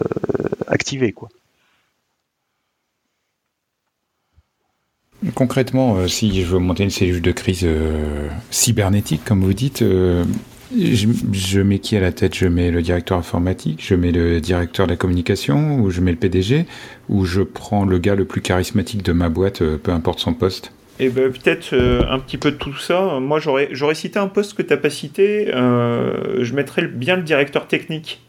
activées. 0.67 1.13
Quoi. 1.13 1.29
Concrètement, 5.35 6.09
si 6.09 6.43
je 6.43 6.47
veux 6.47 6.59
monter 6.59 6.83
une 6.83 6.91
cellule 6.91 7.23
de 7.23 7.31
crise 7.31 7.65
cybernétique, 8.51 9.25
comme 9.25 9.41
vous 9.41 9.55
dites, 9.55 9.85
je, 10.77 11.61
mets 11.61 11.79
qui 11.79 11.97
à 11.97 12.01
la 12.01 12.11
tête? 12.11 12.35
Je 12.35 12.49
mets 12.49 12.73
le 12.73 12.83
directeur 12.83 13.19
informatique, 13.19 13.81
je 13.87 13.95
mets 13.95 14.11
le 14.11 14.41
directeur 14.41 14.87
de 14.87 14.91
la 14.91 14.97
communication, 14.97 15.79
ou 15.79 15.91
je 15.91 16.01
mets 16.01 16.11
le 16.11 16.17
PDG, 16.17 16.67
ou 17.09 17.25
je 17.25 17.43
prends 17.43 17.85
le 17.85 17.99
gars 17.99 18.17
le 18.17 18.25
plus 18.25 18.41
charismatique 18.41 19.05
de 19.05 19.13
ma 19.13 19.29
boîte, 19.29 19.63
peu 19.63 19.93
importe 19.93 20.19
son 20.19 20.35
poste? 20.35 20.73
Et 20.99 21.07
eh 21.07 21.09
ben, 21.09 21.33
peut-être 21.33 21.73
euh, 21.73 22.03
un 22.09 22.19
petit 22.19 22.37
peu 22.37 22.51
de 22.51 22.57
tout 22.57 22.77
ça. 22.77 23.19
Moi, 23.19 23.41
j'aurais, 23.41 23.95
cité 23.95 24.19
un 24.19 24.29
poste 24.29 24.55
que 24.55 24.63
tu 24.63 24.77
pas 24.77 24.91
cité. 24.91 25.53
Euh, 25.55 26.45
je 26.45 26.55
mettrais 26.55 26.87
bien 26.87 27.17
le 27.17 27.23
directeur 27.23 27.67
technique. 27.67 28.21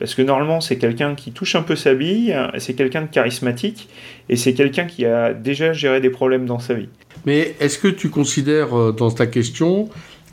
Parce 0.00 0.14
que 0.14 0.22
normalement, 0.22 0.60
c'est 0.60 0.76
quelqu'un 0.76 1.14
qui 1.14 1.30
touche 1.30 1.54
un 1.54 1.62
peu 1.62 1.76
sa 1.76 1.94
bille, 1.94 2.34
c'est 2.58 2.74
quelqu'un 2.74 3.02
de 3.02 3.06
charismatique, 3.06 3.88
et 4.30 4.36
c'est 4.36 4.54
quelqu'un 4.54 4.86
qui 4.86 5.04
a 5.04 5.34
déjà 5.34 5.72
géré 5.74 6.00
des 6.00 6.08
problèmes 6.08 6.46
dans 6.46 6.58
sa 6.58 6.74
vie. 6.74 6.88
Mais 7.26 7.54
est-ce 7.60 7.78
que 7.78 7.88
tu 7.88 8.08
considères 8.08 8.76
euh, 8.76 8.92
dans 8.92 9.10
ta 9.10 9.26
question 9.26 9.88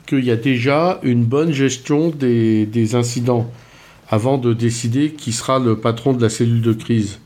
qu'il 0.06 0.24
y 0.24 0.30
a 0.30 0.36
déjà 0.36 0.98
une 1.02 1.24
bonne 1.24 1.52
gestion 1.52 2.08
des 2.08 2.94
incidents 2.94 3.50
avant 4.08 4.38
de 4.38 4.54
décider 4.54 5.10
qui 5.10 5.32
sera 5.32 5.58
le 5.58 5.76
patron 5.76 6.14
de 6.14 6.22
la 6.22 6.30
cellule 6.30 6.62
de 6.62 6.72
crise? 6.72 7.20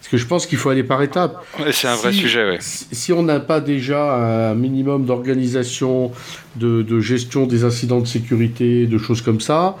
Parce 0.00 0.08
que 0.08 0.16
je 0.16 0.24
pense 0.24 0.46
qu'il 0.46 0.56
faut 0.56 0.70
aller 0.70 0.82
par 0.82 1.02
étapes. 1.02 1.44
c'est 1.72 1.86
un 1.86 1.94
vrai 1.94 2.14
sujet, 2.14 2.48
oui. 2.48 2.56
Si 2.58 3.12
on 3.12 3.22
n'a 3.22 3.38
pas 3.38 3.60
déjà 3.60 4.14
un 4.50 4.54
minimum 4.54 5.04
d'organisation, 5.04 6.10
de, 6.56 7.00
gestion 7.00 7.46
des 7.46 7.64
incidents 7.64 8.00
de 8.00 8.06
sécurité, 8.06 8.86
de 8.86 8.96
choses 8.96 9.20
comme 9.20 9.42
ça, 9.42 9.76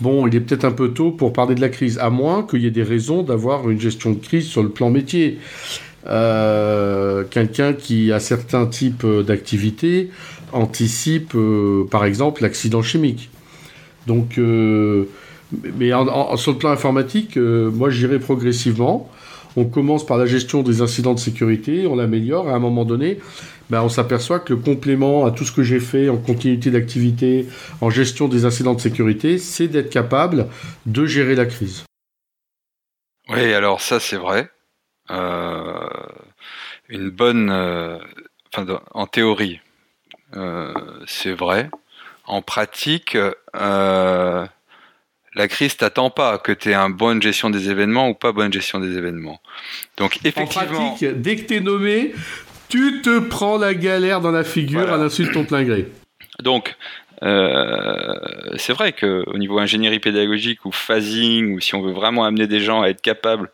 bon, 0.00 0.26
il 0.26 0.34
est 0.34 0.40
peut-être 0.40 0.64
un 0.64 0.72
peu 0.72 0.94
tôt 0.94 1.10
pour 1.10 1.34
parler 1.34 1.54
de 1.54 1.60
la 1.60 1.68
crise, 1.68 1.98
à 1.98 2.08
moins 2.08 2.42
qu'il 2.42 2.62
y 2.62 2.66
ait 2.66 2.70
des 2.70 2.82
raisons 2.82 3.22
d'avoir 3.22 3.68
une 3.68 3.78
gestion 3.78 4.12
de 4.12 4.18
crise 4.18 4.46
sur 4.46 4.62
le 4.62 4.70
plan 4.70 4.88
métier. 4.88 5.38
Euh, 6.06 7.24
quelqu'un 7.30 7.74
qui 7.74 8.12
a 8.12 8.20
certains 8.20 8.64
types 8.64 9.06
d'activités 9.06 10.08
anticipe, 10.52 11.34
euh, 11.34 11.84
par 11.90 12.06
exemple, 12.06 12.40
l'accident 12.42 12.82
chimique. 12.82 13.28
Donc, 14.06 14.38
euh, 14.38 15.04
mais 15.76 15.90
sur 16.36 16.52
le 16.52 16.58
plan 16.58 16.70
informatique, 16.70 17.36
moi 17.36 17.90
j'irai 17.90 18.18
progressivement 18.18 19.10
on 19.56 19.64
commence 19.64 20.04
par 20.04 20.18
la 20.18 20.26
gestion 20.26 20.62
des 20.62 20.82
incidents 20.82 21.14
de 21.14 21.20
sécurité, 21.20 21.86
on 21.86 21.96
l'améliore, 21.96 22.48
à 22.48 22.54
un 22.54 22.58
moment 22.58 22.84
donné, 22.84 23.18
ben, 23.70 23.82
on 23.82 23.88
s'aperçoit 23.88 24.40
que 24.40 24.52
le 24.52 24.60
complément 24.60 25.24
à 25.24 25.30
tout 25.30 25.44
ce 25.44 25.52
que 25.52 25.62
j'ai 25.62 25.80
fait 25.80 26.08
en 26.08 26.16
continuité 26.16 26.70
d'activité, 26.70 27.46
en 27.80 27.90
gestion 27.90 28.28
des 28.28 28.44
incidents 28.44 28.74
de 28.74 28.80
sécurité, 28.80 29.38
c'est 29.38 29.68
d'être 29.68 29.90
capable 29.90 30.48
de 30.86 31.06
gérer 31.06 31.34
la 31.34 31.46
crise. 31.46 31.84
Oui, 33.28 33.54
alors 33.54 33.80
ça 33.80 34.00
c'est 34.00 34.16
vrai. 34.16 34.50
Euh, 35.10 35.88
une 36.88 37.10
bonne, 37.10 37.50
euh, 37.50 37.98
en 38.92 39.06
théorie, 39.06 39.60
euh, 40.36 40.74
c'est 41.06 41.32
vrai. 41.32 41.70
En 42.26 42.42
pratique, 42.42 43.16
la 45.34 45.48
crise 45.48 45.76
t'attend 45.76 46.10
pas 46.10 46.38
que 46.38 46.52
tu 46.52 46.70
aies 46.70 46.74
une 46.74 46.92
bonne 46.92 47.20
gestion 47.20 47.50
des 47.50 47.68
événements 47.70 48.08
ou 48.08 48.14
pas 48.14 48.32
bonne 48.32 48.52
gestion 48.52 48.80
des 48.80 48.96
événements. 48.96 49.40
Donc 49.96 50.18
effectivement, 50.24 50.62
en 50.62 50.90
pratique, 50.90 51.20
dès 51.20 51.36
que 51.36 51.42
tu 51.42 51.56
es 51.56 51.60
nommé, 51.60 52.14
tu 52.68 53.02
te 53.02 53.18
prends 53.18 53.58
la 53.58 53.74
galère 53.74 54.20
dans 54.20 54.30
la 54.30 54.44
figure 54.44 54.92
à 54.92 54.96
l'insu 54.96 55.24
de 55.24 55.32
ton 55.32 55.44
plein 55.44 55.64
gré. 55.64 55.88
Donc 56.42 56.76
c'est 57.24 58.72
vrai 58.72 58.92
qu'au 58.92 59.38
niveau 59.38 59.58
ingénierie 59.58 59.98
pédagogique 59.98 60.64
ou 60.64 60.72
phasing, 60.72 61.54
ou 61.54 61.60
si 61.60 61.74
on 61.74 61.80
veut 61.80 61.92
vraiment 61.92 62.24
amener 62.24 62.46
des 62.46 62.60
gens 62.60 62.82
à 62.82 62.88
être 62.88 63.00
capables, 63.00 63.50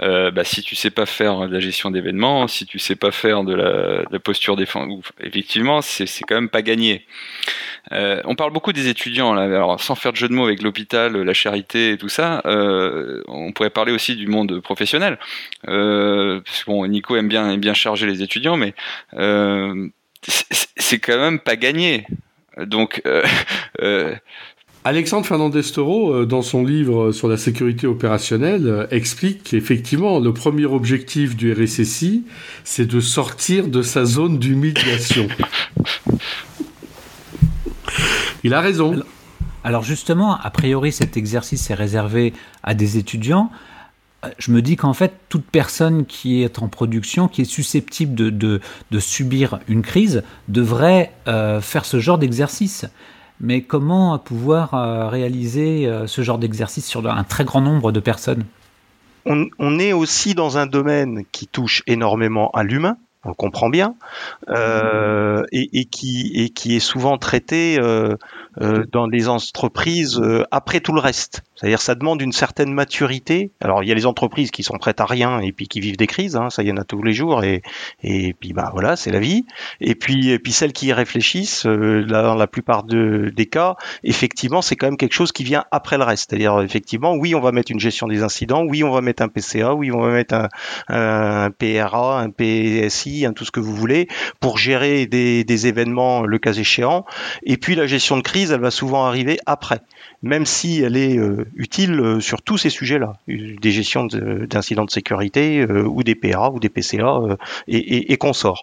euh, 0.00 0.30
bah, 0.30 0.44
si 0.44 0.62
tu 0.62 0.74
sais 0.74 0.90
pas 0.90 1.06
faire 1.06 1.48
de 1.48 1.52
la 1.52 1.60
gestion 1.60 1.90
d'événements, 1.90 2.46
si 2.48 2.66
tu 2.66 2.78
sais 2.78 2.96
pas 2.96 3.10
faire 3.10 3.44
de 3.44 3.54
la, 3.54 4.18
posture 4.18 4.56
défensive, 4.56 5.12
effectivement, 5.20 5.80
c'est 5.80 6.06
quand 6.26 6.34
même 6.34 6.48
pas 6.48 6.62
gagné. 6.62 7.06
Euh, 7.92 8.20
on 8.24 8.34
parle 8.34 8.52
beaucoup 8.52 8.72
des 8.72 8.88
étudiants, 8.88 9.36
alors 9.36 9.80
sans 9.80 9.94
faire 9.94 10.12
de 10.12 10.16
jeu 10.16 10.28
de 10.28 10.34
mots 10.34 10.44
avec 10.44 10.62
l'hôpital, 10.62 11.16
la 11.16 11.34
charité 11.34 11.92
et 11.92 11.96
tout 11.98 12.08
ça, 12.08 12.42
on 12.44 13.52
pourrait 13.52 13.70
parler 13.70 13.92
aussi 13.92 14.16
du 14.16 14.26
monde 14.26 14.60
professionnel. 14.60 15.18
parce 15.62 15.72
que 15.72 16.66
bon, 16.66 16.86
Nico 16.86 17.16
aime 17.16 17.28
bien, 17.28 17.50
aime 17.50 17.60
bien 17.60 17.74
charger 17.74 18.06
les 18.06 18.22
étudiants, 18.22 18.56
mais 18.56 18.74
c'est 20.22 20.98
quand 20.98 21.18
même 21.18 21.38
pas 21.38 21.56
gagné. 21.56 22.06
Donc, 22.64 23.02
euh, 23.06 23.22
euh, 23.82 24.14
Alexandre 24.84 25.26
Fernandez-Toro, 25.26 26.12
euh, 26.12 26.26
dans 26.26 26.42
son 26.42 26.64
livre 26.64 27.12
sur 27.12 27.28
la 27.28 27.36
sécurité 27.36 27.86
opérationnelle, 27.86 28.88
explique 28.90 29.44
qu'effectivement, 29.44 30.18
le 30.20 30.32
premier 30.32 30.64
objectif 30.66 31.36
du 31.36 31.52
RSSI, 31.52 32.24
c'est 32.64 32.86
de 32.86 33.00
sortir 33.00 33.68
de 33.68 33.82
sa 33.82 34.04
zone 34.04 34.38
d'humiliation. 34.38 35.28
Il 38.44 38.54
a 38.54 38.60
raison. 38.60 39.02
Alors 39.64 39.82
justement, 39.82 40.38
a 40.38 40.50
priori, 40.50 40.92
cet 40.92 41.16
exercice 41.16 41.68
est 41.70 41.74
réservé 41.74 42.32
à 42.62 42.74
des 42.74 42.98
étudiants. 42.98 43.50
Euh, 44.26 44.30
je 44.38 44.50
me 44.50 44.60
dis 44.62 44.76
qu'en 44.76 44.92
fait, 44.92 45.12
toute 45.28 45.44
personne 45.44 46.06
qui 46.06 46.42
est 46.42 46.58
en 46.58 46.68
production, 46.68 47.28
qui 47.28 47.42
est 47.42 47.46
susceptible 47.46 48.14
de, 48.14 48.60
subir 48.98 49.60
une 49.68 49.82
crise, 49.82 50.22
devrait 50.48 51.12
faire 51.26 51.84
ce 51.84 52.00
genre 52.00 52.18
d'exercice. 52.18 52.86
Mais 53.40 53.62
comment 53.62 54.18
pouvoir 54.18 54.74
euh, 54.74 55.08
réaliser 55.08 55.86
euh, 55.86 56.06
ce 56.06 56.22
genre 56.22 56.38
d'exercice 56.38 56.86
sur 56.86 57.06
un 57.08 57.24
très 57.24 57.44
grand 57.44 57.60
nombre 57.60 57.92
de 57.92 58.00
personnes? 58.00 58.44
On, 59.28 59.78
est 59.80 59.92
aussi 59.92 60.34
dans 60.36 60.56
un 60.56 60.66
domaine 60.66 61.24
qui 61.32 61.48
touche 61.48 61.82
énormément 61.88 62.52
à 62.52 62.62
l'humain, 62.62 62.96
on 63.24 63.30
le 63.30 63.34
comprend 63.34 63.68
bien, 63.68 63.96
euh, 64.48 65.42
et 65.50 65.86
qui 65.86 66.52
est 66.52 66.78
souvent 66.78 67.18
traité 67.18 67.76
dans 68.60 69.06
les 69.06 69.28
entreprises 69.28 70.20
après 70.50 70.80
tout 70.80 70.92
le 70.92 71.00
reste. 71.00 71.42
C'est-à-dire 71.56 71.80
ça 71.80 71.94
demande 71.94 72.20
une 72.20 72.32
certaine 72.32 72.72
maturité. 72.72 73.50
Alors 73.60 73.82
il 73.82 73.88
y 73.88 73.92
a 73.92 73.94
les 73.94 74.06
entreprises 74.06 74.50
qui 74.50 74.62
sont 74.62 74.76
prêtes 74.76 75.00
à 75.00 75.06
rien 75.06 75.40
et 75.40 75.52
puis 75.52 75.68
qui 75.68 75.80
vivent 75.80 75.96
des 75.96 76.06
crises, 76.06 76.36
hein, 76.36 76.50
ça 76.50 76.62
y 76.62 76.70
en 76.70 76.76
a 76.76 76.84
tous 76.84 77.02
les 77.02 77.14
jours 77.14 77.44
et, 77.44 77.62
et 78.02 78.34
puis 78.34 78.52
bah 78.52 78.70
voilà 78.72 78.94
c'est 78.96 79.10
la 79.10 79.20
vie. 79.20 79.46
Et 79.80 79.94
puis 79.94 80.30
et 80.30 80.38
puis 80.38 80.52
celles 80.52 80.72
qui 80.72 80.86
y 80.88 80.92
réfléchissent, 80.92 81.66
euh, 81.66 82.04
dans 82.04 82.34
la 82.34 82.46
plupart 82.46 82.82
de, 82.82 83.32
des 83.34 83.46
cas, 83.46 83.76
effectivement 84.04 84.60
c'est 84.60 84.76
quand 84.76 84.86
même 84.86 84.98
quelque 84.98 85.14
chose 85.14 85.32
qui 85.32 85.44
vient 85.44 85.64
après 85.70 85.96
le 85.96 86.04
reste. 86.04 86.30
C'est-à-dire 86.30 86.60
effectivement 86.60 87.14
oui 87.14 87.34
on 87.34 87.40
va 87.40 87.52
mettre 87.52 87.72
une 87.72 87.80
gestion 87.80 88.06
des 88.06 88.22
incidents, 88.22 88.64
oui 88.64 88.84
on 88.84 88.90
va 88.90 89.00
mettre 89.00 89.22
un 89.22 89.28
PCA, 89.28 89.74
oui 89.74 89.90
on 89.90 90.00
va 90.00 90.10
mettre 90.10 90.34
un, 90.34 90.48
un 90.88 91.50
PRA, 91.50 92.20
un 92.20 92.30
PSI, 92.30 93.24
un, 93.24 93.32
tout 93.32 93.46
ce 93.46 93.50
que 93.50 93.60
vous 93.60 93.74
voulez 93.74 94.08
pour 94.40 94.58
gérer 94.58 95.06
des, 95.06 95.44
des 95.44 95.66
événements 95.66 96.22
le 96.22 96.38
cas 96.38 96.52
échéant. 96.52 97.06
Et 97.44 97.56
puis 97.56 97.74
la 97.74 97.86
gestion 97.86 98.18
de 98.18 98.22
crise 98.22 98.45
elle 98.50 98.60
va 98.60 98.70
souvent 98.70 99.06
arriver 99.06 99.38
après 99.46 99.80
même 100.22 100.46
si 100.46 100.82
elle 100.82 100.96
est 100.96 101.16
euh, 101.16 101.46
utile 101.54 102.00
euh, 102.00 102.20
sur 102.20 102.42
tous 102.42 102.58
ces 102.58 102.70
sujets-là, 102.70 103.14
des 103.28 103.70
gestions 103.70 104.06
d'incidents 104.06 104.84
de, 104.84 104.90
sécurité 104.90 105.60
euh, 105.60 105.82
ou 105.82 106.02
des 106.02 106.14
PRA 106.14 106.50
ou 106.50 106.58
des 106.58 106.68
PCA 106.68 107.20
et 107.68 108.16
consorts 108.16 108.62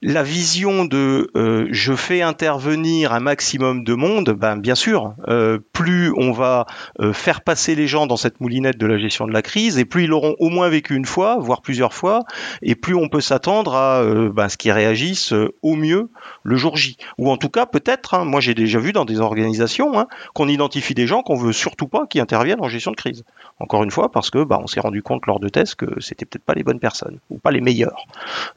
la 0.00 0.22
vision 0.22 0.84
de 0.84 1.28
euh, 1.34 1.66
je 1.72 1.92
fais 1.94 2.22
intervenir 2.22 3.12
un 3.12 3.18
maximum 3.18 3.82
de 3.82 3.94
monde, 3.94 4.30
ben 4.30 4.56
bien 4.56 4.76
sûr, 4.76 5.14
euh, 5.26 5.58
plus 5.72 6.12
on 6.16 6.30
va 6.30 6.66
euh, 7.00 7.12
faire 7.12 7.40
passer 7.40 7.74
les 7.74 7.88
gens 7.88 8.06
dans 8.06 8.16
cette 8.16 8.40
moulinette 8.40 8.78
de 8.78 8.86
la 8.86 8.96
gestion 8.96 9.26
de 9.26 9.32
la 9.32 9.42
crise, 9.42 9.76
et 9.76 9.84
plus 9.84 10.04
ils 10.04 10.10
l'auront 10.10 10.36
au 10.38 10.50
moins 10.50 10.68
vécu 10.68 10.94
une 10.94 11.04
fois, 11.04 11.38
voire 11.40 11.62
plusieurs 11.62 11.94
fois, 11.94 12.22
et 12.62 12.76
plus 12.76 12.94
on 12.94 13.08
peut 13.08 13.20
s'attendre 13.20 13.74
à 13.74 14.04
ben, 14.32 14.48
ce 14.48 14.56
qu'ils 14.56 14.70
réagissent 14.70 15.34
au 15.62 15.74
mieux 15.74 16.10
le 16.44 16.56
jour 16.56 16.76
J. 16.76 16.96
Ou 17.18 17.30
en 17.30 17.36
tout 17.36 17.48
cas, 17.48 17.66
peut-être, 17.66 18.14
hein, 18.14 18.24
moi 18.24 18.40
j'ai 18.40 18.54
déjà 18.54 18.78
vu 18.78 18.92
dans 18.92 19.04
des 19.04 19.20
organisations 19.20 19.98
hein, 19.98 20.06
qu'on 20.32 20.46
identifie 20.46 20.94
des 20.94 21.08
gens 21.08 21.22
qu'on 21.22 21.36
veut 21.36 21.52
surtout 21.52 21.88
pas 21.88 22.06
qui 22.06 22.20
interviennent 22.20 22.60
en 22.60 22.68
gestion 22.68 22.92
de 22.92 22.96
crise. 22.96 23.24
Encore 23.58 23.82
une 23.82 23.90
fois, 23.90 24.12
parce 24.12 24.30
que 24.30 24.44
ben, 24.44 24.60
on 24.62 24.68
s'est 24.68 24.80
rendu 24.80 25.02
compte 25.02 25.26
lors 25.26 25.40
de 25.40 25.48
tests 25.48 25.74
que 25.74 26.00
c'était 26.00 26.24
peut-être 26.24 26.44
pas 26.44 26.54
les 26.54 26.62
bonnes 26.62 26.78
personnes 26.78 27.18
ou 27.30 27.38
pas 27.38 27.50
les 27.50 27.60
meilleures. 27.60 28.06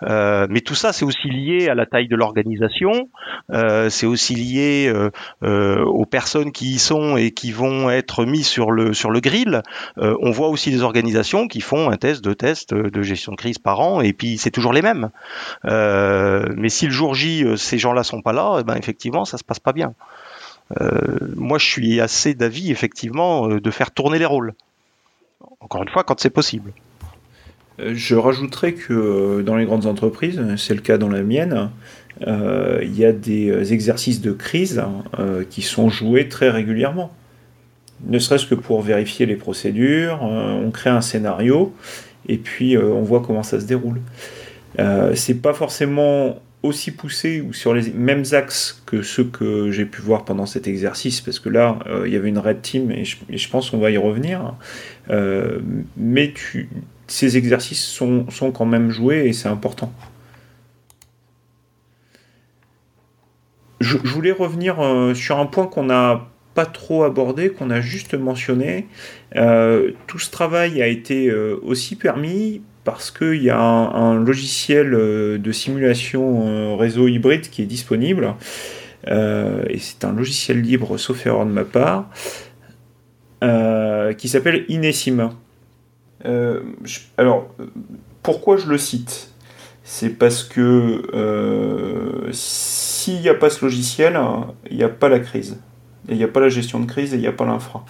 mais 0.01 0.61
tout 0.61 0.75
ça, 0.75 0.93
c'est 0.93 1.05
aussi 1.05 1.30
lié 1.31 1.69
à 1.69 1.75
la 1.75 1.85
taille 1.85 2.07
de 2.07 2.15
l'organisation, 2.15 3.09
euh, 3.51 3.89
c'est 3.89 4.05
aussi 4.05 4.35
lié 4.35 4.87
euh, 4.87 5.09
euh, 5.43 5.83
aux 5.83 6.05
personnes 6.05 6.51
qui 6.51 6.75
y 6.75 6.79
sont 6.79 7.17
et 7.17 7.31
qui 7.31 7.51
vont 7.51 7.89
être 7.89 8.25
mis 8.25 8.43
sur 8.43 8.71
le, 8.71 8.93
sur 8.93 9.09
le 9.09 9.19
grill. 9.19 9.61
on 9.97 10.31
voit 10.31 10.49
aussi 10.49 10.71
des 10.71 10.83
organisations 10.83 11.47
qui 11.47 11.61
font 11.61 11.89
un 11.89 11.97
test, 11.97 12.23
deux 12.23 12.35
tests 12.35 12.73
de 12.73 13.01
gestion 13.01 13.31
de 13.31 13.37
crise 13.37 13.57
par 13.57 13.79
an, 13.79 14.01
et 14.01 14.13
puis 14.13 14.37
c'est 14.37 14.51
toujours 14.51 14.73
les 14.73 14.81
mêmes. 14.81 15.09
mais 15.63 16.69
si 16.69 16.85
le 16.85 16.91
jour 16.91 17.15
J, 17.15 17.45
ces 17.57 17.77
gens-là 17.77 18.03
sont 18.03 18.21
pas 18.21 18.33
là, 18.33 18.57
eh 18.59 18.63
ben 18.63 18.75
effectivement, 18.75 19.25
ça 19.25 19.37
se 19.37 19.43
passe 19.43 19.59
pas 19.59 19.73
bien. 19.73 19.93
moi, 21.35 21.57
je 21.57 21.65
suis 21.65 21.99
assez 21.99 22.33
d'avis, 22.33 22.71
effectivement, 22.71 23.47
de 23.47 23.71
faire 23.71 23.91
tourner 23.91 24.19
les 24.19 24.25
rôles. 24.25 24.53
Encore 25.59 25.83
une 25.83 25.89
fois, 25.89 26.03
quand 26.03 26.19
c'est 26.19 26.29
possible. 26.29 26.71
Euh, 27.79 27.93
je 27.95 28.15
rajouterais 28.15 28.73
que 28.73 28.93
euh, 28.93 29.43
dans 29.43 29.55
les 29.55 29.65
grandes 29.65 29.85
entreprises, 29.85 30.41
c'est 30.57 30.73
le 30.73 30.81
cas 30.81 30.97
dans 30.97 31.09
la 31.09 31.23
mienne, 31.23 31.69
euh, 32.27 32.79
il 32.83 32.97
y 32.97 33.05
a 33.05 33.11
des 33.11 33.73
exercices 33.73 34.21
de 34.21 34.31
crise 34.31 34.81
qui 35.49 35.61
sont 35.61 35.89
joués 35.89 36.27
très 36.29 36.49
régulièrement. 36.49 37.11
Ne 38.05 38.19
serait-ce 38.19 38.45
que 38.45 38.55
pour 38.55 38.81
vérifier 38.81 39.25
les 39.25 39.35
procédures, 39.35 40.21
on 40.21 40.69
crée 40.71 40.89
un 40.89 41.01
scénario 41.01 41.73
et 42.27 42.37
puis 42.37 42.77
on 42.77 43.01
voit 43.01 43.21
comment 43.25 43.43
ça 43.43 43.59
se 43.59 43.65
déroule. 43.65 44.01
c'est 45.15 45.41
pas 45.41 45.53
forcément 45.53 46.39
aussi 46.63 46.91
poussé 46.91 47.41
ou 47.41 47.53
sur 47.53 47.73
les 47.73 47.91
mêmes 47.91 48.23
axes 48.33 48.83
que 48.85 49.01
ceux 49.01 49.23
que 49.23 49.71
j'ai 49.71 49.85
pu 49.85 50.01
voir 50.01 50.25
pendant 50.25 50.45
cet 50.45 50.67
exercice, 50.67 51.21
parce 51.21 51.39
que 51.39 51.49
là, 51.49 51.79
il 52.05 52.11
y 52.11 52.15
avait 52.15 52.29
une 52.29 52.39
red 52.39 52.61
team 52.61 52.91
et 52.91 53.05
je 53.05 53.49
pense 53.49 53.69
qu'on 53.69 53.79
va 53.79 53.89
y 53.89 53.97
revenir. 53.97 54.53
mais 55.97 56.33
tu, 56.33 56.69
ces 57.11 57.37
exercices 57.37 57.83
sont, 57.83 58.25
quand 58.53 58.65
même 58.65 58.89
joués 58.89 59.27
et 59.27 59.33
c'est 59.33 59.49
important. 59.49 59.91
Je, 63.81 63.97
voulais 63.97 64.31
revenir 64.31 64.79
euh, 64.79 65.13
sur 65.13 65.37
un 65.39 65.45
point 65.45 65.67
qu'on 65.67 65.83
n'a 65.83 66.27
pas 66.53 66.65
trop 66.65 67.03
abordé, 67.03 67.49
qu'on 67.49 67.69
a 67.69 67.81
juste 67.81 68.13
mentionné. 68.13 68.87
Euh, 69.35 69.91
tout 70.07 70.19
ce 70.19 70.31
travail 70.31 70.81
a 70.81 70.87
été 70.87 71.29
euh, 71.29 71.59
aussi 71.63 71.95
permis 71.95 72.61
parce 72.83 73.11
qu'il 73.11 73.43
y 73.43 73.49
a 73.49 73.59
un, 73.59 74.15
logiciel 74.23 74.91
de 74.91 75.51
simulation 75.51 76.77
réseau 76.77 77.07
hybride 77.07 77.49
qui 77.49 77.61
est 77.61 77.67
disponible. 77.67 78.33
et 79.07 79.77
c'est 79.77 80.03
un 80.03 80.13
logiciel 80.13 80.61
libre, 80.61 80.97
sauf 80.97 81.27
erreur 81.27 81.45
de 81.45 81.51
ma 81.51 81.63
part, 81.63 82.09
qui 84.17 84.29
s'appelle 84.29 84.65
Inesim. 84.67 85.29
Euh, 86.25 86.61
alors, 87.17 87.47
pourquoi 88.23 88.57
je 88.57 88.67
le 88.67 88.77
cite? 88.77 89.31
C'est 89.83 90.09
parce 90.09 90.43
que 90.43 91.03
euh, 91.13 92.29
s'il 92.31 93.19
n'y 93.21 93.29
a 93.29 93.33
pas 93.33 93.49
ce 93.49 93.65
logiciel, 93.65 94.19
il 94.69 94.77
n'y 94.77 94.83
a 94.83 94.89
pas 94.89 95.09
la 95.09 95.19
crise. 95.19 95.59
Il 96.09 96.17
n'y 96.17 96.23
a 96.23 96.27
pas 96.27 96.39
la 96.39 96.49
gestion 96.49 96.79
de 96.79 96.85
crise 96.85 97.13
et 97.13 97.17
il 97.17 97.21
n'y 97.21 97.27
a 97.27 97.31
pas 97.31 97.45
l'infra. 97.45 97.85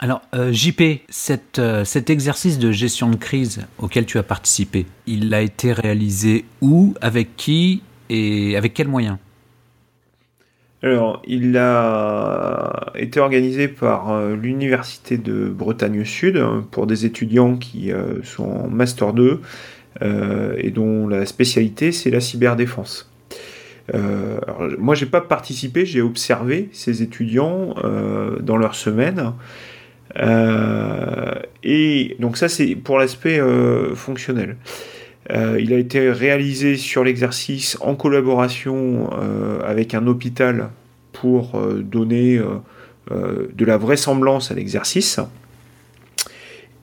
Alors, 0.00 0.22
euh, 0.34 0.50
JP, 0.50 1.02
cet 1.10 2.10
exercice 2.10 2.58
de 2.58 2.72
gestion 2.72 3.10
de 3.10 3.16
crise 3.16 3.66
auquel 3.78 4.06
tu 4.06 4.18
as 4.18 4.22
participé, 4.22 4.86
il 5.06 5.32
a 5.34 5.42
été 5.42 5.72
réalisé 5.72 6.46
où, 6.62 6.94
avec 7.00 7.36
qui 7.36 7.82
et 8.08 8.56
avec 8.56 8.74
quels 8.74 8.88
moyens? 8.88 9.18
Alors, 10.82 11.20
il 11.26 11.58
a 11.58 12.92
été 12.94 13.20
organisé 13.20 13.68
par 13.68 14.12
euh, 14.12 14.34
l'Université 14.34 15.18
de 15.18 15.48
Bretagne 15.48 16.04
Sud 16.04 16.38
hein, 16.38 16.64
pour 16.70 16.86
des 16.86 17.04
étudiants 17.04 17.56
qui 17.56 17.92
euh, 17.92 18.22
sont 18.22 18.44
en 18.44 18.68
Master 18.68 19.12
2 19.12 19.40
euh, 20.00 20.54
et 20.56 20.70
dont 20.70 21.06
la 21.06 21.26
spécialité 21.26 21.92
c'est 21.92 22.10
la 22.10 22.20
cyberdéfense. 22.20 23.10
moi, 24.78 24.94
j'ai 24.94 25.06
pas 25.06 25.20
participé, 25.20 25.84
j'ai 25.84 26.00
observé 26.00 26.68
ces 26.72 27.02
étudiants 27.02 27.74
dans 28.40 28.56
leur 28.56 28.76
semaine. 28.76 29.32
et 31.64 32.16
donc 32.20 32.36
ça, 32.36 32.48
c'est 32.48 32.76
pour 32.76 32.98
l'aspect 33.00 33.40
fonctionnel. 33.96 34.56
Euh, 35.32 35.60
il 35.60 35.72
a 35.72 35.78
été 35.78 36.10
réalisé 36.10 36.76
sur 36.76 37.04
l'exercice 37.04 37.78
en 37.80 37.94
collaboration 37.94 39.10
euh, 39.12 39.60
avec 39.64 39.94
un 39.94 40.06
hôpital 40.06 40.70
pour 41.12 41.54
euh, 41.54 41.82
donner 41.82 42.40
de 43.10 43.64
la 43.64 43.76
vraisemblance 43.76 44.52
à 44.52 44.54
l'exercice. 44.54 45.18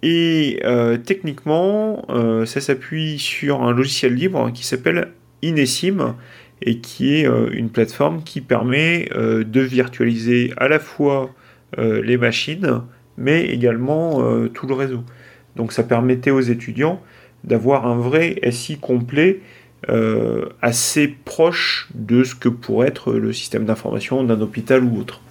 Et 0.04 0.60
techniquement, 1.06 2.06
ça 2.46 2.60
s'appuie 2.60 3.18
sur 3.18 3.64
un 3.64 3.74
logiciel 3.74 4.14
libre 4.14 4.52
qui 4.54 4.66
s'appelle 4.66 5.14
Inesim 5.42 6.16
et 6.62 6.80
qui 6.80 7.16
est 7.16 7.28
une 7.54 7.70
plateforme 7.70 8.24
qui 8.24 8.42
permet 8.42 9.10
de 9.16 9.62
virtualiser 9.62 10.52
à 10.58 10.68
la 10.68 10.80
fois 10.80 11.34
les 11.78 12.18
machines, 12.18 12.82
mais 13.18 13.46
également 13.46 14.48
tout 14.50 14.68
le 14.68 14.74
réseau. 14.74 15.04
Donc 15.56 15.72
ça 15.72 15.84
permettait 15.84 16.32
aux 16.32 16.42
étudiants 16.42 17.02
d'avoir 17.44 17.88
un 17.88 17.98
vrai 17.98 18.40
SI 18.52 18.78
complet 18.78 19.40
euh, 19.90 20.50
assez 20.62 21.08
proche 21.08 21.88
de 21.94 22.24
ce 22.24 22.36
que 22.36 22.50
pourrait 22.50 22.88
être 22.88 23.14
le 23.14 23.32
système 23.32 23.66
d'information 23.66 24.24
d'un 24.24 24.42
hôpital 24.42 24.84
ou 24.84 25.00
autre. 25.00 25.22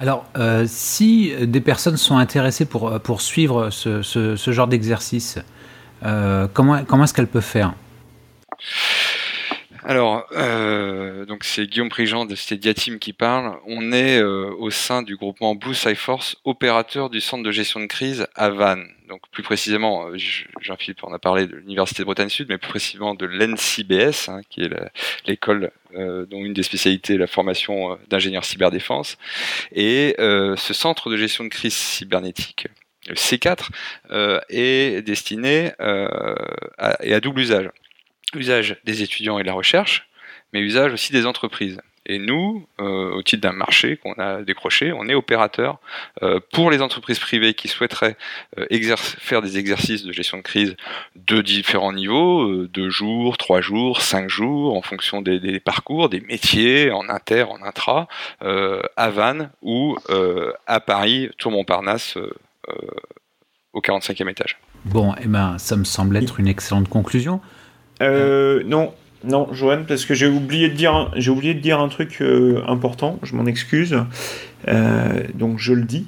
Alors, 0.00 0.26
euh, 0.36 0.64
si 0.66 1.32
des 1.46 1.60
personnes 1.60 1.96
sont 1.96 2.16
intéressées 2.16 2.64
pour, 2.64 3.00
pour 3.00 3.20
suivre 3.20 3.70
ce, 3.70 4.50
genre 4.50 4.66
d'exercice, 4.66 5.38
euh, 6.04 6.48
comment 6.52 7.04
est-ce 7.04 7.14
qu'elles 7.14 7.26
peuvent 7.26 7.42
faire? 7.42 7.74
Alors, 9.86 10.26
euh, 10.32 11.26
donc 11.26 11.44
c'est 11.44 11.66
Guillaume 11.66 11.90
Prigent 11.90 12.24
de 12.24 12.34
Stadia 12.34 12.72
Team 12.72 12.98
qui 12.98 13.12
parle. 13.12 13.58
On 13.66 13.92
est 13.92 14.18
euh, 14.18 14.50
au 14.58 14.70
sein 14.70 15.02
du 15.02 15.14
groupement 15.14 15.54
Blue 15.54 15.74
Force, 15.74 16.36
opérateur 16.44 17.10
du 17.10 17.20
centre 17.20 17.42
de 17.42 17.52
gestion 17.52 17.80
de 17.80 17.86
crise 17.86 18.26
à 18.34 18.48
Vannes. 18.48 18.86
Donc 19.10 19.20
plus 19.30 19.42
précisément, 19.42 20.06
euh, 20.06 20.16
Jean-Philippe 20.62 21.04
en 21.04 21.12
a 21.12 21.18
parlé 21.18 21.46
de 21.46 21.56
l'Université 21.56 22.02
de 22.02 22.06
Bretagne 22.06 22.30
Sud, 22.30 22.48
mais 22.48 22.56
plus 22.56 22.70
précisément 22.70 23.14
de 23.14 23.26
l'NCBS, 23.26 24.30
hein, 24.30 24.40
qui 24.48 24.62
est 24.62 24.70
l'école 25.26 25.70
dont 25.94 26.44
une 26.44 26.54
des 26.54 26.64
spécialités 26.64 27.14
est 27.14 27.18
la 27.18 27.28
formation 27.28 27.96
d'ingénieurs 28.08 28.44
cyberdéfense. 28.44 29.16
Et 29.72 30.16
ce 30.18 30.74
centre 30.74 31.08
de 31.08 31.16
gestion 31.16 31.44
de 31.44 31.50
crise 31.50 31.74
cybernétique, 31.74 32.66
le 33.06 33.14
C4, 33.14 33.68
est 34.48 35.02
destiné 35.02 35.70
et 35.78 37.14
à 37.14 37.20
double 37.20 37.42
usage 37.42 37.70
usage 38.36 38.76
des 38.84 39.02
étudiants 39.02 39.38
et 39.38 39.42
de 39.42 39.48
la 39.48 39.54
recherche, 39.54 40.08
mais 40.52 40.60
usage 40.60 40.92
aussi 40.92 41.12
des 41.12 41.26
entreprises. 41.26 41.78
Et 42.06 42.18
nous, 42.18 42.66
euh, 42.80 43.14
au 43.14 43.22
titre 43.22 43.40
d'un 43.40 43.52
marché 43.52 43.96
qu'on 43.96 44.12
a 44.14 44.42
décroché, 44.42 44.92
on 44.92 45.08
est 45.08 45.14
opérateur 45.14 45.78
euh, 46.22 46.38
pour 46.52 46.70
les 46.70 46.82
entreprises 46.82 47.18
privées 47.18 47.54
qui 47.54 47.68
souhaiteraient 47.68 48.18
euh, 48.58 48.96
faire 48.98 49.40
des 49.40 49.56
exercices 49.56 50.04
de 50.04 50.12
gestion 50.12 50.36
de 50.36 50.42
crise 50.42 50.76
de 51.16 51.40
différents 51.40 51.94
niveaux, 51.94 52.66
deux 52.66 52.90
jours, 52.90 53.38
trois 53.38 53.62
jours, 53.62 54.02
cinq 54.02 54.28
jours, 54.28 54.76
en 54.76 54.82
fonction 54.82 55.22
des, 55.22 55.60
parcours, 55.60 56.10
des 56.10 56.20
métiers, 56.20 56.90
en 56.90 57.08
inter, 57.08 57.44
en 57.44 57.62
intra, 57.62 58.06
à 58.40 59.10
Vannes 59.10 59.50
ou 59.62 59.96
à 60.66 60.80
Paris, 60.80 61.30
Tour 61.38 61.52
Montparnasse, 61.52 62.18
au 63.72 63.80
45e 63.80 64.28
étage. 64.28 64.58
Bon, 64.84 65.14
eh 65.20 65.26
ben, 65.26 65.56
ça 65.58 65.76
me 65.76 65.84
semble 65.84 66.16
être 66.18 66.38
une 66.38 66.48
excellente 66.48 66.88
conclusion. 66.88 67.40
Euh, 68.02 68.62
non, 68.66 68.92
non, 69.24 69.48
Joanne, 69.52 69.84
parce 69.86 70.04
que 70.04 70.14
j'ai 70.14 70.26
oublié 70.26 70.68
de 70.68 70.74
dire, 70.74 71.10
j'ai 71.16 71.30
oublié 71.30 71.54
de 71.54 71.60
dire 71.60 71.80
un 71.80 71.88
truc 71.88 72.18
euh, 72.20 72.62
important. 72.66 73.18
Je 73.22 73.34
m'en 73.34 73.46
excuse. 73.46 73.96
Euh, 74.68 75.22
donc 75.34 75.58
je 75.58 75.72
le 75.72 75.82
dis. 75.82 76.06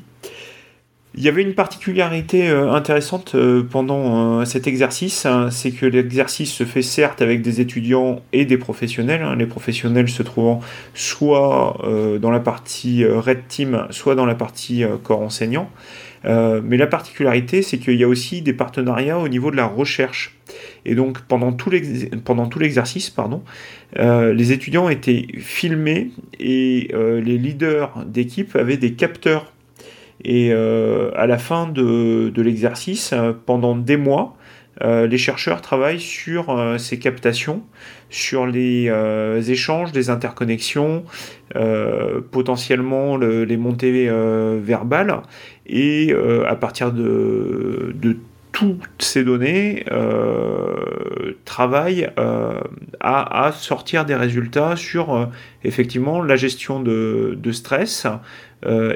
Il 1.18 1.22
y 1.22 1.30
avait 1.30 1.40
une 1.40 1.54
particularité 1.54 2.46
intéressante 2.46 3.36
pendant 3.70 4.44
cet 4.44 4.66
exercice, 4.66 5.24
hein, 5.24 5.48
c'est 5.50 5.70
que 5.70 5.86
l'exercice 5.86 6.52
se 6.52 6.64
fait 6.64 6.82
certes 6.82 7.22
avec 7.22 7.40
des 7.40 7.62
étudiants 7.62 8.20
et 8.34 8.44
des 8.44 8.58
professionnels, 8.58 9.22
hein, 9.22 9.34
les 9.34 9.46
professionnels 9.46 10.10
se 10.10 10.22
trouvant 10.22 10.60
soit 10.92 11.82
dans 12.20 12.30
la 12.30 12.40
partie 12.40 13.06
Red 13.06 13.48
Team, 13.48 13.86
soit 13.88 14.14
dans 14.14 14.26
la 14.26 14.34
partie 14.34 14.84
corps 15.04 15.22
enseignant. 15.22 15.70
mais 16.24 16.76
la 16.76 16.86
particularité, 16.86 17.62
c'est 17.62 17.78
qu'il 17.78 17.96
y 17.96 18.04
a 18.04 18.08
aussi 18.08 18.42
des 18.42 18.52
partenariats 18.52 19.18
au 19.18 19.28
niveau 19.28 19.50
de 19.50 19.56
la 19.56 19.64
recherche. 19.64 20.35
Et 20.84 20.94
donc 20.94 21.20
pendant 21.22 21.52
tout 21.52 21.70
l'exercice, 21.70 23.10
pardon, 23.10 23.42
euh, 23.98 24.32
les 24.32 24.52
étudiants 24.52 24.88
étaient 24.88 25.26
filmés 25.38 26.10
et 26.38 26.90
euh, 26.94 27.20
les 27.20 27.38
leaders 27.38 28.04
d'équipe 28.06 28.56
avaient 28.56 28.76
des 28.76 28.92
capteurs. 28.92 29.52
Et 30.24 30.50
euh, 30.52 31.10
à 31.14 31.26
la 31.26 31.38
fin 31.38 31.68
de, 31.68 32.32
l'exercice, 32.36 33.14
pendant 33.44 33.76
des 33.76 33.96
mois, 33.96 34.36
les 34.82 35.16
chercheurs 35.16 35.62
travaillent 35.62 36.00
sur 36.00 36.74
ces 36.78 36.98
captations, 36.98 37.62
sur 38.10 38.46
les 38.46 38.90
échanges, 39.48 39.90
les 39.94 40.10
interconnexions, 40.10 41.04
potentiellement 42.30 43.16
les 43.16 43.56
montées 43.56 44.10
verbales, 44.60 45.22
et 45.66 46.14
à 46.46 46.56
partir 46.56 46.92
de, 46.92 47.94
de 47.94 48.18
toutes 48.56 49.02
ces 49.02 49.22
données 49.22 49.84
euh, 49.90 51.34
travaillent 51.44 52.08
euh, 52.18 52.58
à, 53.00 53.52
sortir 53.52 54.06
des 54.06 54.14
résultats 54.14 54.76
sur 54.76 55.14
euh, 55.14 55.26
effectivement 55.62 56.22
la 56.22 56.36
gestion 56.36 56.80
de, 56.80 57.38
stress 57.52 58.06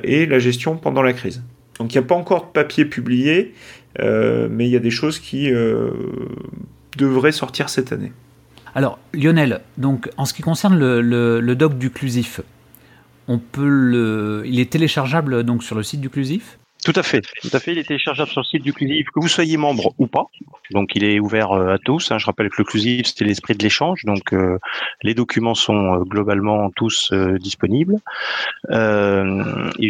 et 0.03 0.25
la 0.25 0.39
gestion 0.39 0.79
pendant 0.79 1.03
la 1.03 1.13
crise. 1.13 1.43
Donc 1.79 1.93
il 1.93 1.99
n'y 1.99 2.05
a 2.05 2.09
pas 2.09 2.15
encore 2.15 2.47
de 2.47 2.53
papier 2.53 2.87
publié, 2.87 3.55
mais 3.99 4.67
il 4.67 4.71
y 4.71 4.77
a 4.77 4.81
des 4.81 4.91
choses 4.91 5.19
qui 5.19 5.51
devraient 6.97 7.33
sortir 7.33 7.69
cette 7.69 7.93
année. 7.93 8.13
Alors 8.75 8.99
Lionel, 9.13 9.61
donc 9.77 10.09
en 10.17 10.25
ce 10.25 10.33
qui 10.33 10.41
concerne 10.41 10.79
le, 10.79 11.03
le, 11.03 11.55
doc 11.55 11.77
d'Uclusif, 11.77 12.41
on 13.29 13.39
peut 13.39 13.69
le, 13.69 14.43
il 14.47 14.59
est 14.59 14.73
téléchargeable 14.73 15.45
donc 15.45 15.63
sur 15.63 15.77
le 15.77 15.83
site 15.83 16.01
d'Uclusif 16.01 16.60
tout 16.85 16.93
à 16.97 17.03
fait, 17.03 17.23
tout 17.43 17.51
à 17.53 17.61
fait. 17.61 17.73
Il 17.73 17.79
est 17.79 17.85
téléchargeable 17.85 18.31
sur 18.31 18.41
le 18.41 18.47
site 18.47 18.63
du 18.63 18.73
Clusive, 18.73 19.07
que 19.15 19.21
vous 19.21 19.29
soyez 19.29 19.57
membre 19.57 19.93
ou 19.99 20.07
pas. 20.07 20.27
Donc, 20.71 20.95
il 20.95 21.05
est 21.05 21.19
ouvert 21.19 21.53
euh, 21.53 21.75
à 21.75 21.79
tous. 21.79 22.11
Hein. 22.11 22.19
Je 22.19 22.27
rappelle 22.27 22.49
que 22.49 22.57
le 22.59 22.65
Clusive, 22.65 23.05
c'est 23.05 23.25
l'esprit 23.25 23.55
de 23.55 23.63
l'échange. 23.63 24.05
Donc, 24.05 24.33
euh, 24.33 24.59
les 25.03 25.15
documents 25.15 25.55
sont 25.55 25.95
euh, 25.95 25.99
globalement 26.05 26.71
tous 26.71 27.13
disponibles. 27.41 27.97
et 28.71 28.75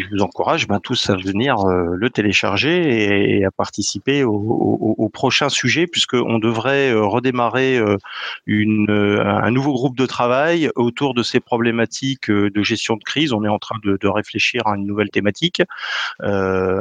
je 0.00 0.10
vous 0.10 0.22
encourage 0.22 0.66
ben, 0.66 0.80
tous 0.80 1.10
à 1.10 1.16
venir 1.16 1.56
le 1.66 2.10
télécharger 2.10 3.38
et, 3.38 3.44
à 3.44 3.50
participer 3.50 4.24
au, 4.24 5.10
prochain 5.12 5.48
sujet, 5.48 5.86
puisqu'on 5.86 6.38
devrait 6.38 6.92
redémarrer 6.92 7.78
un 7.78 9.50
nouveau 9.50 9.72
groupe 9.72 9.96
de 9.96 10.06
travail 10.06 10.70
autour 10.76 11.14
de 11.14 11.22
ces 11.22 11.40
problématiques 11.40 12.30
de 12.30 12.62
gestion 12.62 12.96
de 12.96 13.02
crise. 13.02 13.32
On 13.32 13.44
est 13.44 13.48
en 13.48 13.58
train 13.58 13.76
de, 13.82 14.08
réfléchir 14.08 14.66
à 14.66 14.76
une 14.76 14.86
nouvelle 14.86 15.10
thématique. 15.10 15.62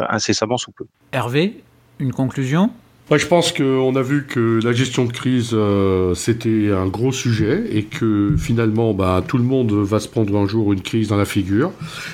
Incessamment 0.10 0.58
sous 0.58 0.72
peu. 0.72 0.86
Hervé, 1.12 1.64
une 2.00 2.14
conclusion? 2.14 2.72
Je 3.18 3.26
pense 3.26 3.52
qu'on 3.52 3.96
a 3.96 4.02
vu 4.04 4.26
que 4.28 4.60
la 4.64 4.72
gestion 4.72 5.06
de 5.06 5.12
crise, 5.12 5.50
euh, 5.54 6.14
c'était 6.14 6.70
un 6.72 6.86
gros 6.86 7.12
sujet 7.12 7.64
et 7.72 7.84
que 7.84 8.36
finalement, 8.38 8.94
bah, 8.94 9.24
tout 9.28 9.40
le 9.40 9.44
monde 9.44 9.72
va 9.72 10.00
se 10.00 10.08
prendre 10.08 10.38
un 10.38 10.46
jour 10.46 10.72
une 10.74 10.82
crise 10.82 11.08
dans 11.08 11.18
la 11.18 11.26
figure. 11.26 11.72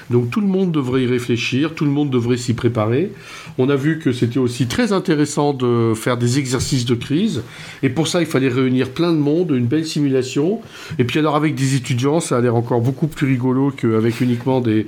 Donc 0.09 0.29
tout 0.29 0.39
le 0.39 0.47
monde 0.47 0.71
devrait 0.71 1.03
y 1.03 1.05
réfléchir, 1.05 1.75
tout 1.75 1.83
le 1.83 1.91
monde 1.91 2.09
devrait 2.09 2.37
s'y 2.37 2.53
préparer. 2.53 3.11
On 3.57 3.67
a 3.67 3.75
vu 3.75 3.99
que 3.99 4.13
c'était 4.13 4.39
aussi 4.39 4.67
très 4.67 4.93
intéressant 4.93 5.53
de 5.53 5.93
faire 5.95 6.17
des 6.17 6.39
exercices 6.39 6.85
de 6.85 6.95
crise. 6.95 7.43
Et 7.83 7.89
pour 7.89 8.07
ça, 8.07 8.21
il 8.21 8.27
fallait 8.27 8.47
réunir 8.47 8.89
plein 8.91 9.11
de 9.11 9.17
monde, 9.17 9.51
une 9.51 9.65
belle 9.65 9.85
simulation. 9.85 10.61
Et 10.97 11.03
puis 11.03 11.19
alors 11.19 11.35
avec 11.35 11.55
des 11.55 11.75
étudiants, 11.75 12.21
ça 12.21 12.37
a 12.37 12.41
l'air 12.41 12.55
encore 12.55 12.79
beaucoup 12.79 13.07
plus 13.07 13.27
rigolo 13.27 13.71
qu'avec 13.71 14.21
uniquement 14.21 14.61
des, 14.61 14.85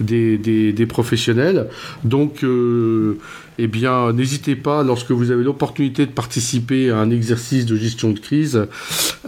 des, 0.00 0.38
des, 0.38 0.86
professionnels. 0.86 1.68
Donc... 2.02 2.44
Euh, 2.44 3.18
eh 3.58 3.66
bien, 3.66 4.12
n'hésitez 4.12 4.56
pas, 4.56 4.82
lorsque 4.82 5.10
vous 5.10 5.30
avez 5.30 5.44
l'opportunité 5.44 6.06
de 6.06 6.10
participer 6.10 6.90
à 6.90 6.98
un 6.98 7.10
exercice 7.10 7.66
de 7.66 7.76
gestion 7.76 8.10
de 8.10 8.18
crise, 8.18 8.66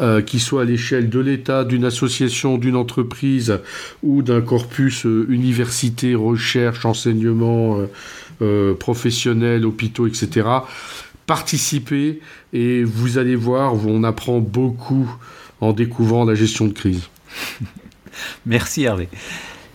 euh, 0.01 0.23
qui 0.23 0.41
soit 0.41 0.63
à 0.63 0.65
l'échelle 0.65 1.11
de 1.11 1.21
l'État, 1.21 1.65
d'une 1.65 1.85
association, 1.85 2.57
d'une 2.57 2.77
entreprise 2.77 3.59
ou 4.03 4.23
d'un 4.23 4.41
corpus 4.41 5.05
euh, 5.05 5.27
université, 5.29 6.15
recherche, 6.15 6.87
enseignement 6.87 7.79
euh, 8.41 8.75
professionnel, 8.75 9.67
hôpitaux, 9.67 10.07
etc., 10.07 10.49
participez 11.27 12.21
et 12.53 12.85
vous 12.85 13.19
allez 13.19 13.37
voir, 13.37 13.87
on 13.87 14.03
apprend 14.03 14.41
beaucoup 14.41 15.15
en 15.61 15.73
découvrant 15.73 16.25
la 16.25 16.35
gestion 16.35 16.67
de 16.67 16.73
crise. 16.73 17.03
Merci 18.47 18.85
Hervé. 18.85 19.09